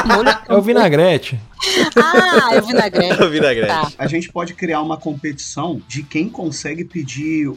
Não, 0.05 0.23
É 0.49 0.53
o 0.55 0.61
vinagrete. 0.61 1.39
Ah, 1.95 2.55
é 2.55 2.59
o 2.61 2.65
vinagrete. 2.65 3.13
O 3.23 3.29
vinagrete. 3.29 3.67
Tá. 3.67 3.91
A 3.97 4.07
gente 4.07 4.29
pode 4.31 4.53
criar 4.53 4.81
uma 4.81 4.97
competição 4.97 5.81
de 5.87 6.03
quem 6.03 6.27
consegue 6.29 6.83
pedir 6.83 7.47
o, 7.47 7.53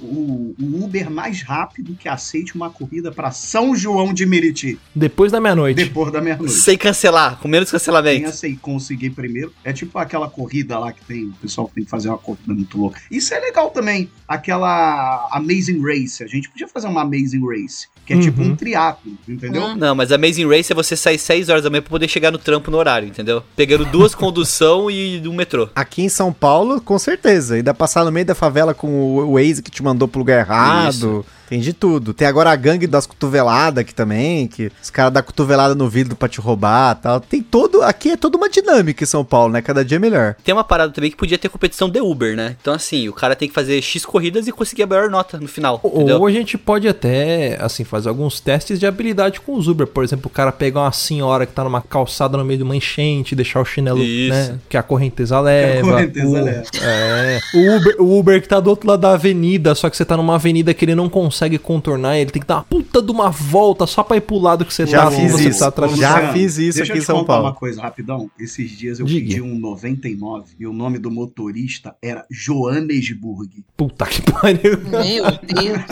o 0.59 0.85
Uber 0.85 1.11
mais 1.11 1.43
rápido 1.43 1.95
que 1.95 2.09
aceite 2.09 2.55
uma 2.55 2.71
corrida 2.71 3.11
para 3.11 3.31
São 3.31 3.75
João 3.75 4.13
de 4.15 4.25
Meriti, 4.27 4.79
Depois 4.95 5.33
da 5.33 5.41
meia-noite. 5.41 5.83
depois 5.83 6.13
da 6.13 6.21
meia-noite. 6.21 6.53
Sem 6.55 6.77
cancelar, 6.79 7.39
com 7.39 7.49
menos 7.49 7.71
Quem 7.71 7.79
cancelamento. 7.79 8.29
assim, 8.29 8.55
conseguir 8.57 9.11
primeiro. 9.11 9.53
É 9.65 9.73
tipo 9.73 9.99
aquela 9.99 10.29
corrida 10.29 10.79
lá 10.79 10.93
que 10.93 11.05
tem. 11.05 11.25
O 11.25 11.33
pessoal 11.35 11.67
que 11.69 11.75
tem 11.75 11.85
que 11.85 11.91
fazer 11.91 12.09
uma 12.09 12.19
corrida 12.19 12.53
muito 12.55 12.79
louca. 12.79 13.01
Isso 13.11 13.35
é 13.35 13.41
legal 13.41 13.71
também. 13.71 14.09
Aquela 14.29 15.29
Amazing 15.33 15.83
Race. 15.83 16.23
A 16.23 16.27
gente 16.27 16.49
podia 16.49 16.69
fazer 16.69 16.87
uma 16.87 17.03
Amazing 17.03 17.43
Race. 17.47 17.89
Que 18.07 18.15
é 18.15 18.21
tipo 18.21 18.41
Uhum. 18.41 18.51
um 18.51 18.57
triatlo, 18.57 19.13
entendeu? 19.29 19.63
Hum. 19.65 19.75
Não, 19.77 19.93
mas 19.95 20.13
Amazing 20.13 20.47
Race 20.49 20.71
é 20.73 20.75
você 20.75 20.97
sair 20.97 21.19
6 21.19 21.49
horas 21.49 21.65
da 21.65 21.71
manhã 21.71 21.83
pra 21.83 21.91
poder 21.91 22.07
chegar 22.09 22.31
no 22.31 22.39
trampo 22.39 22.71
no 22.71 22.79
horário, 22.79 23.09
entendeu? 23.09 23.43
Pegando 23.57 23.85
duas 23.85 24.15
condução 24.17 24.89
e 24.89 25.21
um 25.27 25.35
metrô. 25.35 25.69
Aqui 25.75 26.03
em 26.03 26.09
São 26.09 26.33
Paulo, 26.33 26.81
com 26.81 26.99
certeza. 27.01 27.57
Ainda 27.57 27.75
passar 27.75 28.05
no 28.05 28.13
meio 28.13 28.25
da 28.25 28.35
favela 28.35 28.73
com 28.73 28.89
o 28.89 29.33
Waze 29.35 29.61
que 29.61 29.71
te 29.73 29.83
mandou 29.83 30.07
pro 30.07 30.21
lugar 30.21 30.39
errado. 30.39 31.27
Tem 31.49 31.61
de 31.61 31.73
tudo. 31.73 32.13
Tem 32.13 32.27
agora 32.27 32.51
a 32.51 32.57
gangue 32.57 32.87
das 32.87 33.07
cotoveladas 33.07 33.83
aqui 33.83 33.95
também, 33.95 34.47
que 34.47 34.71
os 34.83 34.91
caras 34.91 35.13
dão 35.13 35.23
cotovelada 35.23 35.75
no 35.75 35.89
vidro 35.89 36.17
pra 36.17 36.29
te 36.29 36.41
roubar 36.41 36.97
e 36.99 37.03
tal. 37.03 37.21
Tem 37.21 37.43
todo. 37.43 37.83
Aqui 37.83 38.11
é 38.11 38.17
toda 38.17 38.37
uma 38.37 38.49
dinâmica 38.49 39.03
em 39.03 39.07
São 39.07 39.25
Paulo, 39.25 39.53
né? 39.53 39.63
Cada 39.63 39.85
dia 39.85 39.97
é 39.97 39.99
melhor. 39.99 40.37
Tem 40.45 40.53
uma 40.53 40.65
parada 40.65 40.93
também 40.93 41.11
que 41.11 41.17
podia 41.17 41.39
ter 41.39 41.49
competição 41.49 41.89
de 41.89 42.01
Uber, 42.01 42.37
né? 42.37 42.57
Então, 42.61 42.75
assim, 42.75 43.09
o 43.09 43.13
cara 43.13 43.37
tem 43.37 43.49
que 43.49 43.55
fazer 43.55 43.81
X 43.81 44.05
corridas 44.05 44.47
e 44.47 44.53
conseguir 44.53 44.83
a 44.83 44.87
maior 44.87 45.09
nota 45.09 45.39
no 45.39 45.49
final, 45.49 45.81
entendeu? 45.85 46.19
Ou 46.19 46.27
a 46.27 46.31
gente 46.31 46.59
pode 46.59 46.89
até, 46.89 47.57
assim, 47.61 47.85
fazer 47.85 48.09
alguns 48.09 48.41
testes 48.41 48.81
de 48.81 48.87
habilidade 48.87 49.41
com 49.41 49.55
os 49.55 49.69
Uber. 49.69 49.87
Por 49.87 50.05
exemplo, 50.05 50.27
o 50.27 50.31
cara 50.31 50.51
pegar 50.53 50.81
uma 50.81 50.93
senhora 50.93 51.47
que 51.47 51.53
tá 51.53 51.63
numa 51.65 51.81
calçada 51.81 52.37
no 52.37 52.45
meio 52.45 52.59
de 52.59 52.65
uma 52.65 52.77
enchente, 52.77 53.35
deixar 53.35 53.61
o 53.61 53.65
chinelo, 53.65 54.03
Isso. 54.03 54.31
né? 54.31 54.59
Que 54.69 54.77
a 54.77 54.83
correnteza 54.83 55.39
leva. 55.41 55.89
correnteza 55.89 56.27
o, 56.27 56.45
leva. 56.45 56.65
É. 56.83 57.39
O 57.55 57.77
Uber, 57.77 57.97
o 57.99 58.19
Uber 58.19 58.43
que 58.43 58.49
tá 58.49 58.61
do 58.61 58.71
outro 58.71 58.89
lado 58.89 59.01
da 59.01 59.13
avenida, 59.13 59.75
só 59.75 59.89
que 59.89 59.97
você 59.97 60.05
tá 60.05 60.17
numa 60.17 60.35
avenida 60.35 60.75
que 60.75 60.85
ele 60.85 60.95
não 60.95 61.09
consegue 61.09 61.36
contornar, 61.59 62.17
ele 62.19 62.31
tem 62.31 62.41
que 62.41 62.47
dar 62.49 62.57
uma 62.57 62.63
puta 62.65 63.01
de 63.03 63.11
uma 63.11 63.31
volta 63.31 63.87
só 63.87 64.03
pra 64.03 64.17
ir 64.17 64.21
pro 64.23 64.39
lado 64.39 64.65
que 64.65 64.73
você 64.73 64.87
Já 64.87 65.05
tá. 65.05 65.11
fiz 65.11 65.33
você 65.33 65.49
isso. 65.49 65.59
tá 65.61 65.67
atrás 65.69 65.97
Já 65.97 66.33
fiz 66.33 66.59
isso 66.59 66.79
deixa 66.79 66.93
aqui 66.93 66.93
eu 66.93 66.97
em 66.97 67.01
te 67.01 67.07
São 67.07 67.17
contar 67.19 67.27
Paulo. 67.35 67.47
uma 67.49 67.55
coisa 67.55 67.81
rapidão. 67.83 68.31
Esses 68.39 68.71
dias 68.71 68.99
eu 69.01 69.07
Diga. 69.07 69.27
pedi 69.29 69.43
um 69.43 69.59
99 69.59 70.45
e 70.59 70.67
o 70.67 70.73
nome 70.73 70.99
do 70.99 71.11
motorista 71.11 71.95
era 72.03 72.25
Johannesburg. 72.31 73.65
Puta 73.77 74.07
que 74.07 74.23
pariu. 74.23 74.79
Meu 74.79 75.25
Deus. 75.43 75.85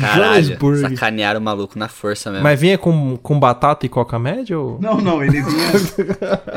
Caralho, 0.00 0.42
Johannesburg. 0.42 0.80
sacanearam 0.80 1.40
o 1.40 1.42
maluco 1.42 1.78
na 1.78 1.88
força 1.88 2.30
mesmo. 2.30 2.44
Mas 2.44 2.60
vinha 2.60 2.78
com, 2.78 3.16
com 3.16 3.38
batata 3.38 3.86
e 3.86 3.88
coca 3.88 4.18
média 4.18 4.58
ou... 4.58 4.78
Não, 4.80 5.00
não, 5.00 5.22
ele 5.22 5.42
vinha 5.42 5.66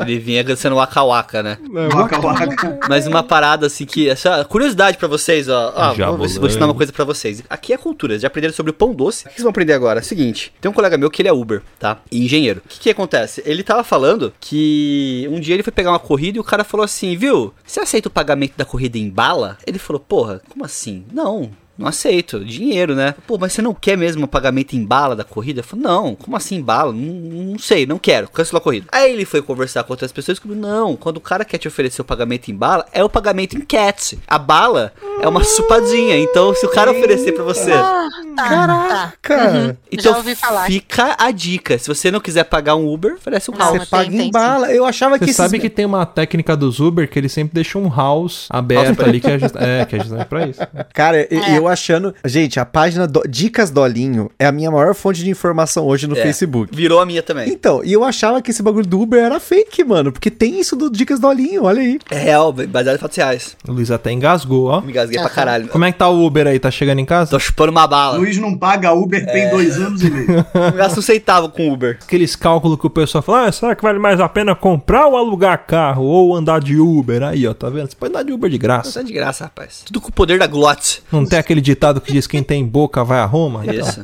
Ele 0.00 0.18
vinha 0.18 0.56
sendo 0.56 0.76
Waka 0.76 1.02
Waka, 1.02 1.42
né? 1.42 1.58
Waka 1.92 2.20
Waka. 2.20 2.78
Mas 2.88 3.06
uma 3.06 3.22
parada 3.22 3.66
assim 3.66 3.84
que. 3.84 4.08
Essa 4.08 4.44
curiosidade 4.44 4.96
pra 4.96 5.08
vocês, 5.08 5.48
ó. 5.48 5.72
ó 5.74 5.94
vou 6.16 6.28
vou 6.28 6.46
ensinar 6.46 6.66
uma 6.66 6.74
coisa 6.74 6.92
pra 6.92 7.04
vocês. 7.04 7.42
Aqui 7.48 7.72
é 7.72 7.76
cultura. 7.78 8.18
Já 8.20 8.28
aprenderam 8.28 8.54
sobre 8.54 8.70
o 8.70 8.74
pão 8.74 8.94
doce? 8.94 9.24
O 9.24 9.28
que 9.28 9.34
vocês 9.34 9.42
vão 9.42 9.50
aprender 9.50 9.72
agora? 9.72 10.00
É 10.00 10.02
o 10.02 10.04
seguinte: 10.04 10.52
tem 10.60 10.70
um 10.70 10.74
colega 10.74 10.98
meu 10.98 11.10
que 11.10 11.22
ele 11.22 11.28
é 11.28 11.32
Uber, 11.32 11.62
tá? 11.78 12.00
E 12.10 12.24
engenheiro. 12.24 12.62
O 12.64 12.68
que, 12.68 12.80
que 12.80 12.90
acontece? 12.90 13.42
Ele 13.44 13.62
tava 13.62 13.84
falando 13.84 14.32
que 14.40 15.26
um 15.30 15.40
dia 15.40 15.54
ele 15.54 15.62
foi 15.62 15.72
pegar 15.72 15.90
uma 15.90 15.98
corrida 15.98 16.38
e 16.38 16.40
o 16.40 16.44
cara 16.44 16.64
falou 16.64 16.84
assim: 16.84 17.16
viu? 17.16 17.54
Você 17.64 17.80
aceita 17.80 18.08
o 18.08 18.12
pagamento 18.12 18.56
da 18.56 18.64
corrida 18.64 18.98
em 18.98 19.08
bala? 19.08 19.58
Ele 19.66 19.78
falou: 19.78 20.00
porra, 20.00 20.40
como 20.48 20.64
assim? 20.64 21.04
Não. 21.12 21.50
Não 21.80 21.88
aceito, 21.88 22.44
dinheiro, 22.44 22.94
né? 22.94 23.14
Pô, 23.26 23.38
mas 23.38 23.52
você 23.54 23.62
não 23.62 23.72
quer 23.74 23.96
mesmo 23.96 24.24
o 24.24 24.28
pagamento 24.28 24.74
em 24.76 24.84
bala 24.84 25.16
da 25.16 25.24
corrida? 25.24 25.60
Eu 25.60 25.64
falei, 25.64 25.84
não, 25.84 26.14
como 26.14 26.36
assim 26.36 26.56
em 26.56 26.62
bala? 26.62 26.92
Não, 26.92 27.52
não 27.52 27.58
sei, 27.58 27.86
não 27.86 27.98
quero, 27.98 28.28
cancelou 28.28 28.58
a 28.60 28.62
corrida. 28.62 28.86
Aí 28.92 29.12
ele 29.12 29.24
foi 29.24 29.40
conversar 29.40 29.82
com 29.84 29.92
outras 29.92 30.12
pessoas 30.12 30.36
e 30.36 30.40
descobriu, 30.40 30.60
não, 30.60 30.94
quando 30.94 31.16
o 31.16 31.20
cara 31.20 31.44
quer 31.44 31.56
te 31.58 31.66
oferecer 31.66 32.02
o 32.02 32.04
pagamento 32.04 32.50
em 32.50 32.54
bala, 32.54 32.84
é 32.92 33.02
o 33.02 33.08
pagamento 33.08 33.56
em 33.56 33.60
cat. 33.62 34.18
A 34.26 34.38
bala 34.38 34.92
é 35.22 35.26
uma 35.26 35.42
supadinha, 35.42 36.18
então 36.18 36.54
se 36.54 36.66
o 36.66 36.68
cara 36.70 36.90
oferecer 36.90 37.32
pra 37.32 37.44
você... 37.44 37.72
Ah, 37.72 38.08
tá, 38.36 38.66
tá. 38.88 39.12
Cara, 39.22 39.78
Então 39.90 40.12
Já 40.12 40.18
ouvi 40.18 40.34
falar. 40.34 40.66
fica 40.66 41.16
a 41.18 41.30
dica, 41.30 41.78
se 41.78 41.88
você 41.88 42.10
não 42.10 42.20
quiser 42.20 42.44
pagar 42.44 42.76
um 42.76 42.86
Uber, 42.92 43.14
oferece 43.14 43.50
um 43.50 43.54
house. 43.56 43.78
você 43.80 43.86
paga 43.86 44.14
em 44.14 44.30
bala. 44.30 44.70
Eu 44.72 44.84
achava 44.84 45.18
que 45.18 45.24
Você 45.24 45.30
esses- 45.30 45.36
sabe 45.36 45.58
que 45.58 45.70
tem 45.70 45.84
uma 45.86 46.04
técnica 46.06 46.56
dos 46.56 46.78
Uber 46.80 47.08
que 47.08 47.18
eles 47.18 47.32
sempre 47.32 47.54
deixam 47.54 47.82
um 47.82 47.88
house 47.94 48.46
aberto 48.50 49.02
ali, 49.02 49.20
que 49.20 49.30
é, 49.30 49.38
just... 49.38 49.54
é, 49.56 49.84
que 49.84 49.96
é 49.96 49.98
justamente 50.00 50.26
pra 50.28 50.46
isso. 50.46 50.60
Cara, 50.92 51.26
eu, 51.30 51.40
É. 51.42 51.58
eu 51.58 51.68
achando. 51.70 52.14
Gente, 52.24 52.58
a 52.60 52.64
página 52.64 53.06
do- 53.06 53.22
Dicas 53.28 53.70
Dolinho 53.70 54.30
é 54.38 54.46
a 54.46 54.52
minha 54.52 54.70
maior 54.70 54.94
fonte 54.94 55.22
de 55.22 55.30
informação 55.30 55.86
hoje 55.86 56.06
no 56.06 56.16
É, 56.16 56.22
Facebook. 56.22 56.74
Virou 56.74 57.00
a 57.00 57.06
minha 57.06 57.22
também. 57.22 57.48
Então, 57.50 57.82
e 57.84 57.92
eu 57.92 58.04
achava 58.04 58.40
que 58.42 58.50
esse 58.50 58.62
bagulho 58.62 58.86
do 58.86 59.00
Uber 59.00 59.22
era 59.22 59.40
fake, 59.40 59.82
mano. 59.84 60.12
Porque 60.12 60.30
tem 60.30 60.60
isso 60.60 60.76
do 60.76 60.90
Dicas 60.90 61.18
Dolinho, 61.20 61.64
olha 61.64 61.80
aí. 61.80 61.98
É 62.10 62.18
real, 62.18 62.52
baseado 62.52 62.96
em 62.96 62.98
fatos 62.98 63.16
reais. 63.16 63.56
O 63.68 63.72
Luiz 63.72 63.90
até 63.90 64.12
engasgou, 64.12 64.66
ó. 64.66 64.80
Me 64.80 64.92
gasguei 64.92 65.18
pra 65.18 65.26
Aham. 65.26 65.34
caralho. 65.34 65.68
Como 65.68 65.84
é 65.84 65.92
que 65.92 65.98
tá 65.98 66.08
o 66.08 66.24
Uber 66.24 66.46
aí? 66.46 66.58
Tá 66.58 66.70
chegando 66.70 66.98
em 66.98 67.04
casa? 67.04 67.30
Tô 67.30 67.38
chupando 67.38 67.70
uma 67.70 67.86
bala. 67.86 68.16
Luiz 68.18 68.36
não 68.38 68.56
paga 68.56 68.92
Uber 68.92 69.24
tem 69.30 69.50
dois 69.50 69.76
anos 69.78 70.02
e 70.02 70.10
meio. 70.10 70.44
Não 70.54 70.72
gasto 70.72 71.00
centavo 71.02 71.48
com 71.48 71.72
Uber. 71.72 71.98
Aqueles 72.02 72.34
cálculos 72.36 72.78
que 72.78 72.86
o 72.86 72.90
pessoal 72.90 73.22
fala, 73.22 73.46
ah, 73.46 73.52
será 73.52 73.74
que 73.74 73.82
vale 73.82 73.98
mais 73.98 74.20
a 74.20 74.28
pena 74.28 74.54
comprar 74.54 75.06
ou 75.06 75.16
alugar 75.16 75.66
carro? 75.66 76.04
Ou 76.04 76.34
andar 76.36 76.60
de 76.60 76.76
Uber? 76.78 77.22
Aí, 77.22 77.46
ó, 77.46 77.54
tá 77.54 77.68
vendo? 77.70 77.88
Você 77.90 77.96
pode 77.96 78.12
andar 78.12 78.22
de 78.24 78.32
Uber 78.32 78.50
de 78.50 78.58
graça. 78.58 79.00
Tá 79.00 79.02
de 79.06 79.12
graça, 79.12 79.44
rapaz. 79.44 79.82
Tudo 79.84 80.00
com 80.00 80.08
o 80.08 80.12
poder 80.12 80.38
da 80.38 80.46
glote. 80.46 81.02
Não 81.12 81.24
tem 81.24 81.38
aquele 81.38 81.59
ditado 81.60 82.00
que 82.00 82.12
diz 82.12 82.26
quem 82.26 82.42
tem 82.42 82.64
boca 82.66 83.04
vai 83.04 83.20
a 83.20 83.24
Roma? 83.24 83.62
Então, 83.64 83.74
Isso. 83.74 84.00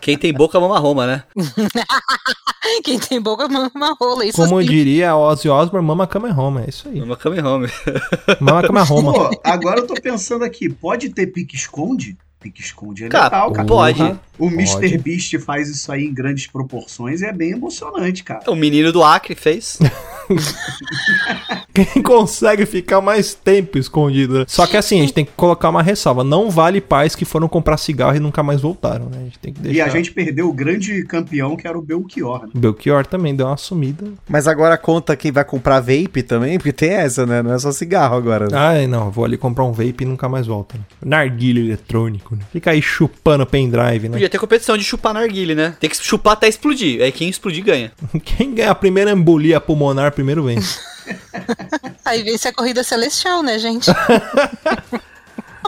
Quem 0.00 0.18
tem 0.18 0.32
boca 0.32 0.60
mama 0.60 0.78
Roma, 0.78 1.06
né? 1.06 1.22
Quem 2.82 2.98
tem 2.98 3.20
boca 3.20 3.48
mama 3.48 3.70
uma 3.74 3.94
rola. 3.98 4.24
Isso 4.24 4.36
como 4.36 4.60
sim. 4.60 4.68
diria 4.68 5.16
Ozzy 5.16 5.48
Osbourne, 5.48 5.86
mama 5.86 6.06
cama 6.06 6.28
é 6.28 6.32
Roma. 6.32 6.62
É 6.62 6.68
isso 6.68 6.88
aí. 6.88 7.00
Mama 7.00 7.16
come 7.16 7.40
home. 7.40 7.68
Mama 8.40 8.62
cama 8.62 8.80
é 8.80 8.82
Roma. 8.82 9.12
Pô, 9.12 9.40
agora 9.44 9.80
eu 9.80 9.86
tô 9.86 9.94
pensando 9.94 10.44
aqui, 10.44 10.68
pode 10.68 11.10
ter 11.10 11.26
pique-esconde? 11.28 12.16
Pique-esconde 12.40 13.04
é 13.04 13.08
Cara, 13.08 13.46
legal, 13.46 13.52
cara. 13.52 13.68
pode. 13.68 14.02
O 14.38 14.50
Pode. 14.50 14.54
Mr. 14.54 14.98
Beast 14.98 15.38
faz 15.38 15.68
isso 15.70 15.90
aí 15.90 16.04
em 16.04 16.12
grandes 16.12 16.46
proporções 16.46 17.22
e 17.22 17.26
é 17.26 17.32
bem 17.32 17.52
emocionante, 17.52 18.22
cara. 18.22 18.50
O 18.50 18.54
menino 18.54 18.92
do 18.92 19.02
Acre 19.02 19.34
fez. 19.34 19.78
Quem 21.74 21.84
consegue 22.02 22.64
ficar 22.64 23.00
mais 23.00 23.34
tempo 23.34 23.76
escondido? 23.78 24.38
né? 24.38 24.44
Só 24.46 24.64
que 24.66 24.76
assim, 24.76 24.98
a 24.98 25.00
gente 25.00 25.12
tem 25.12 25.24
que 25.24 25.32
colocar 25.32 25.70
uma 25.70 25.82
ressalva. 25.82 26.22
Não 26.22 26.48
vale 26.48 26.80
pais 26.80 27.16
que 27.16 27.24
foram 27.24 27.48
comprar 27.48 27.76
cigarro 27.76 28.16
e 28.16 28.20
nunca 28.20 28.42
mais 28.44 28.60
voltaram, 28.60 29.06
né? 29.06 29.18
A 29.20 29.24
gente 29.24 29.38
tem 29.40 29.52
que 29.52 29.60
deixar. 29.60 29.76
E 29.76 29.80
a 29.80 29.88
gente 29.88 30.12
perdeu 30.12 30.48
o 30.48 30.52
grande 30.52 31.04
campeão 31.04 31.56
que 31.56 31.66
era 31.66 31.76
o 31.76 31.82
Belchior, 31.82 32.42
né? 32.44 32.50
Belchior 32.54 33.04
também 33.04 33.34
deu 33.34 33.46
uma 33.48 33.56
sumida. 33.56 34.06
Mas 34.28 34.46
agora 34.46 34.78
conta 34.78 35.16
quem 35.16 35.32
vai 35.32 35.44
comprar 35.44 35.80
vape 35.80 36.22
também, 36.22 36.58
porque 36.58 36.72
tem 36.72 36.90
essa, 36.90 37.26
né? 37.26 37.42
Não 37.42 37.52
é 37.52 37.58
só 37.58 37.72
cigarro 37.72 38.16
agora. 38.16 38.46
né? 38.48 38.56
Ai, 38.56 38.86
não, 38.86 39.10
vou 39.10 39.24
ali 39.24 39.36
comprar 39.36 39.64
um 39.64 39.72
vape 39.72 40.02
e 40.02 40.04
nunca 40.04 40.28
mais 40.28 40.46
volta. 40.46 40.76
Né? 40.78 40.84
Narguilha 41.04 41.58
eletrônico, 41.58 42.36
né? 42.36 42.42
Fica 42.52 42.70
aí 42.70 42.80
chupando 42.80 43.44
pendrive, 43.44 44.08
né? 44.08 44.12
Podia 44.12 44.28
ter 44.28 44.38
competição 44.38 44.78
de 44.78 44.84
chupar 44.84 45.12
narguile, 45.12 45.56
né? 45.56 45.74
Tem 45.80 45.90
que 45.90 45.96
chupar 45.96 46.34
até 46.34 46.46
explodir. 46.46 47.02
Aí 47.02 47.10
quem 47.10 47.28
explodir 47.28 47.64
ganha. 47.64 47.90
Quem 48.24 48.54
ganha 48.54 48.70
a 48.70 48.74
primeira 48.74 49.10
embolia 49.10 49.60
pulmonar 49.60 50.12
primeiro 50.12 50.44
vence. 50.44 50.78
Aí 52.04 52.22
vence 52.22 52.48
a 52.48 52.52
corrida 52.52 52.82
celestial, 52.82 53.42
né, 53.42 53.58
gente? 53.58 53.90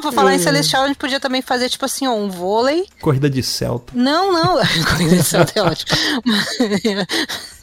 Pra 0.00 0.12
falar 0.12 0.34
em 0.34 0.38
celestial, 0.38 0.84
a 0.84 0.88
gente 0.88 0.98
podia 0.98 1.18
também 1.18 1.40
fazer, 1.40 1.68
tipo 1.70 1.84
assim, 1.84 2.06
ó, 2.06 2.12
um 2.14 2.28
vôlei. 2.28 2.86
Corrida 3.00 3.30
de 3.30 3.42
Celta. 3.42 3.92
Não, 3.96 4.30
não. 4.30 4.56
Corrida 4.86 5.22
celestial 5.22 5.66
é 5.66 5.70
ótimo. 5.70 5.96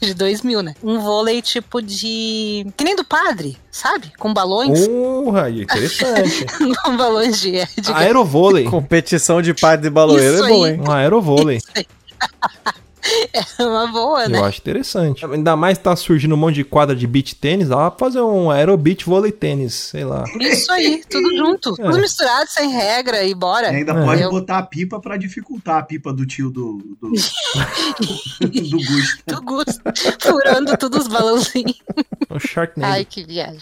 De 0.00 0.12
2 0.12 0.42
mil, 0.42 0.62
né? 0.62 0.74
Um 0.82 0.98
vôlei 0.98 1.40
tipo 1.40 1.80
de. 1.80 2.66
Que 2.76 2.84
nem 2.84 2.94
do 2.94 3.04
padre, 3.04 3.56
sabe? 3.70 4.12
Com 4.18 4.34
balões. 4.34 4.86
Porra, 4.86 5.44
aí, 5.44 5.62
interessante. 5.62 6.44
Com 6.84 6.96
balões 6.96 7.40
de. 7.40 7.52
de... 7.80 7.92
Aerovôlei. 7.92 8.64
Competição 8.64 9.40
de 9.40 9.54
par 9.54 9.78
de 9.78 9.88
baloeiro 9.88 10.34
Isso 10.34 10.44
é 10.44 10.48
bom, 10.48 10.64
aí. 10.64 10.72
hein? 10.72 10.80
Um 10.86 10.90
aerovôlei. 10.90 11.62
É 13.58 13.62
uma 13.64 13.86
boa, 13.86 14.26
né? 14.28 14.38
Eu 14.38 14.44
acho 14.44 14.58
interessante. 14.60 15.24
Ainda 15.24 15.54
mais 15.56 15.78
tá 15.78 15.94
surgindo 15.94 16.34
um 16.34 16.38
monte 16.38 16.56
de 16.56 16.64
quadra 16.64 16.94
de 16.96 17.06
beach 17.06 17.34
tênis. 17.34 17.68
Dá 17.68 17.90
pra 17.90 18.06
fazer 18.06 18.20
um 18.20 18.50
aerobeach 18.50 19.04
vôlei 19.04 19.30
tênis, 19.32 19.74
sei 19.74 20.04
lá. 20.04 20.24
Isso 20.40 20.70
aí, 20.72 21.02
tudo 21.08 21.36
junto. 21.36 21.74
Tudo 21.76 21.98
misturado, 21.98 22.50
sem 22.50 22.70
regra 22.70 23.22
e 23.24 23.34
bora. 23.34 23.72
E 23.72 23.76
ainda 23.76 23.92
É. 23.92 24.04
pode 24.04 24.22
Eu- 24.22 24.30
botar 24.30 24.58
a 24.58 24.62
pipa 24.62 25.00
pra 25.00 25.16
dificultar 25.16 25.78
a 25.78 25.82
pipa 25.82 26.12
do 26.12 26.26
tio 26.26 26.50
do. 26.50 26.78
do, 27.00 27.12
do 28.40 28.78
Gusto. 28.78 29.22
Do 29.26 29.42
gosto. 29.42 29.80
Furando 30.20 30.76
todos 30.76 31.00
os 31.00 31.08
balãozinhos. 31.08 31.78
Um 32.30 32.38
Sharknado. 32.38 32.92
Ai, 32.92 33.04
que 33.04 33.24
viagem. 33.24 33.60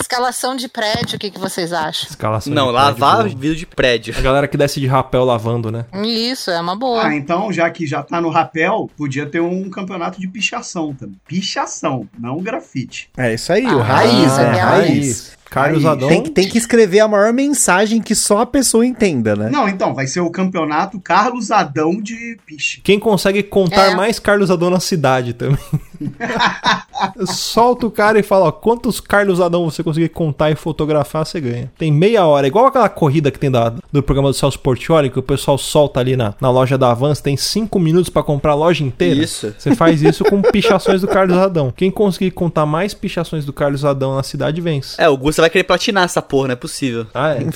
Escalação 0.00 0.54
de 0.56 0.68
prédio, 0.68 1.16
o 1.16 1.18
que, 1.18 1.30
que 1.30 1.38
vocês 1.38 1.72
acham? 1.72 2.08
Escalação 2.10 2.52
Não, 2.52 2.66
de 2.66 2.72
lavar 2.74 3.20
prédio 3.20 3.38
vidro 3.38 3.56
de 3.56 3.66
prédio. 3.66 4.14
A 4.16 4.20
galera 4.20 4.46
que 4.48 4.56
desce 4.56 4.80
de 4.80 4.86
rapel 4.86 5.24
lavando, 5.24 5.70
né? 5.70 5.86
Isso, 6.04 6.50
é 6.50 6.60
uma 6.60 6.76
boa. 6.76 7.06
Ah, 7.06 7.14
então, 7.16 7.50
já 7.52 7.70
que 7.70 7.86
já 7.86 8.02
tá 8.02 8.20
no 8.20 8.28
rapel, 8.28 8.87
podia 8.96 9.26
ter 9.26 9.40
um 9.40 9.68
campeonato 9.70 10.20
de 10.20 10.28
pichação 10.28 10.94
também. 10.94 11.16
Pichação, 11.26 12.08
não 12.18 12.38
grafite. 12.38 13.10
É 13.16 13.34
isso 13.34 13.52
aí, 13.52 13.64
o 13.66 13.80
Ah, 13.80 13.82
raiz, 13.84 14.38
é, 14.38 14.42
é, 14.42 14.46
é 14.46 14.60
raiz. 14.60 15.37
Carlos 15.50 15.84
Aí, 15.84 15.90
Adão. 15.92 16.08
Tem, 16.08 16.22
que- 16.22 16.30
tem 16.30 16.48
que 16.48 16.58
escrever 16.58 17.00
a 17.00 17.08
maior 17.08 17.32
mensagem 17.32 18.00
que 18.02 18.14
só 18.14 18.40
a 18.42 18.46
pessoa 18.46 18.84
entenda, 18.86 19.34
né? 19.34 19.48
Não, 19.50 19.68
então, 19.68 19.94
vai 19.94 20.06
ser 20.06 20.20
o 20.20 20.30
campeonato 20.30 21.00
Carlos 21.00 21.50
Adão 21.50 22.00
de 22.00 22.38
piche. 22.46 22.80
Quem 22.82 22.98
consegue 22.98 23.42
contar 23.42 23.92
É. 23.92 23.94
mais 23.94 24.18
Carlos 24.18 24.50
Adão 24.50 24.70
na 24.70 24.80
cidade 24.80 25.32
também. 25.32 25.58
Solta 27.26 27.86
o 27.86 27.90
cara 27.90 28.18
e 28.18 28.22
fala, 28.22 28.46
ó, 28.46 28.52
quantos 28.52 29.00
Carlos 29.00 29.40
Adão 29.40 29.64
você 29.64 29.82
conseguir 29.82 30.08
contar 30.10 30.50
e 30.50 30.54
fotografar, 30.54 31.24
você 31.24 31.40
ganha. 31.40 31.70
Tem 31.78 31.92
meia 31.92 32.26
hora, 32.26 32.46
igual 32.46 32.66
aquela 32.66 32.88
corrida 32.88 33.30
que 33.30 33.38
tem 33.38 33.50
da- 33.50 33.72
do 33.92 34.02
programa 34.02 34.30
do 34.30 34.34
Celso 34.34 34.58
Portioli, 34.58 35.10
que 35.10 35.18
o 35.18 35.22
pessoal 35.22 35.56
solta 35.58 36.00
ali 36.00 36.16
na, 36.16 36.34
na 36.40 36.50
loja 36.50 36.76
da 36.76 36.92
Vans, 36.94 37.20
tem 37.20 37.36
cinco 37.36 37.78
minutos 37.78 38.10
pra 38.10 38.22
comprar 38.22 38.52
a 38.52 38.54
loja 38.54 38.84
inteira. 38.84 39.22
Isso. 39.22 39.54
Você 39.56 39.74
faz 39.74 40.02
isso 40.02 40.24
com 40.24 40.42
pichações 40.42 41.00
do 41.00 41.08
Carlos 41.08 41.36
Adão. 41.36 41.72
Quem 41.74 41.90
conseguir 41.90 42.30
contar 42.32 42.66
mais 42.66 42.94
pichações 42.94 43.44
do 43.44 43.52
Carlos 43.52 43.84
Adão 43.84 44.14
na 44.16 44.22
cidade, 44.22 44.60
vence. 44.60 45.00
É, 45.00 45.08
o 45.08 45.16
Gusta 45.38 45.42
vai 45.42 45.50
querer 45.50 45.64
platinar 45.64 46.04
essa 46.04 46.20
porra, 46.20 46.48
não 46.48 46.52
é 46.54 46.56
possível. 46.56 47.06
Ah, 47.14 47.34
é. 47.34 47.38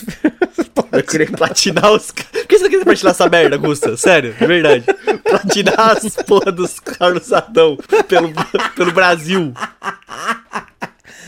Vai 0.90 1.02
querer 1.02 1.30
platinar 1.32 1.90
os. 1.90 2.10
ca- 2.10 2.24
Por 2.30 2.46
que 2.46 2.58
você 2.58 2.64
não 2.64 2.70
quer 2.70 2.84
platinar 2.84 3.10
essa 3.12 3.28
merda, 3.28 3.56
Gusta? 3.56 3.96
Sério, 3.96 4.34
de 4.34 4.46
verdade. 4.46 4.84
Platinar 5.24 5.96
as 5.96 6.14
porra 6.16 6.52
dos 6.52 6.78
Carlos 6.78 7.32
Adão 7.32 7.78
pelo, 8.08 8.30
pelo 8.76 8.92
Brasil. 8.92 9.52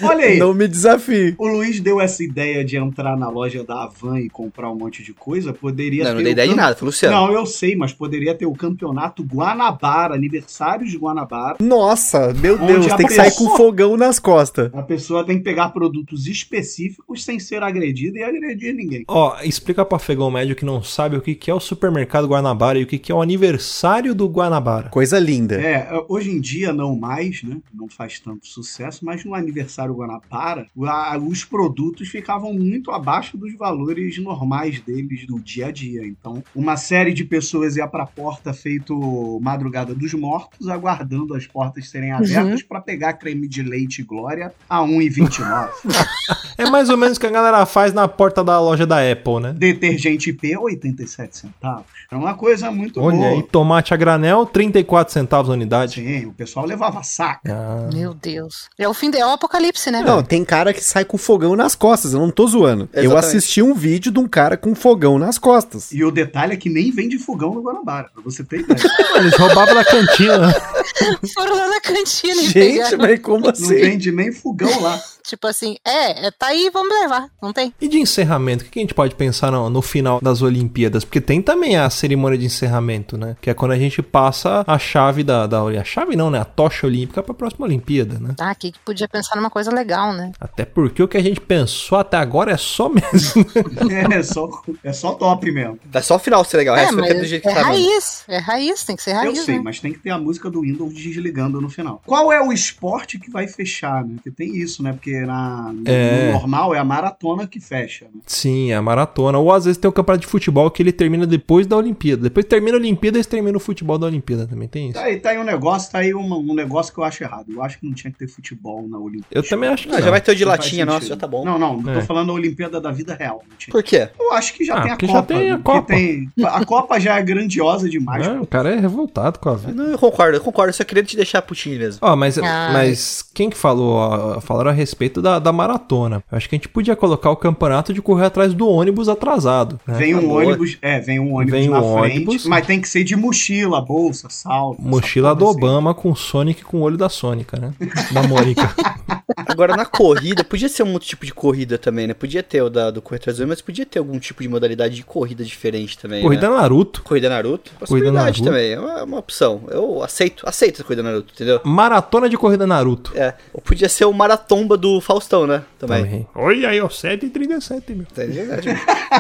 Olha 0.09 0.25
aí. 0.25 0.39
Não 0.39 0.55
me 0.55 0.67
desafie. 0.69 1.35
O 1.39 1.47
Luiz 1.49 1.81
deu 1.81 2.01
essa 2.01 2.23
ideia 2.23 2.65
de 2.65 2.77
entrar 2.77 3.17
na 3.17 3.29
loja 3.29 3.63
da 3.65 3.85
Havan 3.85 4.21
e 4.21 4.29
comprar 4.31 4.71
um 4.71 4.75
monte 4.77 5.03
de 5.03 5.13
coisa. 5.13 5.53
Poderia 5.53 6.05
Não, 6.05 6.11
ter. 6.11 6.17
não 6.17 6.23
dei 6.23 6.33
ideia 6.33 6.49
de 6.49 6.55
nada, 6.55 6.75
foi 6.77 6.87
o 6.87 6.89
Luciano. 6.91 7.15
Não, 7.17 7.33
eu 7.33 7.47
sei, 7.47 7.75
mas 7.77 7.93
poderia 7.93 8.35
ter 8.35 8.47
o 8.47 8.53
campeonato 8.53 9.23
Guanabara, 9.23 10.15
aniversário 10.15 10.87
de 10.87 10.97
Guanabara. 10.97 11.57
Nossa, 11.61 12.33
meu 12.35 12.59
Deus, 12.59 12.87
a 12.91 12.97
tem 12.97 13.07
que 13.07 13.13
sair 13.15 13.31
pessoa- 13.31 13.51
com 13.51 13.57
fogão 13.57 13.97
nas 13.97 14.19
costas. 14.19 14.71
A 14.75 14.83
pessoa 14.83 15.25
tem 15.25 15.39
que 15.39 15.45
pegar 15.45 15.69
produtos 15.71 16.27
específicos 16.27 17.25
sem 17.25 17.39
ser 17.39 17.63
agredida 17.63 18.19
e 18.19 18.23
agredir 18.23 18.75
ninguém. 18.75 19.05
Ó, 19.09 19.37
explica 19.43 19.85
pra 19.85 19.99
Fegão 19.99 20.31
Médio 20.31 20.57
que 20.57 20.65
não 20.65 20.83
sabe 20.83 21.17
o 21.17 21.21
que, 21.23 21.51
é 21.51 21.55
o 21.55 21.61
supermercado 21.61 22.27
Guanabara 22.29 22.79
e 22.79 22.83
o 22.83 22.87
que, 22.87 22.99
que 22.99 23.13
é 23.13 23.15
o 23.15 23.23
aniversário 23.23 24.15
do 24.15 24.27
Guanabara. 24.29 24.89
Coisa 24.89 25.19
linda. 25.19 25.61
É, 25.61 25.89
hoje 26.09 26.31
em 26.31 26.41
dia 26.41 26.73
não 26.73 26.97
mais, 26.97 27.43
né? 27.43 27.59
Não 27.73 27.89
faz 27.89 28.19
tanto 28.21 28.47
sucesso, 28.47 29.05
mas 29.05 29.25
no 29.25 29.35
aniversário 29.35 29.94
Guanabara, 29.95 30.67
a- 30.87 31.19
os 31.19 31.45
produtos 31.45 32.09
ficavam 32.09 32.53
muito 32.53 32.91
abaixo 32.91 33.37
dos 33.37 33.55
valores 33.57 34.19
normais 34.19 34.81
deles 34.81 35.27
do 35.27 35.39
dia 35.41 35.67
a 35.67 35.73
dia. 35.73 36.07
Então, 36.07 36.43
uma 36.55 36.77
série 36.77 37.13
de 37.13 37.25
pessoas 37.25 37.77
ia 37.77 37.87
pra 37.87 38.07
porta 38.07 38.53
feito 38.53 39.39
Madrugada 39.43 39.95
dos 39.95 40.13
Mortos, 40.15 40.69
aguardando 40.69 41.35
as 41.35 41.47
portas 41.47 41.89
serem 41.89 42.13
abertas 42.13 42.63
pra 42.63 42.81
pegar 42.81 43.15
creme 43.15 43.47
de 43.49 43.63
leite 43.63 44.03
Glória 44.03 44.53
a 44.69 44.81
1,29. 44.83 45.71
É 46.57 46.71
mais 46.71 46.89
ou 46.89 46.97
menos 46.97 47.17
o 47.17 47.21
que 47.21 47.27
a 47.27 47.31
galera 47.31 47.67
faz 47.67 47.93
na 47.93 48.07
porta 48.07 48.45
da 48.45 48.61
loja 48.61 48.87
da 48.87 48.99
Apple, 49.11 49.41
né? 49.41 49.53
Detergente 49.53 50.33
P, 50.33 50.57
87 50.57 51.37
centavos. 51.37 51.85
É 52.09 52.15
uma 52.15 52.35
coisa 52.35 52.71
muito 52.71 53.01
Olha 53.01 53.17
boa. 53.17 53.29
aí, 53.31 53.43
tomate 53.43 53.93
a 53.93 53.97
granel, 53.97 54.47
34 54.47 55.13
centavos 55.13 55.51
a 55.51 55.55
unidade. 55.55 55.95
Sim, 56.01 56.27
o 56.27 56.33
pessoal 56.33 56.65
levava 56.65 57.03
saco. 57.03 57.41
Ah, 57.49 57.91
Meu 57.93 58.15
Deus. 58.15 58.69
É 58.79 58.89
o 58.89 58.95
fim, 58.95 59.11
de- 59.11 59.19
é 59.19 59.27
o 59.27 59.31
apocalipse, 59.31 59.74
né? 59.91 60.03
Não, 60.03 60.23
tem 60.23 60.45
cara 60.45 60.73
que 60.73 60.83
sai 60.85 61.05
com 61.05 61.19
fogão 61.19 61.57
nas 61.57 61.75
costas, 61.75 62.13
eu 62.15 62.21
não 62.21 62.31
tô 62.31 62.47
zoando. 62.47 62.89
Eu 62.93 63.05
Exatamente. 63.05 63.37
assisti 63.37 63.63
um 63.63 63.75
vídeo 63.75 64.13
de 64.13 64.19
um 64.19 64.29
cara 64.29 64.57
com 64.57 64.75
fogão 64.75 65.19
nas 65.19 65.39
costas. 65.39 65.93
E 65.93 66.05
o 66.05 66.11
detalhe 66.11 66.55
é 66.55 66.57
que 66.57 66.69
nem 66.69 66.91
vende 66.91 67.19
fogão 67.19 67.55
no 67.55 67.63
Guanabara, 67.63 68.09
pra 68.13 68.23
você 68.23 68.45
ter 68.45 68.61
ideia. 68.61 68.79
eles 69.17 69.35
roubavam 69.37 69.75
da 69.75 69.85
cantina. 69.85 70.55
Foram 71.35 71.57
lá 71.57 71.69
na 71.69 71.81
cantina 71.81 72.41
e 72.43 72.47
Gente, 72.47 72.73
pegaram. 72.75 72.99
mas 72.99 73.21
como 73.21 73.41
Não 73.41 73.51
assim? 73.51 73.75
vende 73.75 74.13
nem 74.13 74.33
fogão 74.33 74.81
lá. 74.81 75.01
Tipo 75.27 75.47
assim, 75.47 75.77
é, 75.87 76.27
é, 76.27 76.31
tá 76.31 76.49
aí, 76.49 76.69
vamos 76.71 76.91
levar. 77.01 77.31
Não 77.41 77.51
tem? 77.51 77.73
E 77.81 77.89
de 77.89 77.99
encerramento, 77.99 78.63
o 78.63 78.69
que 78.69 78.79
a 78.79 78.83
gente 78.83 78.93
pode 78.93 79.15
pensar 79.15 79.51
no, 79.51 79.71
no 79.71 79.81
final 79.81 80.21
das 80.21 80.43
Olimpíadas? 80.43 81.03
Porque 81.03 81.19
tem 81.19 81.41
também 81.41 81.79
a 81.79 81.89
cerimônia 81.89 82.37
de 82.39 82.45
encerramento, 82.45 83.17
né? 83.17 83.35
Que 83.41 83.49
é 83.49 83.55
quando 83.55 83.73
a 83.73 83.79
gente 83.79 84.03
passa 84.03 84.63
a 84.67 84.79
chave 84.79 85.25
da. 85.25 85.47
da 85.47 85.63
a 85.63 85.83
chave 85.83 86.15
não, 86.15 86.31
né? 86.31 86.41
A 86.41 86.45
tocha 86.45 86.87
olímpica 86.87 87.23
pra 87.23 87.33
próxima 87.33 87.65
Olimpíada, 87.65 88.19
né? 88.19 88.35
Ah, 88.39 88.51
aqui 88.51 88.71
que 88.71 88.79
podia 88.81 89.09
pensar 89.09 89.35
numa 89.37 89.49
coisa 89.49 89.64
legal, 89.71 90.13
né? 90.13 90.33
Até 90.41 90.65
porque 90.65 91.03
o 91.03 91.09
que 91.09 91.17
a 91.17 91.23
gente 91.23 91.41
pensou 91.41 91.99
até 91.99 92.17
agora 92.17 92.53
é 92.53 92.57
só 92.57 92.89
mesmo. 92.89 93.45
É 94.15 94.23
só, 94.23 94.49
é 94.83 94.93
só 94.93 95.13
top 95.15 95.51
mesmo. 95.51 95.79
É 95.93 96.01
só 96.01 96.17
o 96.17 96.19
final 96.19 96.45
ser 96.45 96.59
legal, 96.59 96.77
É, 96.77 96.81
resto 96.81 96.97
fica 96.97 97.15
do 97.15 97.19
mas 97.21 97.29
jeito 97.29 97.43
que 97.43 97.49
é 97.49 97.55
tá 97.55 97.69
mesmo. 97.71 97.73
raiz. 97.91 98.25
É 98.29 98.39
raiz, 98.39 98.85
tem 98.85 98.97
que 98.97 99.03
ser 99.03 99.13
raiz, 99.13 99.39
Eu 99.39 99.45
sei, 99.45 99.57
né? 99.57 99.63
mas 99.65 99.81
tem 99.81 99.93
que 99.93 99.99
ter 99.99 100.11
a 100.11 100.19
música 100.19 100.51
do 100.51 100.61
Windows 100.63 100.95
desligando 100.95 101.61
no 101.61 101.69
final. 101.69 102.03
Qual 102.07 102.33
é 102.33 102.41
o 102.41 102.53
esporte 102.53 103.19
que 103.19 103.31
vai 103.31 103.47
fechar, 103.49 104.05
né? 104.05 104.15
Porque 104.17 104.31
tem 104.31 104.57
isso, 104.57 104.83
né? 104.83 104.93
Porque 104.93 105.21
na, 105.21 105.73
no 105.73 105.83
É. 105.87 106.33
normal 106.33 106.75
é 106.75 106.79
a 106.79 106.85
maratona 106.85 107.47
que 107.47 107.61
fecha, 107.61 108.07
né? 108.07 108.21
Sim, 108.27 108.71
é 108.73 108.75
a 108.77 108.83
maratona. 108.83 109.39
Ou 109.39 109.53
às 109.53 109.65
vezes 109.65 109.79
tem 109.79 109.89
o 109.89 109.93
campeonato 109.93 110.23
de 110.23 110.31
futebol 110.31 110.71
que 110.71 110.83
ele 110.83 110.93
termina 110.93 111.27
depois 111.27 111.67
da 111.67 111.77
Olimpíada. 111.77 112.23
Depois 112.23 112.47
termina 112.47 112.77
a 112.77 112.81
Olimpíada, 112.81 113.17
eles 113.19 113.27
terminam 113.27 113.57
o 113.57 113.61
futebol 113.61 113.99
da 113.99 114.07
Olimpíada 114.07 114.47
também. 114.47 114.69
Tem 114.69 114.87
isso. 114.91 114.95
Tá 114.99 115.05
aí, 115.05 115.19
tá 115.19 115.31
aí 115.31 115.39
um 115.39 115.45
negócio, 115.45 115.91
tá 115.93 115.99
aí 115.99 116.15
uma- 116.15 116.37
um 116.37 116.55
negócio 116.55 116.93
que 116.93 116.99
eu 117.01 117.05
acho 117.05 117.23
errado. 117.23 117.47
Eu 117.53 117.63
acho 117.63 117.79
que 117.79 117.87
não 117.87 117.95
tinha 117.95 118.11
que 118.13 118.19
ter 118.19 118.29
futebol 118.29 118.87
na 118.89 118.99
Olimpíada. 118.99 119.27
Eu 119.31 119.43
também 119.55 119.69
acho 119.71 119.85
que 119.89 119.95
Ah, 119.95 119.99
não. 119.99 120.05
já 120.05 120.11
vai 120.11 120.21
ter 120.21 120.33
o 120.33 120.35
de 120.37 120.45
Não 120.45 120.51
latinha, 120.53 120.85
nossa, 120.87 121.07
já 121.07 121.17
tá 121.17 121.27
bom. 121.27 121.45
Não, 121.45 121.59
não, 121.59 121.91
É. 121.91 121.95
tô 122.01 122.07
falando 122.07 122.29
da 122.29 122.33
Olimpíada 122.33 122.81
da 122.81 122.91
vida 122.91 123.15
real. 123.15 123.43
não 123.49 123.57
tinha. 123.57 123.73
Por 123.73 123.83
quê? 123.83 124.09
Eu 124.19 124.33
acho 124.33 124.55
que 124.55 124.65
já 124.65 124.75
Ah, 124.77 124.83
tem 124.83 124.91
a 124.93 124.95
porque 124.95 125.07
já 125.07 125.13
Copa. 125.15 125.27
tem 125.35 125.51
a 125.53 125.59
Copa. 125.59 125.87
tem- 125.95 126.29
a 126.45 126.65
Copa 126.65 127.01
já 127.01 127.19
é 127.19 127.23
grandiosa 127.23 127.89
demais. 127.89 128.27
É, 128.27 128.33
o 128.41 128.47
cara 128.47 128.71
é 128.75 128.79
revoltado 128.79 129.39
com 129.39 129.49
a 129.49 129.55
vida. 129.57 129.73
Não, 129.73 129.93
eu 129.93 129.99
concordo, 129.99 130.37
eu 130.37 130.41
concordo, 130.41 130.71
eu 130.71 130.75
só 130.75 130.85
queria 130.85 131.03
te 131.03 131.17
deixar 131.17 131.43
putinho 131.43 131.79
mesmo. 131.79 131.99
Ó, 132.03 132.15
mas, 132.17 132.39
Ai. 132.39 132.73
mas 132.73 133.25
quem 133.35 133.49
que 133.51 133.57
falou? 133.57 133.95
ó, 133.95 134.41
Falaram 134.41 134.71
a 134.71 134.73
respeito 134.75 135.23
da, 135.23 135.39
da 135.39 135.53
maratona. 135.53 136.23
Eu 136.31 136.37
acho 136.37 136.49
que 136.49 136.55
a 136.55 136.59
gente 136.59 136.69
podia 136.69 136.95
colocar 136.97 137.31
o 137.31 137.37
campeonato 137.37 137.93
de 137.95 138.03
correr 138.03 138.27
atrás 138.27 138.53
do 138.53 138.69
ônibus 138.69 139.09
atrasado. 139.09 139.81
né? 139.87 139.95
Vem 139.97 140.15
um 140.15 140.31
ônibus, 140.33 140.77
é, 140.83 140.99
vem 141.01 141.19
um 141.21 141.35
ônibus 141.35 141.53
Vem 141.61 141.69
na 141.69 141.81
um 141.81 141.99
frente, 141.99 142.17
ônibus. 142.17 142.47
mas 142.47 142.67
tem 142.67 142.81
que 142.81 142.89
ser 142.89 143.05
de 143.05 143.17
mochila, 143.17 143.81
bolsa, 143.81 144.29
salto. 144.31 144.81
Mochila 144.83 145.35
do 145.35 145.49
assim. 145.49 145.57
Obama 145.57 145.95
com 145.95 146.15
Sonic 146.15 146.65
com 146.65 146.79
o 146.79 146.81
olho 146.81 146.97
da 146.97 147.09
Sônica, 147.09 147.59
né? 147.59 147.73
Da 148.13 148.23
Mônica. 148.25 148.75
Agora, 149.47 149.77
na 149.77 149.87
corrida, 149.87 150.45
podia 150.45 150.69
ser 150.69 150.83
um 150.83 150.93
outro 150.93 151.09
tipo 151.09 151.25
de 151.25 151.33
corrida 151.33 151.79
também, 151.79 152.07
né? 152.07 152.15
Podia 152.15 152.43
ter 152.43 152.63
o 152.63 152.71
da, 152.71 152.91
do 152.91 153.01
do 153.01 153.33
Homem, 153.35 153.47
mas 153.47 153.61
podia 153.61 153.87
ter 153.87 153.99
algum 153.99 154.19
tipo 154.19 154.43
de 154.43 154.49
modalidade 154.49 154.95
de 154.95 155.03
corrida 155.03 155.45
diferente 155.45 155.99
também, 155.99 156.23
Corrida 156.23 156.49
né? 156.49 156.57
Naruto. 156.57 157.03
Corrida 157.03 157.29
Naruto? 157.29 157.71
Corrida 157.71 157.79
Possibilidade 157.81 158.43
Naruto. 158.43 158.45
também, 158.45 158.73
é 158.73 158.81
uma, 158.81 159.05
uma 159.05 159.19
opção. 159.19 159.63
Eu 159.71 160.03
aceito, 160.03 160.49
aceito 160.49 160.83
a 160.83 160.85
Corrida 160.85 161.03
Naruto, 161.03 161.33
entendeu? 161.35 161.61
Maratona 161.65 162.29
de 162.29 162.37
corrida 162.37 162.67
Naruto. 162.67 163.13
É, 163.15 163.35
ou 163.53 163.61
podia 163.61 163.89
ser 163.89 164.05
o 164.05 164.13
Maratomba 164.13 164.77
do 164.77 165.01
Faustão, 165.01 165.47
né? 165.47 165.63
Também. 165.79 166.05
Também. 166.05 166.29
Olha 166.35 166.71
aí, 166.71 166.81
ó, 166.81 166.89
7h37, 166.89 167.83
meu. 167.95 168.07
É 168.17 168.27
verdade. 168.27 168.69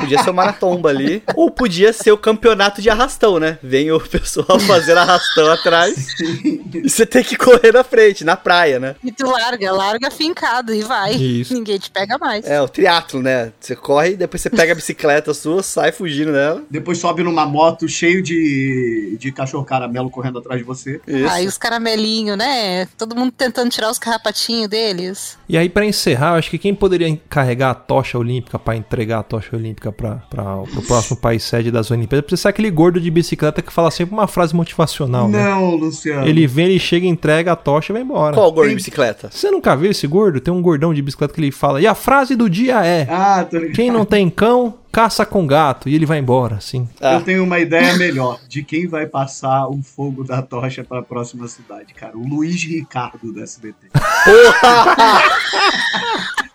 Podia 0.01 0.23
ser 0.23 0.31
o 0.31 0.35
Maratomba 0.35 0.89
ali. 0.89 1.23
Ou 1.37 1.51
podia 1.51 1.93
ser 1.93 2.13
o 2.13 2.19
campeonato 2.19 2.81
de 2.81 2.91
arrastão, 2.91 3.39
né? 3.39 3.59
Vem 3.63 3.91
o 3.93 4.01
pessoal 4.01 4.59
fazendo 4.61 4.99
arrastão 4.99 5.51
atrás 5.51 5.95
e 6.21 6.89
você 6.89 7.07
tem 7.07 7.23
que 7.23 7.37
correr 7.37 7.73
na 7.73 7.85
frente, 7.85 8.25
na 8.25 8.37
praia, 8.37 8.79
né? 8.79 8.97
E 9.05 9.13
tu 9.13 9.27
larga, 9.31 9.73
larga 9.73 10.11
fincado 10.15 10.75
e 10.75 10.83
vai. 10.83 11.15
Isso. 11.15 11.55
Ninguém 11.55 11.79
te 11.79 11.91
pega 11.91 12.19
mais. 12.19 12.45
É, 12.47 12.61
o 12.61 12.69
triatlo, 12.69 13.23
né? 13.23 13.53
Você 13.61 13.77
corre, 13.77 14.17
depois 14.17 14.41
você 14.41 14.51
pega 14.51 14.73
a 14.73 14.75
bicicleta 14.75 15.35
sua, 15.35 15.63
sai 15.63 15.93
fugindo 15.93 16.33
dela. 16.33 16.63
Depois 16.71 16.99
sobe 16.99 17.23
numa 17.23 17.47
moto 17.47 17.89
cheio 17.89 18.23
de, 18.23 19.17
de 19.19 19.33
cachorro 19.33 19.65
caramelo 19.65 20.11
correndo 20.11 20.39
atrás 20.39 20.61
de 20.61 20.67
você. 20.67 21.01
Isso. 21.07 21.29
Aí 21.29 21.47
os 21.47 21.59
caramelinhos, 21.59 22.37
né? 22.37 22.87
Todo 22.99 23.17
mundo 23.17 23.33
tentando 23.33 23.71
tirar 23.71 23.91
os 23.91 23.99
carrapatinhos 23.99 24.69
deles. 24.69 25.39
E 25.49 25.57
aí, 25.59 25.69
pra 25.69 25.85
encerrar, 25.85 26.33
eu 26.33 26.39
acho 26.39 26.51
que 26.51 26.59
quem 26.59 26.75
poderia 26.75 27.19
carregar 27.29 27.71
a 27.71 27.75
tocha 27.75 28.19
olímpica 28.19 28.59
pra 28.59 28.77
entregar 28.77 29.21
a 29.21 29.23
tocha 29.23 29.57
olímpica 29.57 29.93
pra, 29.93 30.17
pra, 30.31 30.59
pro 30.59 30.83
próximo 30.83 31.17
país 31.17 31.43
sede 31.43 31.71
das 31.71 31.91
Olimpíadas 31.91 32.27
precisa 32.27 32.43
ser 32.43 32.49
aquele 32.49 32.71
gordo 32.71 33.01
de 33.01 33.11
bicicleta 33.11 33.63
que 33.63 33.73
fala 33.73 33.91
sempre 33.91 34.15
uma 34.15 34.27
frase 34.27 34.55
motivacional, 34.55 35.29
né? 35.29 35.43
Não, 35.43 35.75
Luciano. 35.75 36.27
Ele 36.27 36.47
vem, 36.47 36.67
ele 36.67 36.79
chega, 36.79 37.07
entrega 37.07 37.53
a 37.53 37.57
tocha 37.57 37.93
e 37.93 37.95
vai 37.95 38.03
embora. 38.03 38.35
Qual 38.35 38.49
o 38.49 38.53
gordo 38.53 38.71
de 38.71 38.77
bicicleta? 38.77 39.31
Você 39.31 39.51
nunca 39.51 39.77
viu 39.77 39.91
esse 39.91 40.04
gordo? 40.07 40.41
Tem 40.41 40.53
um 40.53 40.63
gordão 40.63 40.95
de 40.95 41.03
bicicleta 41.03 41.35
que 41.35 41.41
ele 41.41 41.51
fala. 41.51 41.81
E 41.81 41.87
a 41.87 41.95
frase 41.95 42.37
do 42.37 42.49
dia 42.49 42.85
é: 42.85 43.07
Ah. 43.11 43.47
Quem 43.75 43.91
não 43.91 44.05
tem 44.05 44.31
cão, 44.31 44.75
caça 44.93 45.27
com 45.27 45.47
gato. 45.47 45.89
E 45.89 45.95
ele 45.95 46.07
vai 46.07 46.19
embora, 46.19 46.57
assim. 46.57 46.89
Ah. 47.01 47.15
Eu 47.15 47.23
tenho 47.23 47.45
uma 47.45 47.59
ideia 47.59 47.97
melhor 47.97 48.39
de 48.49 48.63
quem 48.63 48.87
vai 48.87 49.07
passar 49.07 49.67
o 49.69 49.83
fogo 49.83 50.25
da 50.25 50.43
tocha 50.43 50.85
para 50.85 51.01
a 51.01 51.03
próxima 51.03 51.49
cidade, 51.49 51.93
cara. 51.95 52.17
O 52.17 52.27
Luiz 52.27 52.63
Ricardo 52.63 53.33
do 53.33 53.43
SBT. 53.43 53.89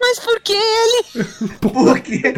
Mas 0.00 0.18
por 0.18 0.40
que 0.40 0.52
ele? 0.52 1.24
Porque 1.60 2.34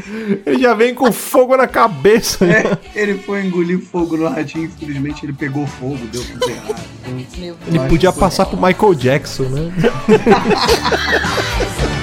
Ele 0.46 0.58
já 0.58 0.74
vem 0.74 0.94
com 0.94 1.10
fogo 1.12 1.56
na 1.56 1.66
cabeça. 1.66 2.44
né? 2.44 2.62
é, 2.94 3.02
ele 3.02 3.18
foi 3.18 3.44
engolir 3.44 3.80
fogo 3.80 4.16
no 4.16 4.28
ratinho, 4.28 4.64
infelizmente 4.64 5.24
ele 5.24 5.32
pegou 5.32 5.66
fogo, 5.66 5.98
deu 6.12 6.24
tudo 6.24 6.50
errado. 6.50 6.74
Então, 7.06 7.40
Meu 7.40 7.56
Ele 7.66 7.78
podia 7.88 8.12
passar 8.12 8.46
pro 8.46 8.56
Michael 8.56 8.94
Jackson, 8.94 9.44
né? 9.44 9.72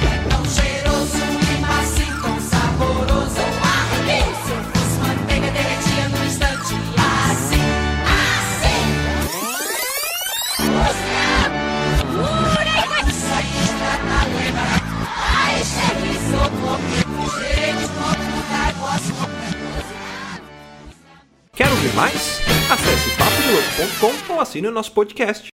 ouvir 21.70 21.94
mais? 21.94 22.42
Acesse 22.72 23.10
papodelouco.com 23.18 24.34
ou 24.34 24.40
assine 24.40 24.68
o 24.68 24.72
nosso 24.72 24.92
podcast. 24.92 25.50